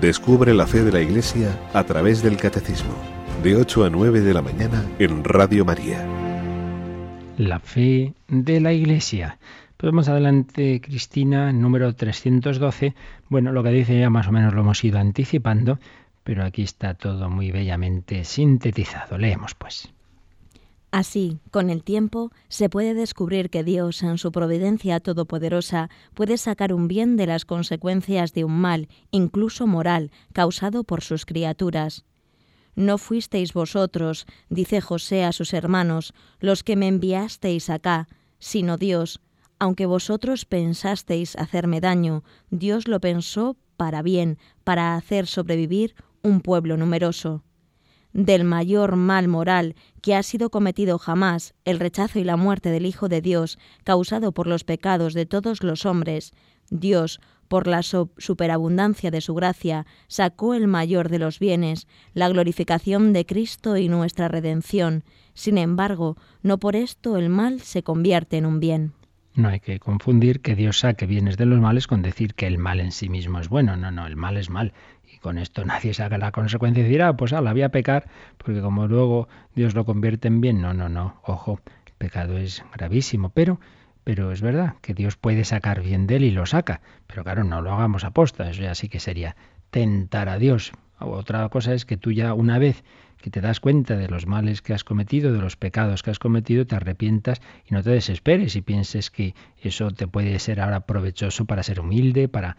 Descubre 0.00 0.52
la 0.52 0.66
fe 0.66 0.84
de 0.84 0.92
la 0.92 1.00
Iglesia 1.00 1.58
a 1.72 1.82
través 1.84 2.22
del 2.22 2.36
Catecismo, 2.36 2.94
de 3.42 3.56
8 3.56 3.84
a 3.86 3.90
9 3.90 4.20
de 4.20 4.34
la 4.34 4.42
mañana 4.42 4.84
en 4.98 5.24
Radio 5.24 5.64
María. 5.64 6.06
La 7.38 7.60
fe 7.60 8.12
de 8.28 8.60
la 8.60 8.74
Iglesia. 8.74 9.38
Pues 9.78 9.90
vamos 9.90 10.08
adelante, 10.08 10.82
Cristina, 10.82 11.50
número 11.50 11.94
312. 11.94 12.94
Bueno, 13.30 13.52
lo 13.52 13.62
que 13.62 13.70
dice 13.70 13.98
ya 13.98 14.10
más 14.10 14.28
o 14.28 14.32
menos 14.32 14.52
lo 14.52 14.60
hemos 14.60 14.84
ido 14.84 14.98
anticipando, 14.98 15.78
pero 16.24 16.44
aquí 16.44 16.62
está 16.62 16.92
todo 16.92 17.30
muy 17.30 17.50
bellamente 17.50 18.24
sintetizado. 18.24 19.16
Leemos 19.16 19.54
pues. 19.54 19.95
Así, 20.90 21.40
con 21.50 21.68
el 21.68 21.82
tiempo, 21.82 22.30
se 22.48 22.68
puede 22.68 22.94
descubrir 22.94 23.50
que 23.50 23.64
Dios, 23.64 24.02
en 24.02 24.18
su 24.18 24.32
providencia 24.32 25.00
todopoderosa, 25.00 25.90
puede 26.14 26.38
sacar 26.38 26.72
un 26.72 26.88
bien 26.88 27.16
de 27.16 27.26
las 27.26 27.44
consecuencias 27.44 28.32
de 28.32 28.44
un 28.44 28.58
mal, 28.58 28.88
incluso 29.10 29.66
moral, 29.66 30.10
causado 30.32 30.84
por 30.84 31.02
sus 31.02 31.26
criaturas. 31.26 32.04
No 32.76 32.98
fuisteis 32.98 33.52
vosotros, 33.52 34.26
dice 34.48 34.80
José 34.80 35.24
a 35.24 35.32
sus 35.32 35.54
hermanos, 35.54 36.14
los 36.40 36.62
que 36.62 36.76
me 36.76 36.88
enviasteis 36.88 37.68
acá, 37.70 38.06
sino 38.38 38.76
Dios. 38.76 39.20
Aunque 39.58 39.86
vosotros 39.86 40.44
pensasteis 40.44 41.36
hacerme 41.36 41.80
daño, 41.80 42.22
Dios 42.50 42.86
lo 42.86 43.00
pensó 43.00 43.56
para 43.76 44.02
bien, 44.02 44.38
para 44.62 44.94
hacer 44.94 45.26
sobrevivir 45.26 45.94
un 46.22 46.42
pueblo 46.42 46.76
numeroso 46.76 47.42
del 48.16 48.44
mayor 48.44 48.96
mal 48.96 49.28
moral 49.28 49.74
que 50.00 50.14
ha 50.14 50.22
sido 50.22 50.48
cometido 50.48 50.98
jamás, 50.98 51.54
el 51.66 51.78
rechazo 51.78 52.18
y 52.18 52.24
la 52.24 52.38
muerte 52.38 52.70
del 52.70 52.86
Hijo 52.86 53.10
de 53.10 53.20
Dios, 53.20 53.58
causado 53.84 54.32
por 54.32 54.46
los 54.46 54.64
pecados 54.64 55.12
de 55.12 55.26
todos 55.26 55.62
los 55.62 55.84
hombres, 55.84 56.32
Dios, 56.70 57.20
por 57.46 57.66
la 57.66 57.82
superabundancia 57.82 59.10
de 59.10 59.20
su 59.20 59.34
gracia, 59.34 59.86
sacó 60.08 60.54
el 60.54 60.66
mayor 60.66 61.10
de 61.10 61.18
los 61.18 61.38
bienes, 61.38 61.86
la 62.14 62.28
glorificación 62.28 63.12
de 63.12 63.26
Cristo 63.26 63.76
y 63.76 63.88
nuestra 63.88 64.28
redención. 64.28 65.04
Sin 65.34 65.58
embargo, 65.58 66.16
no 66.42 66.58
por 66.58 66.74
esto 66.74 67.18
el 67.18 67.28
mal 67.28 67.60
se 67.60 67.82
convierte 67.82 68.38
en 68.38 68.46
un 68.46 68.60
bien. 68.60 68.94
No 69.36 69.50
hay 69.50 69.60
que 69.60 69.78
confundir 69.78 70.40
que 70.40 70.54
Dios 70.54 70.78
saque 70.78 71.04
bienes 71.04 71.36
de 71.36 71.44
los 71.44 71.60
males 71.60 71.86
con 71.86 72.00
decir 72.00 72.32
que 72.32 72.46
el 72.46 72.56
mal 72.56 72.80
en 72.80 72.90
sí 72.90 73.10
mismo 73.10 73.38
es 73.38 73.50
bueno. 73.50 73.76
No, 73.76 73.90
no, 73.90 74.06
el 74.06 74.16
mal 74.16 74.38
es 74.38 74.48
mal. 74.48 74.72
Y 75.16 75.18
con 75.18 75.38
esto 75.38 75.64
nadie 75.64 75.94
saca 75.94 76.18
la 76.18 76.30
consecuencia 76.30 76.82
y 76.82 76.84
decir, 76.84 77.02
ah, 77.02 77.16
pues 77.16 77.32
la 77.32 77.40
voy 77.40 77.62
a 77.62 77.70
pecar, 77.70 78.06
porque 78.36 78.60
como 78.60 78.86
luego 78.86 79.28
Dios 79.54 79.74
lo 79.74 79.86
convierte 79.86 80.28
en 80.28 80.42
bien. 80.42 80.60
No, 80.60 80.74
no, 80.74 80.90
no. 80.90 81.20
Ojo, 81.22 81.60
el 81.86 81.92
pecado 81.96 82.36
es 82.36 82.62
gravísimo, 82.76 83.30
pero, 83.30 83.58
pero 84.04 84.30
es 84.30 84.42
verdad 84.42 84.74
que 84.82 84.92
Dios 84.92 85.16
puede 85.16 85.44
sacar 85.44 85.80
bien 85.80 86.06
de 86.06 86.16
él 86.16 86.24
y 86.24 86.30
lo 86.32 86.44
saca. 86.44 86.82
Pero 87.06 87.24
claro, 87.24 87.44
no 87.44 87.62
lo 87.62 87.72
hagamos 87.72 88.04
aposta. 88.04 88.50
Eso 88.50 88.60
ya 88.60 88.74
sí 88.74 88.90
que 88.90 89.00
sería 89.00 89.36
tentar 89.70 90.28
a 90.28 90.38
Dios. 90.38 90.72
Otra 90.98 91.48
cosa 91.48 91.72
es 91.72 91.86
que 91.86 91.96
tú 91.96 92.12
ya 92.12 92.34
una 92.34 92.58
vez 92.58 92.84
que 93.20 93.30
te 93.30 93.40
das 93.40 93.60
cuenta 93.60 93.96
de 93.96 94.08
los 94.08 94.26
males 94.26 94.60
que 94.60 94.74
has 94.74 94.84
cometido, 94.84 95.32
de 95.32 95.40
los 95.40 95.56
pecados 95.56 96.02
que 96.02 96.10
has 96.10 96.18
cometido, 96.18 96.66
te 96.66 96.76
arrepientas 96.76 97.40
y 97.64 97.74
no 97.74 97.82
te 97.82 97.90
desesperes 97.90 98.54
y 98.54 98.60
pienses 98.60 99.10
que 99.10 99.34
eso 99.60 99.90
te 99.90 100.06
puede 100.06 100.38
ser 100.38 100.60
ahora 100.60 100.80
provechoso 100.86 101.46
para 101.46 101.62
ser 101.62 101.80
humilde, 101.80 102.28
para 102.28 102.56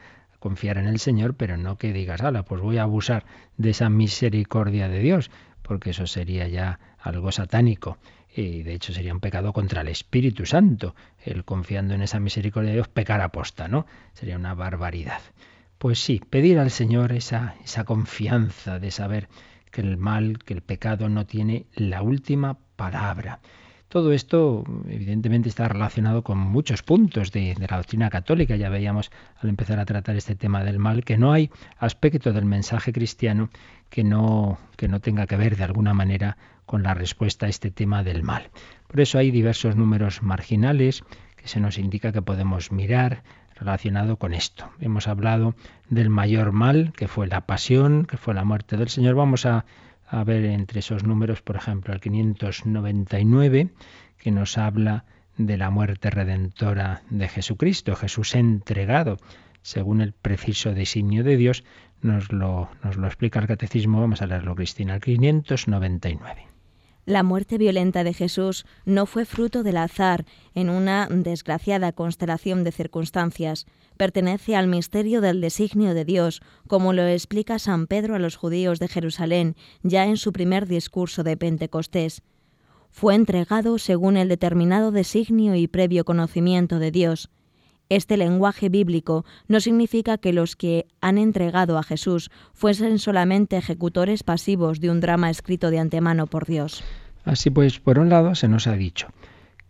confiar 0.47 0.77
en 0.77 0.87
el 0.87 0.99
Señor, 0.99 1.35
pero 1.35 1.57
no 1.57 1.77
que 1.77 1.91
digas, 1.91 2.21
ala, 2.21 2.43
pues 2.45 2.61
voy 2.61 2.77
a 2.77 2.83
abusar 2.83 3.25
de 3.57 3.71
esa 3.71 3.89
misericordia 3.89 4.87
de 4.87 4.99
Dios, 4.99 5.29
porque 5.61 5.89
eso 5.89 6.07
sería 6.07 6.47
ya 6.47 6.79
algo 6.99 7.33
satánico. 7.33 7.97
Y 8.33 8.63
de 8.63 8.73
hecho 8.73 8.93
sería 8.93 9.13
un 9.13 9.19
pecado 9.19 9.51
contra 9.51 9.81
el 9.81 9.89
Espíritu 9.89 10.45
Santo, 10.45 10.95
el 11.25 11.43
confiando 11.43 11.95
en 11.95 12.01
esa 12.01 12.21
misericordia 12.21 12.69
de 12.69 12.75
Dios, 12.75 12.87
pecar 12.87 13.19
aposta, 13.19 13.67
¿no? 13.67 13.87
Sería 14.13 14.37
una 14.37 14.53
barbaridad. 14.53 15.19
Pues 15.79 15.99
sí, 15.99 16.21
pedir 16.29 16.59
al 16.59 16.71
Señor 16.71 17.11
esa, 17.11 17.55
esa 17.65 17.83
confianza 17.83 18.79
de 18.79 18.91
saber 18.91 19.27
que 19.69 19.81
el 19.81 19.97
mal, 19.97 20.39
que 20.39 20.53
el 20.53 20.61
pecado 20.61 21.09
no 21.09 21.25
tiene 21.25 21.65
la 21.75 22.01
última 22.01 22.57
palabra. 22.77 23.41
Todo 23.89 24.11
esto 24.11 24.65
evidentemente 24.89 25.47
está 25.47 25.67
relacionado 25.69 26.21
con 26.21 26.37
muchos 26.37 26.83
puntos 26.83 27.31
de, 27.31 27.55
la 27.57 27.77
doctrina 27.77 28.09
católica. 28.09 28.57
Ya 28.57 28.69
veíamos 28.69 29.11
al 29.41 29.49
empezar 29.49 29.79
a 29.79 29.85
tratar 29.85 30.17
este 30.17 30.35
tema 30.35 30.63
del 30.65 30.77
mal 30.77 31.05
que 31.05 31.17
no 31.17 31.31
hay 31.31 31.49
aspecto 31.77 32.33
del 32.33 32.45
mensaje 32.45 32.91
cristiano 32.91 33.49
que 33.89 34.03
no, 34.03 34.57
que 34.75 34.89
no 34.89 34.99
tenga 34.99 35.25
que 35.25 35.37
ver 35.37 35.55
de 35.55 35.63
alguna 35.63 35.93
manera 35.93 36.37
con 36.65 36.83
la 36.83 36.93
respuesta 36.93 37.45
a 37.45 37.49
este 37.49 37.71
tema 37.71 38.03
del 38.03 38.23
mal. 38.23 38.49
Por 38.87 38.99
eso 38.99 39.19
hay 39.19 39.31
diversos 39.31 39.77
números 39.77 40.21
marginales 40.21 41.03
que 41.37 41.47
se 41.47 41.61
nos 41.61 41.77
indica 41.77 42.11
que 42.11 42.21
podemos 42.21 42.73
mirar 42.73 43.23
relacionado 43.55 44.17
con 44.17 44.33
esto. 44.33 44.69
Hemos 44.81 45.07
hablado 45.07 45.55
del 45.89 46.09
mayor 46.09 46.51
mal, 46.51 46.91
que 46.95 47.07
fue 47.07 47.27
la 47.27 47.45
pasión, 47.45 48.05
que 48.05 48.17
fue 48.17 48.33
la 48.33 48.43
muerte 48.43 48.75
del 48.75 48.89
Señor. 48.89 49.15
Vamos 49.15 49.45
a, 49.45 49.65
a 50.07 50.23
ver 50.23 50.45
entre 50.45 50.79
esos 50.79 51.03
números, 51.03 51.41
por 51.41 51.55
ejemplo, 51.55 51.93
el 51.93 51.99
599, 51.99 53.69
que 54.17 54.31
nos 54.31 54.57
habla 54.57 55.05
de 55.37 55.57
la 55.57 55.69
muerte 55.69 56.09
redentora 56.09 57.03
de 57.09 57.27
Jesucristo, 57.27 57.95
Jesús 57.95 58.33
entregado 58.35 59.17
según 59.61 60.01
el 60.01 60.13
preciso 60.13 60.73
designio 60.73 61.25
de 61.25 61.35
Dios, 61.35 61.65
nos 62.01 62.31
lo, 62.31 62.69
nos 62.83 62.95
lo 62.95 63.07
explica 63.07 63.39
el 63.39 63.47
catecismo. 63.47 63.99
Vamos 63.99 64.21
a 64.21 64.27
leerlo, 64.27 64.55
Cristina, 64.55 64.95
el 64.95 65.01
599. 65.01 66.46
La 67.07 67.23
muerte 67.23 67.57
violenta 67.57 68.03
de 68.03 68.13
Jesús 68.13 68.65
no 68.83 69.05
fue 69.05 69.23
fruto 69.23 69.63
del 69.63 69.77
azar 69.77 70.25
en 70.53 70.69
una 70.69 71.07
desgraciada 71.09 71.93
constelación 71.93 72.65
de 72.65 72.73
circunstancias. 72.73 73.65
Pertenece 73.95 74.57
al 74.57 74.67
misterio 74.67 75.21
del 75.21 75.39
designio 75.39 75.93
de 75.93 76.03
Dios, 76.03 76.41
como 76.67 76.91
lo 76.91 77.07
explica 77.07 77.59
San 77.59 77.87
Pedro 77.87 78.15
a 78.15 78.19
los 78.19 78.35
judíos 78.35 78.79
de 78.79 78.89
Jerusalén 78.89 79.55
ya 79.83 80.05
en 80.05 80.17
su 80.17 80.33
primer 80.33 80.67
discurso 80.67 81.23
de 81.23 81.37
Pentecostés. 81.37 82.23
Fue 82.91 83.15
entregado 83.15 83.77
según 83.77 84.17
el 84.17 84.27
determinado 84.27 84.91
designio 84.91 85.55
y 85.55 85.69
previo 85.69 86.03
conocimiento 86.03 86.77
de 86.77 86.91
Dios. 86.91 87.29
Este 87.89 88.17
lenguaje 88.17 88.69
bíblico 88.69 89.25
no 89.47 89.59
significa 89.59 90.17
que 90.17 90.33
los 90.33 90.55
que 90.55 90.87
han 91.01 91.17
entregado 91.17 91.77
a 91.77 91.83
Jesús 91.83 92.31
fuesen 92.53 92.99
solamente 92.99 93.57
ejecutores 93.57 94.23
pasivos 94.23 94.79
de 94.79 94.89
un 94.89 94.99
drama 94.99 95.29
escrito 95.29 95.71
de 95.71 95.79
antemano 95.79 96.27
por 96.27 96.45
Dios. 96.45 96.83
Así 97.23 97.49
pues, 97.49 97.79
por 97.79 97.99
un 97.99 98.09
lado 98.09 98.35
se 98.35 98.47
nos 98.47 98.67
ha 98.67 98.73
dicho 98.73 99.07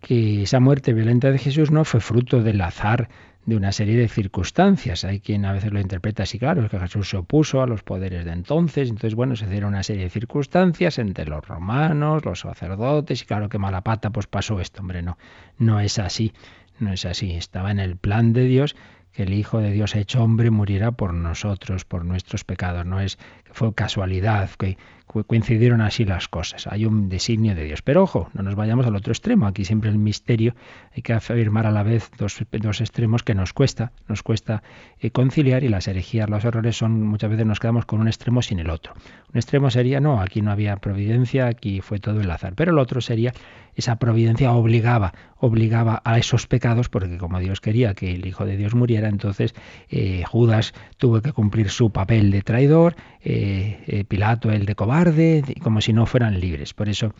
que 0.01 0.43
esa 0.43 0.59
muerte 0.59 0.93
violenta 0.93 1.31
de 1.31 1.39
Jesús 1.39 1.71
no 1.71 1.83
fue 1.83 1.99
fruto 1.99 2.41
del 2.41 2.61
azar 2.61 3.09
de 3.47 3.55
una 3.55 3.71
serie 3.71 3.97
de 3.97 4.09
circunstancias. 4.09 5.05
Hay 5.05 5.21
quien 5.21 5.45
a 5.45 5.53
veces 5.53 5.71
lo 5.71 5.79
interpreta 5.79 6.23
así, 6.23 6.37
claro, 6.37 6.63
es 6.63 6.69
que 6.69 6.79
Jesús 6.79 7.09
se 7.09 7.17
opuso 7.17 7.61
a 7.61 7.67
los 7.67 7.81
poderes 7.81 8.25
de 8.25 8.31
entonces, 8.31 8.89
entonces, 8.89 9.15
bueno, 9.15 9.35
se 9.37 9.47
dieron 9.47 9.69
una 9.69 9.83
serie 9.83 10.03
de 10.03 10.09
circunstancias 10.09 10.99
entre 10.99 11.25
los 11.25 11.47
romanos, 11.47 12.25
los 12.25 12.41
sacerdotes, 12.41 13.21
y 13.21 13.25
claro 13.25 13.47
que 13.47 13.57
mala 13.57 13.81
pata, 13.81 14.09
pues 14.09 14.27
pasó 14.27 14.59
esto, 14.59 14.81
hombre, 14.81 15.01
no, 15.01 15.17
no 15.57 15.79
es 15.79 15.97
así. 15.97 16.33
No 16.79 16.93
es 16.93 17.05
así, 17.05 17.33
estaba 17.33 17.71
en 17.71 17.79
el 17.79 17.97
plan 17.97 18.33
de 18.33 18.43
Dios 18.43 18.75
que 19.11 19.23
el 19.23 19.33
Hijo 19.33 19.59
de 19.59 19.71
Dios 19.71 19.95
hecho 19.95 20.23
hombre 20.23 20.51
muriera 20.51 20.91
por 20.91 21.13
nosotros, 21.13 21.85
por 21.85 22.05
nuestros 22.05 22.43
pecados. 22.43 22.85
No 22.85 22.99
es 22.99 23.17
que 23.43 23.53
fue 23.53 23.73
casualidad, 23.73 24.49
que 24.51 24.77
coincidieron 25.07 25.81
así 25.81 26.05
las 26.05 26.27
cosas. 26.27 26.67
Hay 26.67 26.85
un 26.85 27.09
designio 27.09 27.55
de 27.55 27.63
Dios. 27.63 27.81
Pero 27.81 28.03
ojo, 28.03 28.29
no 28.33 28.43
nos 28.43 28.55
vayamos 28.55 28.85
al 28.85 28.95
otro 28.95 29.11
extremo. 29.11 29.47
Aquí 29.47 29.65
siempre 29.65 29.89
el 29.89 29.97
misterio 29.97 30.55
hay 30.95 31.01
que 31.01 31.13
afirmar 31.13 31.65
a 31.65 31.71
la 31.71 31.83
vez 31.83 32.11
dos, 32.17 32.37
dos 32.51 32.81
extremos 32.81 33.23
que 33.23 33.33
nos 33.33 33.53
cuesta, 33.53 33.91
nos 34.07 34.21
cuesta 34.21 34.63
eh, 34.99 35.11
conciliar 35.11 35.63
y 35.63 35.69
las 35.69 35.87
herejías, 35.87 36.29
los 36.29 36.43
errores 36.43 36.77
son 36.77 37.01
muchas 37.03 37.29
veces 37.29 37.45
nos 37.45 37.59
quedamos 37.59 37.85
con 37.85 38.01
un 38.01 38.07
extremo 38.07 38.41
sin 38.41 38.59
el 38.59 38.69
otro. 38.69 38.93
Un 39.31 39.37
extremo 39.37 39.69
sería 39.69 39.99
no, 39.99 40.21
aquí 40.21 40.41
no 40.41 40.51
había 40.51 40.77
providencia, 40.77 41.47
aquí 41.47 41.81
fue 41.81 41.99
todo 41.99 42.21
el 42.21 42.29
azar. 42.29 42.53
Pero 42.55 42.71
el 42.71 42.79
otro 42.79 43.01
sería 43.01 43.33
esa 43.77 43.97
providencia 43.97 44.51
obligaba, 44.53 45.13
obligaba 45.37 46.01
a 46.03 46.17
esos 46.17 46.47
pecados, 46.47 46.89
porque 46.89 47.17
como 47.19 47.39
Dios 47.39 47.61
quería 47.61 47.93
que 47.93 48.11
el 48.15 48.25
Hijo 48.25 48.43
de 48.45 48.57
Dios 48.57 48.73
muriera, 48.73 49.07
entonces 49.07 49.53
eh, 49.89 50.23
Judas 50.25 50.73
tuvo 50.97 51.21
que 51.21 51.31
cumplir 51.31 51.69
su 51.69 51.91
papel 51.91 52.31
de 52.31 52.41
traidor, 52.41 52.95
eh, 53.29 53.83
eh, 53.87 54.03
Pilato 54.05 54.51
el 54.51 54.65
de 54.65 54.73
cobarde, 54.73 55.43
como 55.61 55.81
si 55.81 55.91
no 55.91 56.05
fueran 56.05 56.39
libres. 56.39 56.73
Por 56.73 56.87
eso, 56.87 57.13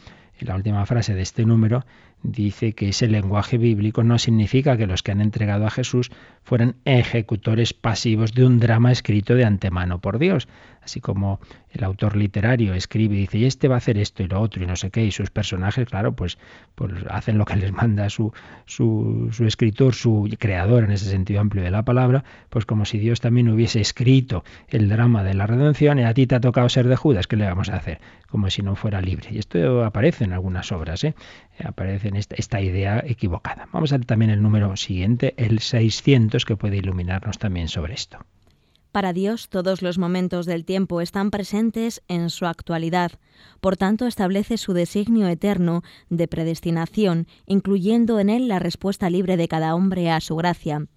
la 0.45 0.55
última 0.55 0.85
frase 0.85 1.13
de 1.13 1.21
este 1.21 1.45
número 1.45 1.85
dice 2.23 2.73
que 2.73 2.89
ese 2.89 3.07
lenguaje 3.07 3.57
bíblico 3.57 4.03
no 4.03 4.17
significa 4.17 4.77
que 4.77 4.88
los 4.88 5.03
que 5.03 5.11
han 5.11 5.21
entregado 5.21 5.65
a 5.65 5.69
Jesús 5.69 6.11
fueran 6.43 6.75
ejecutores 6.85 7.73
pasivos 7.73 8.33
de 8.33 8.45
un 8.45 8.59
drama 8.59 8.91
escrito 8.91 9.35
de 9.35 9.45
antemano 9.45 9.99
por 9.99 10.17
Dios, 10.17 10.47
así 10.81 10.99
como 10.99 11.39
el 11.71 11.83
autor 11.83 12.15
literario 12.15 12.73
escribe 12.73 13.15
y 13.15 13.19
dice, 13.19 13.38
y 13.38 13.45
este 13.45 13.67
va 13.67 13.75
a 13.75 13.77
hacer 13.77 13.97
esto 13.97 14.23
y 14.23 14.27
lo 14.27 14.41
otro 14.41 14.63
y 14.63 14.67
no 14.67 14.75
sé 14.75 14.89
qué, 14.89 15.05
y 15.05 15.11
sus 15.11 15.29
personajes, 15.29 15.85
claro, 15.85 16.15
pues, 16.15 16.38
pues 16.75 16.91
hacen 17.09 17.38
lo 17.38 17.45
que 17.45 17.55
les 17.55 17.71
manda 17.71 18.09
su, 18.09 18.33
su, 18.65 19.29
su, 19.31 19.45
escritor, 19.45 19.93
su 19.93 20.29
creador 20.39 20.85
en 20.85 20.91
ese 20.91 21.09
sentido 21.09 21.41
amplio 21.41 21.63
de 21.63 21.71
la 21.71 21.83
palabra, 21.83 22.23
pues 22.49 22.65
como 22.65 22.85
si 22.85 22.97
Dios 22.97 23.19
también 23.19 23.49
hubiese 23.49 23.81
escrito 23.81 24.43
el 24.69 24.89
drama 24.89 25.23
de 25.23 25.33
la 25.33 25.47
redención 25.47 25.99
y 25.99 26.03
a 26.03 26.13
ti 26.13 26.25
te 26.25 26.35
ha 26.35 26.39
tocado 26.39 26.69
ser 26.69 26.88
de 26.88 26.95
Judas, 26.95 27.27
¿qué 27.27 27.35
le 27.35 27.45
vamos 27.45 27.69
a 27.69 27.75
hacer? 27.75 27.99
Como 28.29 28.49
si 28.49 28.61
no 28.61 28.75
fuera 28.75 29.01
libre. 29.01 29.29
Y 29.31 29.39
esto 29.39 29.83
aparece 29.85 30.26
en 30.28 30.34
algunas 30.34 30.71
obras, 30.71 31.03
¿eh? 31.03 31.15
aparece 31.63 32.09
en 32.09 32.15
esta, 32.15 32.36
esta 32.36 32.61
idea 32.61 33.03
equivocada. 33.05 33.67
Vamos 33.71 33.91
a 33.91 33.97
ver 33.97 34.05
también 34.05 34.32
el 34.32 34.41
número 34.41 34.75
siguiente, 34.75 35.34
el 35.38 35.59
600, 35.59 36.45
que 36.45 36.55
puede 36.55 36.78
iluminarnos 36.78 37.38
también 37.38 37.67
sobre 37.67 37.93
esto. 37.93 38.19
Para 38.91 39.13
Dios 39.13 39.49
todos 39.49 39.84
los 39.84 39.99
momentos 39.99 40.47
del 40.47 40.65
tiempo 40.65 41.01
están 41.01 41.30
presentes 41.30 42.01
en 42.07 42.32
su 42.32 42.47
actualidad, 42.47 43.11
por 43.61 43.78
tanto 43.78 44.07
establece 44.07 44.57
su 44.57 44.73
designio 44.73 45.28
eterno 45.28 45.84
de 46.09 46.28
predestinación, 46.28 47.28
incluyendo 47.45 48.19
en 48.19 48.30
él 48.30 48.47
la 48.47 48.57
respuesta 48.57 49.09
libre 49.11 49.38
de 49.38 49.47
cada 49.47 49.75
hombre 49.75 50.09
a 50.09 50.19
su 50.19 50.36
gracia. 50.36 50.88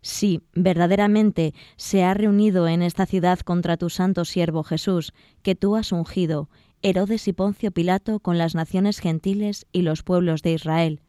Si 0.00 0.40
verdaderamente 0.54 1.52
se 1.76 2.04
ha 2.04 2.14
reunido 2.14 2.66
en 2.68 2.82
esta 2.82 3.06
ciudad 3.06 3.38
contra 3.40 3.76
tu 3.76 3.90
santo 3.90 4.24
siervo 4.24 4.64
Jesús, 4.64 5.12
que 5.42 5.54
tú 5.54 5.76
has 5.76 5.92
ungido, 5.92 6.48
Herodes 6.82 7.28
y 7.28 7.32
Poncio 7.32 7.70
Pilato 7.70 8.20
con 8.20 8.38
las 8.38 8.54
naciones 8.54 8.98
gentiles 8.98 9.66
y 9.72 9.82
los 9.82 10.02
pueblos 10.02 10.42
de 10.42 10.52
Israel, 10.52 11.00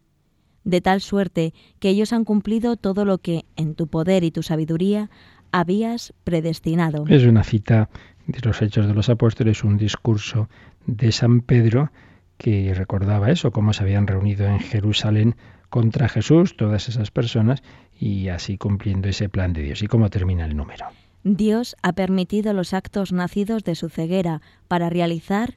de 0.64 0.82
tal 0.82 1.02
suerte 1.02 1.54
que 1.80 1.90
ellos 1.90 2.14
han 2.14 2.26
cumplido 2.26 2.78
todo 2.78 3.06
lo 3.06 3.18
que, 3.18 3.46
en 3.56 3.76
tu 3.76 3.88
poder 3.88 4.24
y 4.24 4.32
tu 4.32 4.44
sabiduría, 4.44 5.10
habías 5.52 6.14
predestinado. 6.24 7.06
Es 7.08 7.24
una 7.26 7.44
cita 7.44 7.90
de 8.28 8.40
los 8.44 8.62
Hechos 8.62 8.88
de 8.88 8.94
los 8.94 9.10
Apóstoles, 9.10 9.64
un 9.64 9.78
discurso 9.78 10.50
de 10.86 11.12
San 11.12 11.42
Pedro 11.42 11.92
que 12.38 12.74
recordaba 12.74 13.32
eso, 13.32 13.52
cómo 13.52 13.74
se 13.74 13.84
habían 13.84 14.08
reunido 14.08 14.46
en 14.46 14.60
Jerusalén 14.60 15.36
contra 15.70 16.10
Jesús 16.10 16.56
todas 16.56 16.90
esas 16.90 17.12
personas 17.12 17.64
y 18.00 18.28
así 18.28 18.58
cumpliendo 18.58 19.10
ese 19.10 19.30
plan 19.30 19.54
de 19.54 19.64
Dios. 19.64 19.82
¿Y 19.82 19.88
cómo 19.88 20.10
termina 20.10 20.46
el 20.46 20.56
número? 20.56 20.86
Dios 21.24 21.76
ha 21.82 21.94
permitido 21.94 22.54
los 22.54 22.74
actos 22.74 23.14
nacidos 23.14 23.64
de 23.64 23.76
su 23.76 23.90
ceguera 23.90 24.42
para 24.68 24.90
realizar 24.90 25.56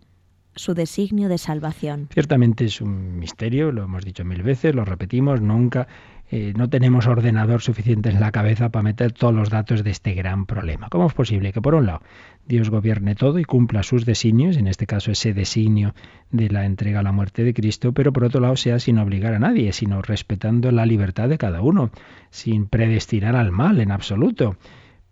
su 0.57 0.75
designio 0.75 1.29
de 1.29 1.39
salvación. 1.39 2.09
Ciertamente 2.13 2.65
es 2.65 2.81
un 2.81 3.19
misterio, 3.19 3.71
lo 3.71 3.85
hemos 3.85 4.05
dicho 4.05 4.25
mil 4.25 4.43
veces, 4.43 4.75
lo 4.75 4.85
repetimos, 4.85 5.41
nunca 5.41 5.87
eh, 6.29 6.53
no 6.57 6.69
tenemos 6.69 7.07
ordenador 7.07 7.63
suficiente 7.63 8.09
en 8.09 8.19
la 8.19 8.33
cabeza 8.33 8.71
para 8.71 8.83
meter 8.83 9.13
todos 9.13 9.33
los 9.33 9.49
datos 9.49 9.85
de 9.85 9.91
este 9.91 10.15
gran 10.15 10.45
problema. 10.47 10.89
¿Cómo 10.89 11.07
es 11.07 11.15
posible 11.15 11.53
que, 11.53 11.63
por 11.63 11.77
un 11.77 11.87
lado, 11.87 12.03
Dios 12.47 12.69
gobierne 12.69 13.15
todo 13.15 13.39
y 13.39 13.45
cumpla 13.45 13.85
sus 13.85 14.05
designios, 14.05 14.57
en 14.57 14.67
este 14.67 14.87
caso 14.87 15.13
ese 15.13 15.35
designio 15.35 15.95
de 16.33 16.49
la 16.49 16.67
entrega 16.67 17.01
a 17.01 17.03
la 17.05 17.13
muerte 17.13 17.45
de 17.45 17.55
Cristo, 17.55 17.93
pero 17.93 18.13
por 18.13 18.25
otro 18.25 18.41
lado 18.41 18.57
sea 18.57 18.81
sin 18.81 18.99
obligar 18.99 19.35
a 19.35 19.39
nadie, 19.39 19.73
sino 19.73 20.03
respetando 20.03 20.73
la 20.73 20.85
libertad 20.85 21.29
de 21.29 21.39
cada 21.39 21.61
uno, 21.61 21.91
sin 22.31 22.67
predestinar 22.67 23.37
al 23.37 23.53
mal 23.53 23.81
en 23.81 23.93
absoluto? 23.93 24.57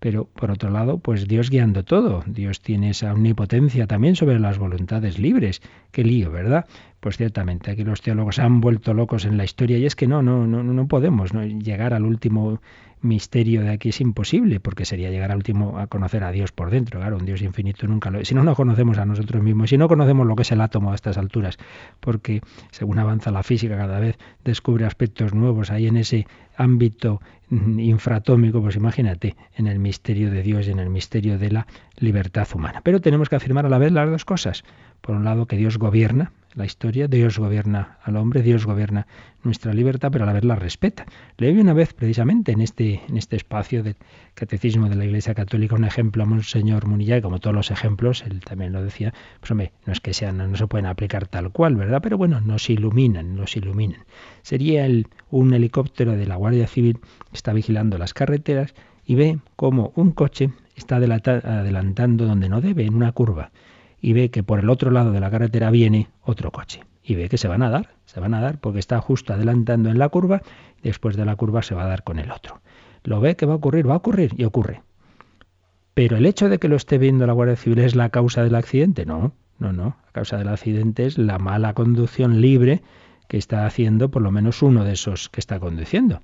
Pero 0.01 0.27
por 0.27 0.51
otro 0.51 0.71
lado, 0.71 0.99
pues 0.99 1.27
Dios 1.29 1.51
guiando 1.51 1.85
todo. 1.85 2.23
Dios 2.27 2.61
tiene 2.61 2.91
esa 2.91 3.13
omnipotencia 3.13 3.87
también 3.87 4.17
sobre 4.17 4.39
las 4.39 4.59
voluntades 4.59 5.19
libres. 5.19 5.63
Qué 5.93 6.05
lío, 6.05 6.31
¿verdad? 6.31 6.67
Pues 7.05 7.19
ciertamente, 7.19 7.71
aquí 7.71 7.85
los 7.85 8.01
teólogos 8.01 8.39
han 8.39 8.63
vuelto 8.63 8.95
locos 8.95 9.27
en 9.27 9.37
la 9.37 9.45
historia 9.45 9.77
y 9.77 9.85
es 9.85 9.95
que 9.95 10.07
no, 10.07 10.23
no, 10.23 10.47
no, 10.47 10.63
no 10.63 10.89
podemos 10.89 11.33
llegar 11.33 11.93
al 11.93 12.07
último 12.07 12.63
misterio 13.03 13.61
de 13.61 13.69
aquí 13.69 13.91
es 13.91 14.01
imposible, 14.01 14.59
porque 14.59 14.87
sería 14.87 15.11
llegar 15.11 15.31
al 15.31 15.37
último 15.37 15.79
a 15.79 15.87
conocer 15.87 16.25
a 16.25 16.33
Dios 16.33 16.51
por 16.53 16.71
dentro. 16.71 17.01
Claro, 17.01 17.19
un 17.19 17.27
Dios 17.27 17.43
infinito 17.43 17.87
nunca 17.87 18.09
lo. 18.09 18.25
Si 18.25 18.35
no 18.35 18.43
nos 18.43 18.57
conocemos 18.57 18.97
a 18.97 19.05
nosotros 19.05 19.43
mismos, 19.43 19.69
si 19.69 19.77
no 19.77 19.87
conocemos 19.87 20.27
lo 20.27 20.35
que 20.35 20.45
es 20.45 20.53
el 20.53 20.63
átomo 20.63 20.93
a 20.93 20.95
estas 20.95 21.19
alturas, 21.19 21.59
porque 22.01 22.41
según 22.71 22.99
avanza 22.99 23.31
la 23.31 23.43
física 23.43 23.77
cada 23.77 24.01
vez 24.01 24.17
descubre 24.43 24.87
aspectos 24.87 25.35
nuevos 25.35 25.71
ahí 25.71 25.87
en 25.87 25.99
ese 25.99 26.27
ámbito 26.57 27.21
infratómico, 27.51 28.63
pues 28.63 28.77
imagínate, 28.77 29.37
en 29.57 29.67
el 29.67 29.79
misterio 29.79 30.31
de 30.31 30.43
Dios 30.43 30.67
y 30.69 30.71
en 30.71 30.79
el 30.79 30.89
misterio 30.89 31.39
de 31.39 31.51
la 31.51 31.67
libertad 31.99 32.49
humana. 32.55 32.81
Pero 32.83 33.03
tenemos 33.03 33.29
que 33.29 33.37
afirmar 33.37 33.67
a 33.67 33.69
la 33.69 33.77
vez 33.77 33.93
las 33.93 34.09
dos 34.09 34.25
cosas. 34.25 34.65
Por 35.03 35.15
un 35.15 35.25
lado, 35.25 35.45
que 35.45 35.59
Dios 35.59 35.77
gobierna 35.77 36.33
la 36.55 36.65
historia, 36.65 37.09
Dios 37.09 37.39
gobierna 37.39 37.99
al 38.03 38.17
hombre, 38.17 38.43
Dios 38.43 38.67
gobierna 38.67 39.07
nuestra 39.43 39.73
libertad, 39.73 40.11
pero 40.11 40.25
a 40.25 40.27
la 40.27 40.33
vez 40.33 40.45
la 40.45 40.57
respeta. 40.57 41.05
Leí 41.37 41.59
una 41.59 41.73
vez, 41.73 41.93
precisamente, 41.93 42.53
en 42.53 42.61
este, 42.61 43.03
en 43.09 43.17
este 43.17 43.37
espacio 43.37 43.83
del 43.83 43.97
catecismo 44.35 44.89
de 44.89 44.97
la 44.97 45.05
Iglesia 45.05 45.35
Católica, 45.35 45.75
un 45.75 45.85
ejemplo 45.85 46.23
a 46.23 46.27
Monseñor 46.27 46.87
Munilla, 46.87 47.17
y 47.17 47.23
como 47.23 47.41
todos 47.41 47.55
los 47.55 47.71
ejemplos, 47.71 48.23
él 48.23 48.41
también 48.41 48.73
lo 48.73 48.83
decía, 48.83 49.13
pues 49.41 49.51
hombre, 49.51 49.73
no 49.87 49.93
es 49.93 50.01
que 50.01 50.15
sean, 50.15 50.39
no 50.39 50.57
se 50.57 50.67
pueden 50.67 50.87
aplicar 50.87 51.27
tal 51.27 51.51
cual, 51.51 51.77
¿verdad? 51.77 52.01
Pero 52.03 52.17
bueno, 52.17 52.41
nos 52.41 52.71
iluminan, 52.71 53.35
nos 53.37 53.57
iluminan. 53.57 54.05
Sería 54.43 54.87
el, 54.87 55.09
un 55.31 55.53
helicóptero 55.53 56.13
de 56.13 56.27
la 56.27 56.37
Guardia 56.37 56.67
Civil 56.67 56.99
que 57.01 57.35
está 57.37 57.53
vigilando 57.53 57.99
las 57.99 58.15
carreteras 58.15 58.75
y 59.05 59.17
ve 59.17 59.39
como 59.57 59.93
un 59.97 60.13
coche 60.13 60.51
está 60.77 60.97
adelantando 60.97 62.27
donde 62.27 62.49
no 62.49 62.61
debe, 62.61 62.85
en 62.85 62.95
una 62.95 63.13
curva 63.13 63.53
y 64.05 64.13
ve 64.13 64.31
que 64.31 64.43
por 64.43 64.59
el 64.59 64.69
otro 64.69 64.91
lado 64.91 65.13
de 65.13 65.21
la 65.21 65.31
carretera 65.31 65.71
viene 65.71 66.09
otro 66.21 66.51
coche. 66.51 66.83
Y 67.03 67.15
ve 67.15 67.31
que 67.31 67.39
se 67.39 67.49
van 67.49 67.63
a 67.63 67.71
dar, 67.71 67.95
se 68.05 68.21
van 68.21 68.35
a 68.35 68.41
dar 68.43 68.59
porque 68.59 68.79
está 68.79 69.01
justo 69.01 69.33
adelantando 69.33 69.89
en 69.89 69.99
la 69.99 70.11
curva 70.11 70.43
después 70.83 71.17
de 71.17 71.25
la 71.25 71.37
curva 71.37 71.63
se 71.63 71.75
va 71.75 71.85
a 71.85 71.89
dar 71.89 72.05
con 72.05 72.19
el 72.19 72.31
otro. 72.31 72.61
Lo 73.03 73.23
ve 73.23 73.35
que 73.35 73.47
va 73.47 73.55
a 73.55 73.57
ocurrir, 73.57 73.89
va 73.89 73.95
a 73.95 73.97
ocurrir 73.97 74.35
y 74.37 74.45
ocurre. 74.45 74.83
Pero 75.95 76.19
el 76.19 76.27
hecho 76.27 76.51
de 76.51 76.59
que 76.59 76.69
lo 76.69 76.77
esté 76.77 76.99
viendo 76.99 77.27
la 77.27 77.33
Guardia 77.33 77.57
Civil 77.57 77.79
es 77.79 77.97
la 77.97 78.11
causa 78.11 78.45
del 78.45 78.57
accidente, 78.57 79.07
no, 79.07 79.33
no, 79.59 79.73
no. 79.73 79.97
La 80.05 80.13
causa 80.13 80.37
del 80.37 80.49
accidente 80.49 81.07
es 81.07 81.17
la 81.17 81.39
mala 81.39 81.73
conducción 81.73 82.43
libre 82.43 82.83
que 83.27 83.39
está 83.39 83.65
haciendo 83.65 84.11
por 84.11 84.21
lo 84.21 84.31
menos 84.31 84.61
uno 84.61 84.85
de 84.85 84.93
esos 84.93 85.31
que 85.31 85.41
está 85.41 85.59
conduciendo. 85.61 86.21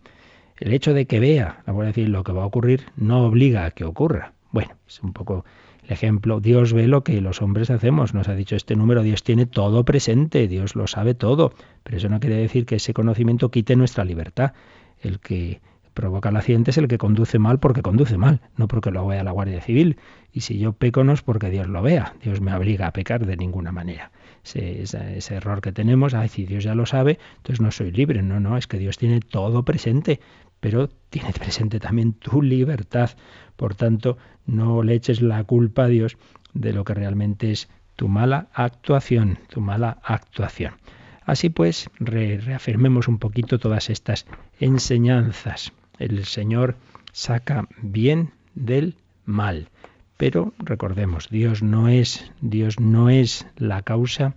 El 0.59 0.74
hecho 0.74 0.93
de 0.93 1.07
que 1.07 1.18
vea 1.18 1.62
la 1.66 1.72
Guardia 1.72 1.95
Civil 1.95 2.12
lo 2.12 2.24
que 2.24 2.33
va 2.33 2.43
a 2.43 2.47
ocurrir 2.47 2.89
no 2.97 3.24
obliga 3.24 3.64
a 3.64 3.70
que 3.70 3.85
ocurra. 3.85 4.35
Bueno, 4.51 4.74
es 4.87 5.03
un 5.03 5.14
poco 5.14 5.47
ejemplo, 5.89 6.41
Dios 6.41 6.72
ve 6.72 6.87
lo 6.87 7.03
que 7.05 7.20
los 7.20 7.43
hombres 7.43 7.70
hacemos. 7.70 8.14
Nos 8.14 8.28
ha 8.28 8.35
dicho 8.35 8.57
este 8.57 8.76
número, 8.76 9.03
Dios 9.03 9.22
tiene 9.22 9.47
todo 9.47 9.85
presente, 9.85 10.49
Dios 10.49 10.76
lo 10.76 10.87
sabe 10.87 11.14
todo. 11.14 11.53
Pero 11.83 11.97
eso 11.97 12.09
no 12.09 12.20
quiere 12.20 12.37
decir 12.37 12.66
que 12.66 12.76
ese 12.76 12.95
conocimiento 12.95 13.51
quite 13.51 13.76
nuestra 13.76 14.05
libertad. 14.05 14.53
El 15.01 15.20
que 15.20 15.61
provoca 16.01 16.30
el 16.30 16.36
accidente 16.36 16.70
es 16.70 16.78
el 16.78 16.88
que 16.88 16.96
conduce 16.96 17.38
mal 17.38 17.61
porque 17.61 17.82
conduce 17.82 18.16
mal, 18.16 18.40
no 18.57 18.68
porque 18.68 18.90
lo 18.90 19.07
vea 19.07 19.22
la 19.22 19.32
Guardia 19.32 19.61
Civil. 19.61 19.98
Y 20.32 20.40
si 20.40 20.59
yo 20.59 20.72
peco 20.72 21.05
no 21.05 21.12
es 21.12 21.20
porque 21.20 21.51
Dios 21.51 21.66
lo 21.66 21.82
vea, 21.82 22.14
Dios 22.22 22.40
me 22.40 22.55
obliga 22.55 22.86
a 22.86 22.92
pecar 22.94 23.26
de 23.26 23.36
ninguna 23.36 23.70
manera. 23.70 24.11
Ese, 24.42 24.82
ese, 24.82 25.34
error 25.34 25.61
que 25.61 25.72
tenemos, 25.72 26.14
ay, 26.14 26.30
si 26.30 26.46
Dios 26.46 26.64
ya 26.64 26.74
lo 26.74 26.86
sabe, 26.86 27.18
entonces 27.36 27.61
no 27.61 27.70
soy 27.70 27.92
libre. 27.92 28.22
No, 28.22 28.40
no, 28.40 28.57
es 28.57 28.66
que 28.66 28.78
Dios 28.78 28.96
tiene 28.96 29.20
todo 29.20 29.62
presente, 29.62 30.20
pero 30.59 30.88
tiene 31.11 31.32
presente 31.32 31.80
también 31.80 32.14
tu 32.14 32.40
libertad. 32.40 33.11
Por 33.57 33.74
tanto, 33.74 34.16
no 34.46 34.82
le 34.82 34.94
eches 34.94 35.20
la 35.20 35.44
culpa 35.44 35.84
a 35.84 35.88
Dios 35.88 36.16
de 36.55 36.72
lo 36.72 36.84
que 36.84 36.94
realmente 36.94 37.51
es 37.51 37.68
tu 37.96 38.09
mala 38.09 38.48
actuación, 38.55 39.38
tu 39.51 39.61
mala 39.61 39.98
actuación. 40.03 40.72
Así 41.26 41.51
pues, 41.51 41.90
reafirmemos 41.98 43.07
un 43.07 43.18
poquito 43.18 43.59
todas 43.59 43.90
estas 43.90 44.24
enseñanzas. 44.59 45.72
El 46.01 46.24
Señor 46.24 46.74
saca 47.12 47.68
bien 47.80 48.32
del 48.57 48.96
mal. 49.24 49.68
Pero 50.16 50.53
recordemos, 50.59 51.28
Dios 51.30 51.62
no 51.62 51.86
es, 51.86 52.32
Dios 52.40 52.80
no 52.80 53.09
es 53.09 53.46
la 53.57 53.82
causa 53.82 54.34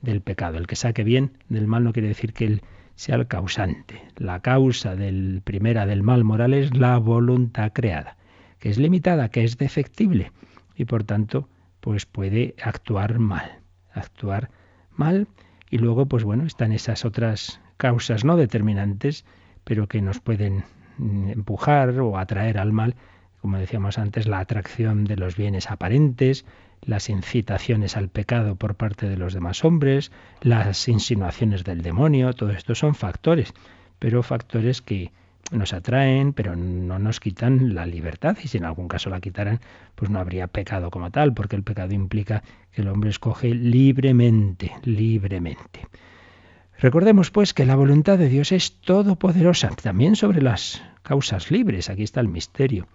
del 0.00 0.20
pecado. 0.20 0.58
El 0.58 0.68
que 0.68 0.76
saque 0.76 1.02
bien 1.02 1.32
del 1.48 1.66
mal 1.66 1.82
no 1.82 1.92
quiere 1.92 2.06
decir 2.06 2.32
que 2.32 2.44
él 2.44 2.62
sea 2.94 3.16
el 3.16 3.26
causante. 3.26 4.00
La 4.16 4.40
causa 4.40 4.94
del 4.94 5.42
primera 5.42 5.84
del 5.84 6.04
mal 6.04 6.22
moral 6.22 6.54
es 6.54 6.76
la 6.76 6.96
voluntad 6.98 7.72
creada 7.72 8.16
que 8.58 8.70
es 8.70 8.78
limitada, 8.78 9.28
que 9.28 9.44
es 9.44 9.58
defectible 9.58 10.32
y 10.74 10.84
por 10.84 11.04
tanto 11.04 11.48
pues 11.80 12.06
puede 12.06 12.54
actuar 12.62 13.18
mal, 13.18 13.60
actuar 13.92 14.50
mal 14.92 15.28
y 15.70 15.78
luego 15.78 16.06
pues 16.06 16.24
bueno, 16.24 16.44
están 16.44 16.72
esas 16.72 17.04
otras 17.04 17.60
causas 17.76 18.24
no 18.24 18.36
determinantes, 18.36 19.24
pero 19.64 19.86
que 19.86 20.00
nos 20.00 20.20
pueden 20.20 20.64
empujar 20.98 21.98
o 22.00 22.18
atraer 22.18 22.58
al 22.58 22.72
mal, 22.72 22.94
como 23.40 23.58
decíamos 23.58 23.98
antes, 23.98 24.26
la 24.26 24.40
atracción 24.40 25.04
de 25.04 25.16
los 25.16 25.36
bienes 25.36 25.70
aparentes, 25.70 26.44
las 26.82 27.08
incitaciones 27.08 27.96
al 27.96 28.08
pecado 28.08 28.56
por 28.56 28.74
parte 28.74 29.08
de 29.08 29.16
los 29.16 29.34
demás 29.34 29.64
hombres, 29.64 30.12
las 30.40 30.88
insinuaciones 30.88 31.64
del 31.64 31.82
demonio, 31.82 32.32
todo 32.32 32.50
esto 32.50 32.74
son 32.74 32.94
factores, 32.94 33.52
pero 33.98 34.22
factores 34.22 34.82
que 34.82 35.10
nos 35.52 35.72
atraen, 35.72 36.32
pero 36.32 36.56
no 36.56 36.98
nos 36.98 37.20
quitan 37.20 37.74
la 37.74 37.86
libertad 37.86 38.36
y 38.42 38.48
si 38.48 38.58
en 38.58 38.64
algún 38.64 38.88
caso 38.88 39.10
la 39.10 39.20
quitaran, 39.20 39.60
pues 39.94 40.10
no 40.10 40.18
habría 40.18 40.48
pecado 40.48 40.90
como 40.90 41.10
tal, 41.10 41.34
porque 41.34 41.56
el 41.56 41.62
pecado 41.62 41.94
implica 41.94 42.42
que 42.72 42.82
el 42.82 42.88
hombre 42.88 43.10
escoge 43.10 43.54
libremente, 43.54 44.72
libremente. 44.82 45.86
Recordemos 46.78 47.30
pues 47.30 47.54
que 47.54 47.64
la 47.64 47.76
voluntad 47.76 48.18
de 48.18 48.28
Dios 48.28 48.52
es 48.52 48.72
todopoderosa, 48.80 49.70
también 49.70 50.14
sobre 50.14 50.42
las 50.42 50.82
causas 51.02 51.50
libres, 51.50 51.88
aquí 51.88 52.02
está 52.02 52.20
el 52.20 52.28
misterio. 52.28 52.86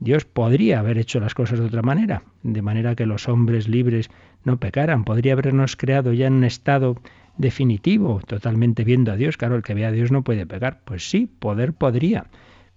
Dios 0.00 0.24
podría 0.24 0.78
haber 0.78 0.96
hecho 0.96 1.20
las 1.20 1.34
cosas 1.34 1.58
de 1.58 1.66
otra 1.66 1.82
manera, 1.82 2.22
de 2.42 2.62
manera 2.62 2.94
que 2.94 3.04
los 3.04 3.28
hombres 3.28 3.68
libres 3.68 4.10
no 4.44 4.58
pecaran, 4.58 5.04
podría 5.04 5.32
habernos 5.32 5.76
creado 5.76 6.12
ya 6.12 6.28
en 6.28 6.34
un 6.34 6.44
estado 6.44 6.96
definitivo, 7.36 8.20
totalmente 8.26 8.84
viendo 8.84 9.12
a 9.12 9.16
Dios. 9.16 9.36
Claro, 9.36 9.56
el 9.56 9.62
que 9.62 9.74
ve 9.74 9.86
a 9.86 9.92
Dios 9.92 10.10
no 10.10 10.22
puede 10.22 10.46
pecar. 10.46 10.80
Pues 10.84 11.08
sí, 11.08 11.30
poder 11.38 11.72
podría. 11.72 12.26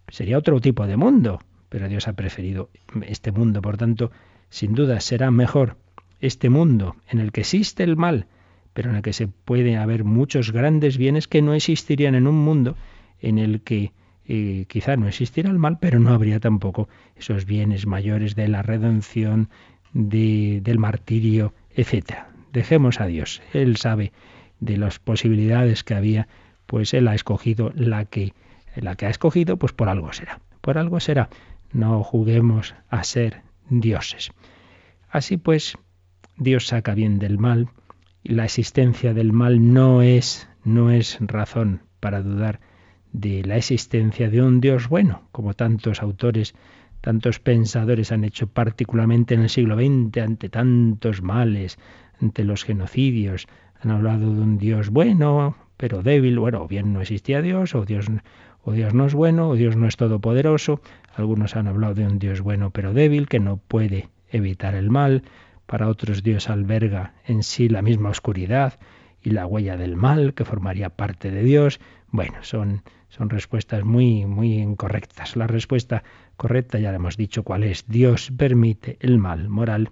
Sería 0.08 0.38
otro 0.38 0.60
tipo 0.60 0.88
de 0.88 0.98
mundo, 0.98 1.40
pero 1.70 1.88
Dios 1.88 2.08
ha 2.08 2.14
preferido 2.14 2.70
este 3.02 3.32
mundo. 3.32 3.62
Por 3.62 3.78
tanto, 3.78 4.12
sin 4.50 4.74
duda 4.74 5.00
será 5.00 5.32
mejor 5.32 5.78
este 6.20 6.50
mundo 6.50 6.96
en 7.10 7.20
el 7.20 7.32
que 7.32 7.42
existe 7.42 7.84
el 7.84 7.98
mal, 7.98 8.28
pero 8.74 8.90
en 8.90 8.98
el 8.98 9.02
que 9.02 9.14
se 9.14 9.28
puede 9.28 9.78
haber 9.78 10.04
muchos 10.04 10.52
grandes 10.52 10.98
bienes 10.98 11.28
que 11.28 11.42
no 11.42 11.54
existirían 11.54 12.16
en 12.16 12.28
un 12.28 12.36
mundo 12.36 12.76
en 13.20 13.38
el 13.38 13.62
que 13.62 13.92
eh, 14.26 14.66
quizá 14.68 14.96
no 14.96 15.08
existiera 15.08 15.50
el 15.50 15.58
mal, 15.58 15.80
pero 15.80 16.00
no 16.00 16.12
habría 16.12 16.40
tampoco 16.40 16.88
esos 17.16 17.46
bienes 17.46 17.86
mayores 17.86 18.36
de 18.36 18.48
la 18.48 18.62
redención, 18.62 19.50
de, 19.94 20.62
del 20.64 20.80
martirio, 20.80 21.54
etc. 21.76 22.20
Dejemos 22.54 23.02
a 23.02 23.08
Dios. 23.08 23.42
Él 23.54 23.78
sabe 23.78 24.12
de 24.60 24.78
las 24.78 25.00
posibilidades 25.00 25.84
que 25.84 25.96
había, 25.96 26.28
pues 26.66 26.94
él 26.94 27.08
ha 27.08 27.16
escogido 27.16 27.74
la 27.76 28.06
que, 28.06 28.34
la 28.76 28.96
que 28.96 29.06
ha 29.06 29.10
escogido, 29.10 29.58
pues 29.58 29.74
por 29.74 29.90
algo 29.90 30.14
será. 30.14 30.40
Por 30.62 30.78
algo 30.78 31.00
será. 31.00 31.30
No 31.74 32.04
juguemos 32.04 32.76
a 32.90 33.04
ser 33.04 33.42
dioses. 33.70 34.32
Así 35.10 35.38
pues, 35.38 35.78
Dios 36.38 36.68
saca 36.68 36.94
bien 36.94 37.20
del 37.20 37.38
mal 37.38 37.70
la 38.24 38.46
existencia 38.46 39.14
del 39.14 39.34
mal 39.34 39.74
no 39.74 40.02
es 40.02 40.48
no 40.64 40.92
es 40.92 41.18
razón 41.22 41.82
para 42.00 42.22
dudar 42.22 42.60
de 43.12 43.44
la 43.44 43.58
existencia 43.58 44.30
de 44.30 44.42
un 44.42 44.62
Dios 44.62 44.88
bueno, 44.88 45.24
como 45.32 45.54
tantos 45.54 46.02
autores, 46.02 46.56
tantos 47.02 47.40
pensadores 47.40 48.12
han 48.12 48.24
hecho 48.24 48.48
particularmente 48.48 49.34
en 49.34 49.42
el 49.42 49.50
siglo 49.50 49.76
XX 49.76 50.18
ante 50.24 50.50
tantos 50.50 51.22
males, 51.22 51.78
ante 52.22 52.44
los 52.44 52.64
genocidios, 52.64 53.48
han 53.82 53.92
hablado 53.92 54.34
de 54.34 54.42
un 54.42 54.58
Dios 54.58 54.90
bueno, 54.90 55.56
pero 55.78 56.04
débil. 56.04 56.38
Bueno, 56.38 56.62
o 56.62 56.68
bien 56.68 56.94
no 56.94 57.02
existía 57.02 57.42
Dios, 57.42 57.74
o 57.74 57.86
Dios, 57.86 58.06
o 58.64 58.72
Dios 58.72 58.94
no 58.94 59.08
es 59.08 59.16
bueno, 59.16 59.50
o 59.50 59.56
Dios 59.56 59.76
no 59.76 59.88
es 59.88 59.98
todopoderoso. 59.98 60.82
Algunos 61.16 61.56
han 61.56 61.68
hablado 61.68 61.96
de 61.96 62.06
un 62.06 62.20
Dios 62.20 62.42
bueno 62.42 62.70
pero 62.70 62.94
débil, 62.94 63.28
que 63.28 63.40
no 63.40 63.58
puede 63.58 64.10
evitar 64.30 64.76
el 64.76 64.92
mal. 64.92 65.24
Para 65.72 65.88
otros 65.88 66.22
Dios 66.22 66.50
alberga 66.50 67.14
en 67.26 67.44
sí 67.44 67.70
la 67.70 67.82
misma 67.82 68.10
oscuridad 68.10 68.78
y 69.24 69.32
la 69.32 69.48
huella 69.48 69.78
del 69.78 69.96
mal, 69.96 70.34
que 70.34 70.46
formaría 70.46 70.90
parte 70.90 71.32
de 71.32 71.44
Dios. 71.44 71.80
Bueno, 72.10 72.36
son, 72.42 72.84
son 73.10 73.30
respuestas 73.30 73.84
muy, 73.84 74.26
muy 74.26 74.60
incorrectas. 74.60 75.36
La 75.36 75.48
respuesta 75.48 76.04
correcta 76.36 76.78
ya 76.78 76.92
le 76.92 76.98
hemos 76.98 77.16
dicho 77.18 77.44
cuál 77.44 77.64
es. 77.64 77.86
Dios 77.88 78.32
permite 78.38 78.98
el 79.00 79.18
mal 79.18 79.48
moral 79.48 79.92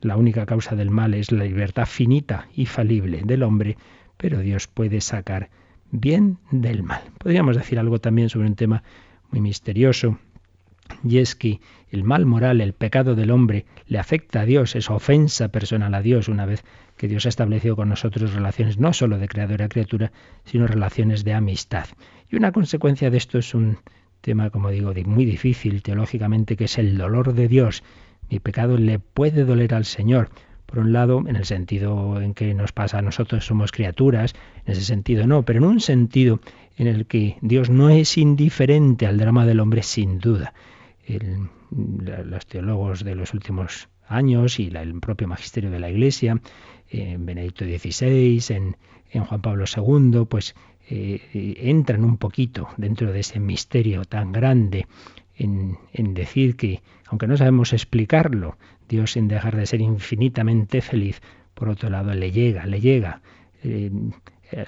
la 0.00 0.16
única 0.16 0.46
causa 0.46 0.76
del 0.76 0.90
mal 0.90 1.14
es 1.14 1.32
la 1.32 1.42
libertad 1.42 1.86
finita 1.86 2.46
y 2.54 2.66
falible 2.66 3.22
del 3.24 3.42
hombre, 3.42 3.76
pero 4.16 4.38
Dios 4.38 4.68
puede 4.68 5.00
sacar 5.00 5.50
bien 5.90 6.38
del 6.52 6.84
mal. 6.84 7.02
Podríamos 7.18 7.56
decir 7.56 7.80
algo 7.80 7.98
también 7.98 8.28
sobre 8.28 8.46
un 8.46 8.54
tema 8.54 8.84
muy 9.32 9.40
misterioso 9.40 10.18
Y 11.04 11.18
es 11.18 11.34
que 11.34 11.60
el 11.90 12.04
mal 12.04 12.26
moral, 12.26 12.60
el 12.60 12.72
pecado 12.72 13.14
del 13.14 13.30
hombre, 13.30 13.64
le 13.86 13.98
afecta 13.98 14.40
a 14.40 14.44
Dios, 14.44 14.76
es 14.76 14.90
ofensa 14.90 15.48
personal 15.48 15.94
a 15.94 16.02
Dios 16.02 16.28
una 16.28 16.46
vez 16.46 16.64
que 16.96 17.08
Dios 17.08 17.26
ha 17.26 17.28
establecido 17.28 17.76
con 17.76 17.88
nosotros 17.88 18.34
relaciones 18.34 18.78
no 18.78 18.92
solo 18.92 19.18
de 19.18 19.28
creador 19.28 19.62
a 19.62 19.68
criatura, 19.68 20.12
sino 20.44 20.66
relaciones 20.66 21.24
de 21.24 21.34
amistad. 21.34 21.86
Y 22.30 22.36
una 22.36 22.52
consecuencia 22.52 23.10
de 23.10 23.16
esto 23.16 23.38
es 23.38 23.54
un 23.54 23.78
tema, 24.20 24.50
como 24.50 24.70
digo, 24.70 24.92
muy 25.06 25.24
difícil 25.24 25.82
teológicamente, 25.82 26.56
que 26.56 26.64
es 26.64 26.78
el 26.78 26.98
dolor 26.98 27.34
de 27.34 27.48
Dios. 27.48 27.82
Mi 28.28 28.40
pecado 28.40 28.76
le 28.76 28.98
puede 28.98 29.44
doler 29.44 29.74
al 29.74 29.84
Señor. 29.84 30.28
Por 30.66 30.80
un 30.80 30.92
lado, 30.92 31.24
en 31.26 31.36
el 31.36 31.46
sentido 31.46 32.20
en 32.20 32.34
que 32.34 32.52
nos 32.52 32.72
pasa 32.72 32.98
a 32.98 33.02
nosotros, 33.02 33.46
somos 33.46 33.72
criaturas, 33.72 34.34
en 34.66 34.72
ese 34.72 34.82
sentido 34.82 35.26
no, 35.26 35.44
pero 35.44 35.60
en 35.60 35.64
un 35.64 35.80
sentido 35.80 36.40
en 36.76 36.88
el 36.88 37.06
que 37.06 37.38
Dios 37.40 37.70
no 37.70 37.88
es 37.88 38.18
indiferente 38.18 39.06
al 39.06 39.16
drama 39.16 39.46
del 39.46 39.60
hombre, 39.60 39.82
sin 39.82 40.18
duda. 40.18 40.52
Los 41.08 42.46
teólogos 42.46 43.04
de 43.04 43.14
los 43.14 43.34
últimos 43.34 43.88
años 44.06 44.58
y 44.58 44.68
el 44.68 45.00
propio 45.00 45.28
magisterio 45.28 45.70
de 45.70 45.78
la 45.78 45.90
Iglesia, 45.90 46.40
en 46.90 47.26
Benedicto 47.26 47.64
XVI, 47.64 48.42
en, 48.48 48.76
en 49.10 49.24
Juan 49.24 49.42
Pablo 49.42 49.64
II, 49.66 50.24
pues 50.28 50.54
eh, 50.90 51.54
entran 51.60 52.02
un 52.02 52.16
poquito 52.16 52.68
dentro 52.78 53.12
de 53.12 53.20
ese 53.20 53.40
misterio 53.40 54.06
tan 54.06 54.32
grande 54.32 54.86
en, 55.36 55.76
decir 56.14 56.56
que, 56.56 56.80
aunque 57.06 57.26
no 57.26 57.36
sabemos 57.36 57.72
explicarlo, 57.72 58.56
Dios 58.88 59.12
sin 59.12 59.28
dejar 59.28 59.56
de 59.56 59.66
ser 59.66 59.82
infinitamente 59.82 60.80
feliz, 60.80 61.20
por 61.54 61.68
otro 61.68 61.90
lado 61.90 62.14
le 62.14 62.32
llega, 62.32 62.64
le 62.66 62.80
llega, 62.80 63.20
eh, 63.62 63.90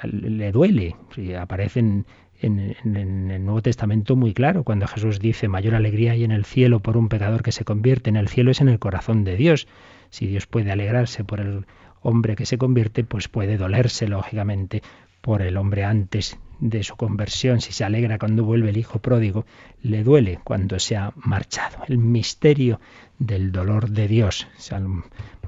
le 0.05 0.53
duele. 0.53 0.95
aparece 1.38 2.05
en, 2.41 2.76
el 2.97 3.45
Nuevo 3.45 3.62
Testamento 3.62 4.16
muy 4.16 4.32
claro, 4.32 4.64
cuando 4.64 4.86
Jesús 4.86 5.18
dice 5.20 5.49
mayor 5.49 5.74
alegría 5.74 6.12
hay 6.12 6.24
en 6.24 6.32
el 6.32 6.45
cielo 6.45 6.80
por 6.80 6.97
un 6.97 7.09
pecador 7.09 7.43
que 7.43 7.53
se 7.53 7.64
convierte, 7.64 8.11
en 8.11 8.16
el 8.16 8.28
cielo 8.28 8.51
es 8.51 8.61
en 8.61 8.68
el 8.68 8.78
corazón 8.78 9.24
de 9.24 9.36
Dios. 9.36 9.68
Si 10.11 10.26
Dios 10.26 10.47
puede 10.47 10.72
alegrarse 10.72 11.24
por 11.24 11.41
el 11.41 11.66
hombre 12.03 12.36
que 12.36 12.47
se 12.47 12.59
convierte, 12.59 13.05
pues 13.05 13.28
puede 13.28 13.57
dolerse, 13.57 14.09
lógicamente, 14.09 14.82
por 15.20 15.43
el 15.43 15.57
hombre 15.57 15.84
antes 15.84 16.38
de 16.61 16.82
su 16.82 16.97
conversión, 16.97 17.61
si 17.61 17.72
se 17.72 17.84
alegra 17.84 18.18
cuando 18.18 18.45
vuelve 18.45 18.70
el 18.70 18.76
hijo 18.76 18.99
pródigo, 18.99 19.47
le 19.82 20.03
duele 20.03 20.41
cuando 20.45 20.78
se 20.78 20.97
ha 20.97 21.12
marchado. 21.16 21.84
El 21.88 21.99
misterio 21.99 22.80
del 23.18 23.53
dolor 23.53 23.91
de 23.91 24.09
Dios. 24.09 24.47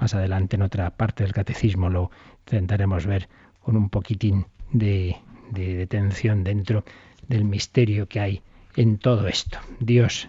Más 0.01 0.15
adelante 0.15 0.57
en 0.57 0.63
otra 0.63 0.91
parte 0.91 1.25
del 1.25 1.33
catecismo 1.33 1.91
lo 1.91 2.11
intentaremos 2.47 3.07
ver 3.07 3.29
con 3.61 3.77
un 3.77 3.89
poquitín 3.89 4.47
de, 4.73 5.17
de 5.53 5.75
detención 5.75 6.45
dentro 6.45 6.85
del 7.29 7.45
misterio 7.45 8.09
que 8.09 8.21
hay 8.21 8.43
en 8.77 8.99
todo 8.99 9.29
esto. 9.29 9.59
Dios 9.81 10.29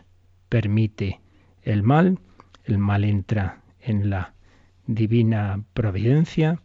permite 0.49 1.19
el 1.63 1.83
mal, 1.83 2.19
el 2.65 2.77
mal 2.77 3.03
entra 3.03 3.61
en 3.81 4.09
la 4.09 4.33
divina 4.85 5.63
providencia, 5.73 6.59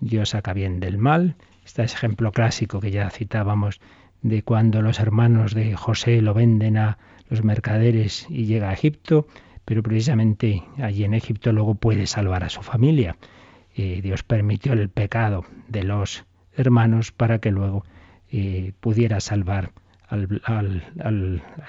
Dios 0.00 0.30
saca 0.30 0.52
bien 0.52 0.80
del 0.80 0.98
mal, 0.98 1.36
este 1.64 1.82
ejemplo 1.82 2.32
clásico 2.32 2.80
que 2.80 2.90
ya 2.90 3.10
citábamos 3.10 3.80
de 4.22 4.42
cuando 4.42 4.80
los 4.80 5.00
hermanos 5.00 5.54
de 5.54 5.74
José 5.74 6.22
lo 6.22 6.34
venden 6.34 6.78
a 6.78 6.98
los 7.28 7.42
mercaderes 7.42 8.26
y 8.28 8.46
llega 8.46 8.70
a 8.70 8.74
Egipto, 8.74 9.26
pero 9.64 9.82
precisamente 9.82 10.62
allí 10.78 11.04
en 11.04 11.14
Egipto 11.14 11.52
luego 11.52 11.74
puede 11.74 12.06
salvar 12.06 12.44
a 12.44 12.48
su 12.48 12.62
familia. 12.62 13.16
Eh, 13.76 14.00
Dios 14.02 14.22
permitió 14.22 14.72
el 14.72 14.88
pecado 14.88 15.44
de 15.68 15.82
los 15.82 16.24
hermanos 16.56 17.12
para 17.12 17.38
que 17.38 17.50
luego 17.50 17.84
eh, 18.36 18.72
pudiera 18.80 19.20
salvar 19.20 19.70
a 20.08 20.60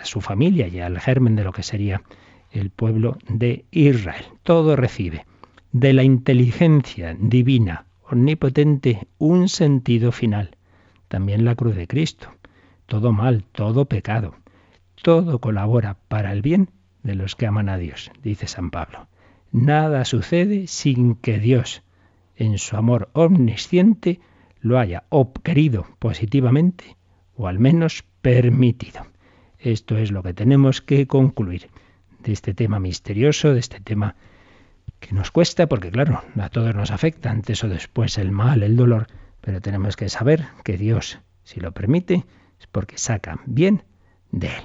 su 0.03 0.20
familia 0.20 0.68
y 0.68 0.80
al 0.80 0.99
germen 0.99 1.36
de 1.36 1.43
lo 1.43 1.51
que 1.51 1.61
sería 1.61 2.01
el 2.51 2.72
pueblo 2.72 3.20
de 3.30 3.66
Israel. 3.70 4.26
Todo 4.41 4.76
recibe 4.76 5.28
de 5.72 5.93
la 5.93 6.01
inteligencia 6.01 7.16
divina 7.20 7.86
omnipotente 8.09 9.07
un 9.20 9.47
sentido 9.47 10.11
final. 10.11 10.57
También 11.07 11.45
la 11.45 11.53
cruz 11.53 11.76
de 11.76 11.86
Cristo. 11.86 12.30
Todo 12.88 13.11
mal, 13.11 13.43
todo 13.51 13.86
pecado. 13.86 14.34
Todo 15.03 15.38
colabora 15.38 15.97
para 16.07 16.32
el 16.32 16.41
bien 16.41 16.72
de 17.03 17.13
los 17.13 17.36
que 17.36 17.45
aman 17.45 17.70
a 17.70 17.78
Dios, 17.78 18.09
dice 18.24 18.47
San 18.47 18.72
Pablo. 18.72 19.07
Nada 19.51 20.03
sucede 20.03 20.66
sin 20.66 21.13
que 21.13 21.38
Dios, 21.38 21.84
en 22.36 22.57
su 22.57 22.76
amor 22.76 23.09
omnisciente, 23.13 24.20
lo 24.66 24.80
haya 24.80 25.03
o 25.09 25.32
querido 25.32 25.86
positivamente 25.99 26.97
o 27.36 27.47
al 27.47 27.59
menos 27.59 28.03
permitido. 28.22 29.05
Esto 29.59 29.95
es 29.95 30.11
lo 30.11 30.24
que 30.24 30.34
tenemos 30.34 30.82
que 30.82 31.05
concluir 31.05 31.70
de 32.24 32.32
este 32.34 32.55
tema 32.55 32.80
misterioso, 32.80 33.53
de 33.53 33.59
este 33.59 33.80
tema 33.80 34.16
que 34.99 35.13
nos 35.13 35.30
cuesta, 35.30 35.68
porque 35.68 35.91
claro, 35.91 36.24
a 36.39 36.49
todos 36.49 36.74
nos 36.74 36.89
afecta 36.89 37.30
antes 37.30 37.63
o 37.63 37.70
después 37.70 38.18
el 38.18 38.32
mal, 38.32 38.63
el 38.63 38.76
dolor, 38.76 39.05
pero 39.39 39.61
tenemos 39.61 39.95
que 39.95 40.09
saber 40.09 40.47
que 40.63 40.78
Dios, 40.78 41.20
si 41.43 41.59
lo 41.59 41.72
permite, 41.72 42.26
es 42.59 42.66
porque 42.66 42.97
saca 42.97 43.39
bien 43.45 43.84
de 44.32 44.47
él. 44.47 44.63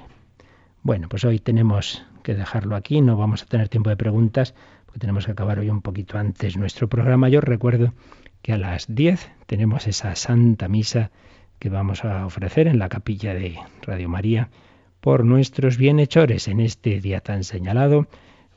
Bueno, 0.81 1.09
pues 1.09 1.25
hoy 1.25 1.37
tenemos 1.37 2.03
que 2.23 2.33
dejarlo 2.33 2.75
aquí, 2.75 3.01
no 3.01 3.17
vamos 3.17 3.43
a 3.43 3.45
tener 3.45 3.69
tiempo 3.69 3.91
de 3.91 3.97
preguntas, 3.97 4.55
porque 4.87 4.99
tenemos 4.99 5.27
que 5.27 5.33
acabar 5.33 5.59
hoy 5.59 5.69
un 5.69 5.83
poquito 5.83 6.17
antes 6.17 6.57
nuestro 6.57 6.89
programa. 6.89 7.29
Yo 7.29 7.39
recuerdo 7.39 7.93
que 8.41 8.53
a 8.53 8.57
las 8.57 8.93
10 8.93 9.31
tenemos 9.45 9.87
esa 9.87 10.15
Santa 10.15 10.67
Misa 10.67 11.11
que 11.59 11.69
vamos 11.69 12.03
a 12.03 12.25
ofrecer 12.25 12.67
en 12.67 12.79
la 12.79 12.89
capilla 12.89 13.33
de 13.33 13.59
Radio 13.83 14.09
María 14.09 14.49
por 14.99 15.25
nuestros 15.25 15.77
bienhechores. 15.77 16.47
En 16.47 16.59
este 16.59 16.99
día 16.99 17.19
tan 17.19 17.43
señalado 17.43 18.07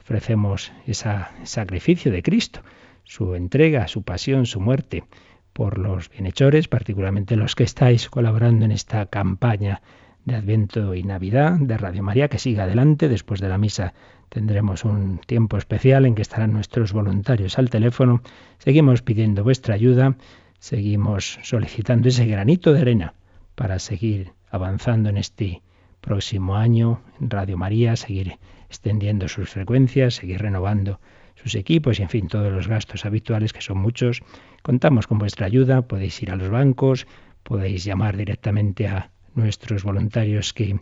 ofrecemos 0.00 0.72
ese 0.86 1.10
sacrificio 1.44 2.12
de 2.12 2.22
Cristo, 2.22 2.60
su 3.04 3.34
entrega, 3.34 3.88
su 3.88 4.02
pasión, 4.02 4.46
su 4.46 4.60
muerte 4.60 5.04
por 5.52 5.78
los 5.78 6.10
bienhechores, 6.10 6.68
particularmente 6.68 7.36
los 7.36 7.54
que 7.54 7.64
estáis 7.64 8.10
colaborando 8.10 8.64
en 8.64 8.72
esta 8.72 9.06
campaña 9.06 9.82
de 10.24 10.36
Adviento 10.36 10.94
y 10.94 11.02
Navidad 11.02 11.58
de 11.58 11.76
Radio 11.76 12.02
María, 12.02 12.28
que 12.28 12.38
siga 12.38 12.64
adelante. 12.64 13.08
Después 13.08 13.40
de 13.40 13.48
la 13.48 13.58
misa 13.58 13.94
tendremos 14.28 14.84
un 14.84 15.18
tiempo 15.18 15.58
especial 15.58 16.06
en 16.06 16.14
que 16.14 16.22
estarán 16.22 16.52
nuestros 16.52 16.92
voluntarios 16.92 17.58
al 17.58 17.70
teléfono. 17.70 18.22
Seguimos 18.58 19.02
pidiendo 19.02 19.44
vuestra 19.44 19.74
ayuda, 19.74 20.16
seguimos 20.58 21.38
solicitando 21.42 22.08
ese 22.08 22.26
granito 22.26 22.72
de 22.72 22.80
arena 22.80 23.14
para 23.54 23.78
seguir 23.78 24.32
avanzando 24.50 25.08
en 25.08 25.18
este 25.18 25.62
próximo 26.00 26.56
año 26.56 27.00
en 27.20 27.30
Radio 27.30 27.56
María, 27.56 27.96
seguir 27.96 28.38
extendiendo 28.68 29.28
sus 29.28 29.50
frecuencias, 29.50 30.14
seguir 30.14 30.40
renovando 30.40 31.00
sus 31.34 31.54
equipos 31.54 31.98
y, 31.98 32.02
en 32.02 32.08
fin, 32.08 32.28
todos 32.28 32.52
los 32.52 32.68
gastos 32.68 33.04
habituales, 33.04 33.52
que 33.52 33.60
son 33.60 33.78
muchos. 33.78 34.22
Contamos 34.62 35.06
con 35.06 35.18
vuestra 35.18 35.46
ayuda, 35.46 35.82
podéis 35.82 36.22
ir 36.22 36.30
a 36.30 36.36
los 36.36 36.48
bancos, 36.48 37.06
podéis 37.42 37.84
llamar 37.84 38.16
directamente 38.16 38.88
a 38.88 39.10
nuestros 39.34 39.84
voluntarios 39.84 40.52
que 40.52 40.80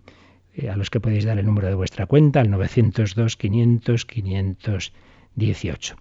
eh, 0.55 0.71
a 0.71 0.77
los 0.77 0.91
que 0.91 1.01
podéis 1.01 1.25
dar 1.25 1.39
el 1.39 1.47
número 1.47 1.69
de 1.69 1.75
vuestra 1.75 2.07
cuenta, 2.07 2.41
al 2.41 2.51
902 2.51 3.37
500 3.37 4.05
518. 4.05 5.97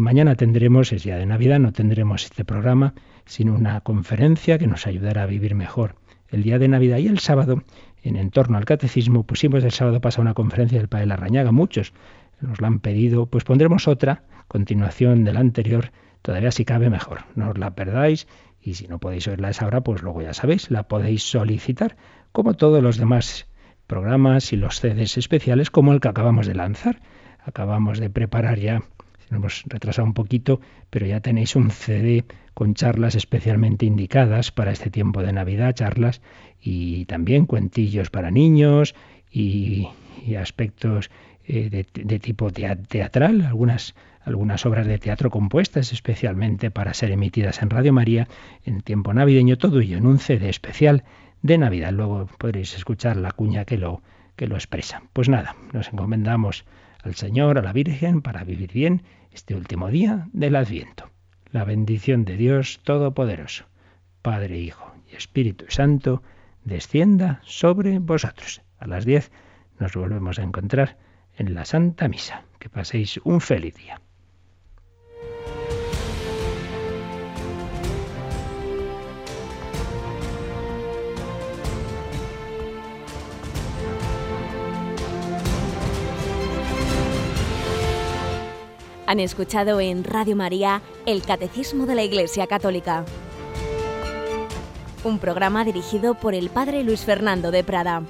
mañana 0.00 0.34
tendremos, 0.36 0.92
es 0.92 1.02
día 1.02 1.16
de 1.16 1.26
Navidad, 1.26 1.58
no 1.58 1.72
tendremos 1.72 2.24
este 2.24 2.44
programa, 2.44 2.94
sino 3.24 3.54
una 3.54 3.80
conferencia 3.80 4.58
que 4.58 4.66
nos 4.66 4.86
ayudará 4.86 5.24
a 5.24 5.26
vivir 5.26 5.54
mejor 5.54 5.96
el 6.28 6.42
día 6.42 6.58
de 6.58 6.68
Navidad. 6.68 6.98
Y 6.98 7.08
el 7.08 7.18
sábado 7.18 7.62
en 8.06 8.16
entorno 8.16 8.56
al 8.56 8.64
catecismo, 8.64 9.24
pusimos 9.24 9.64
el 9.64 9.72
sábado 9.72 10.00
pasado 10.00 10.22
una 10.22 10.34
conferencia 10.34 10.78
del 10.78 10.88
Padre 10.88 11.06
Larrañaga, 11.06 11.50
muchos 11.50 11.92
nos 12.40 12.60
la 12.60 12.68
han 12.68 12.78
pedido, 12.78 13.26
pues 13.26 13.44
pondremos 13.44 13.88
otra, 13.88 14.22
continuación 14.46 15.24
de 15.24 15.32
la 15.32 15.40
anterior, 15.40 15.90
todavía 16.22 16.52
si 16.52 16.64
cabe 16.64 16.88
mejor, 16.88 17.24
no 17.34 17.50
os 17.50 17.58
la 17.58 17.74
perdáis 17.74 18.28
y 18.66 18.74
si 18.74 18.88
no 18.88 18.98
podéis 18.98 19.28
oírla 19.28 19.48
a 19.48 19.50
esa 19.52 19.66
hora, 19.66 19.80
pues 19.82 20.02
luego 20.02 20.22
ya 20.22 20.34
sabéis, 20.34 20.70
la 20.72 20.88
podéis 20.88 21.22
solicitar, 21.22 21.96
como 22.32 22.54
todos 22.54 22.82
los 22.82 22.96
demás 22.96 23.46
programas 23.86 24.52
y 24.52 24.56
los 24.56 24.80
CDs 24.80 25.16
especiales, 25.16 25.70
como 25.70 25.92
el 25.92 26.00
que 26.00 26.08
acabamos 26.08 26.48
de 26.48 26.54
lanzar. 26.54 27.00
Acabamos 27.44 28.00
de 28.00 28.10
preparar 28.10 28.58
ya, 28.58 28.82
nos 29.30 29.38
hemos 29.38 29.64
retrasado 29.66 30.04
un 30.04 30.14
poquito, 30.14 30.60
pero 30.90 31.06
ya 31.06 31.20
tenéis 31.20 31.54
un 31.54 31.70
CD 31.70 32.24
con 32.54 32.74
charlas 32.74 33.14
especialmente 33.14 33.86
indicadas 33.86 34.50
para 34.50 34.72
este 34.72 34.90
tiempo 34.90 35.22
de 35.22 35.32
Navidad, 35.32 35.72
charlas 35.72 36.20
y 36.60 37.04
también 37.04 37.46
cuentillos 37.46 38.10
para 38.10 38.32
niños 38.32 38.96
y, 39.30 39.88
aspectos 40.40 41.10
eh, 41.48 41.70
de, 41.70 42.18
tipo 42.18 42.50
teatral, 42.50 43.42
algunas, 43.42 43.94
algunas 44.24 44.66
obras 44.66 44.86
de 44.86 44.98
teatro 44.98 45.30
compuestas 45.30 45.92
especialmente 45.92 46.70
para 46.70 46.92
ser 46.94 47.12
emitidas 47.12 47.62
en 47.62 47.70
Radio 47.70 47.92
María 47.92 48.26
en 48.64 48.80
tiempo 48.80 49.14
navideño, 49.14 49.56
todo 49.56 49.80
ello 49.80 49.96
en 49.96 50.06
un 50.06 50.18
CD 50.18 50.48
especial 50.48 51.04
de 51.42 51.58
Navidad. 51.58 51.92
Luego 51.92 52.26
podréis 52.38 52.74
escuchar 52.74 53.16
la 53.16 53.30
cuña 53.30 53.64
que 53.64 53.78
lo, 53.78 54.02
que 54.34 54.48
lo 54.48 54.56
expresa. 54.56 55.02
Pues 55.12 55.28
nada, 55.28 55.54
nos 55.72 55.88
encomendamos 55.92 56.64
al 57.02 57.14
Señor, 57.14 57.58
a 57.58 57.62
la 57.62 57.72
Virgen, 57.72 58.22
para 58.22 58.42
vivir 58.42 58.72
bien 58.72 59.02
este 59.32 59.54
último 59.54 59.88
día 59.88 60.26
del 60.32 60.56
Adviento. 60.56 61.10
La 61.52 61.62
bendición 61.64 62.24
de 62.24 62.36
Dios 62.36 62.80
Todopoderoso, 62.82 63.66
Padre, 64.22 64.58
Hijo 64.58 64.92
y 65.10 65.14
Espíritu 65.14 65.66
Santo, 65.68 66.22
descienda 66.64 67.40
sobre 67.44 68.00
vosotros. 68.00 68.62
A 68.78 68.88
las 68.88 69.04
10 69.04 69.30
nos 69.78 69.94
volvemos 69.94 70.38
a 70.38 70.42
encontrar 70.42 70.96
en 71.36 71.54
la 71.54 71.64
Santa 71.64 72.08
Misa. 72.08 72.44
Que 72.58 72.68
paséis 72.68 73.20
un 73.24 73.40
feliz 73.40 73.74
día. 73.74 74.00
Han 89.06 89.20
escuchado 89.20 89.78
en 89.78 90.02
Radio 90.02 90.34
María 90.34 90.82
el 91.06 91.22
Catecismo 91.22 91.86
de 91.86 91.94
la 91.94 92.02
Iglesia 92.02 92.48
Católica, 92.48 93.04
un 95.04 95.20
programa 95.20 95.64
dirigido 95.64 96.14
por 96.14 96.34
el 96.34 96.50
Padre 96.50 96.82
Luis 96.82 97.04
Fernando 97.04 97.52
de 97.52 97.62
Prada. 97.62 98.02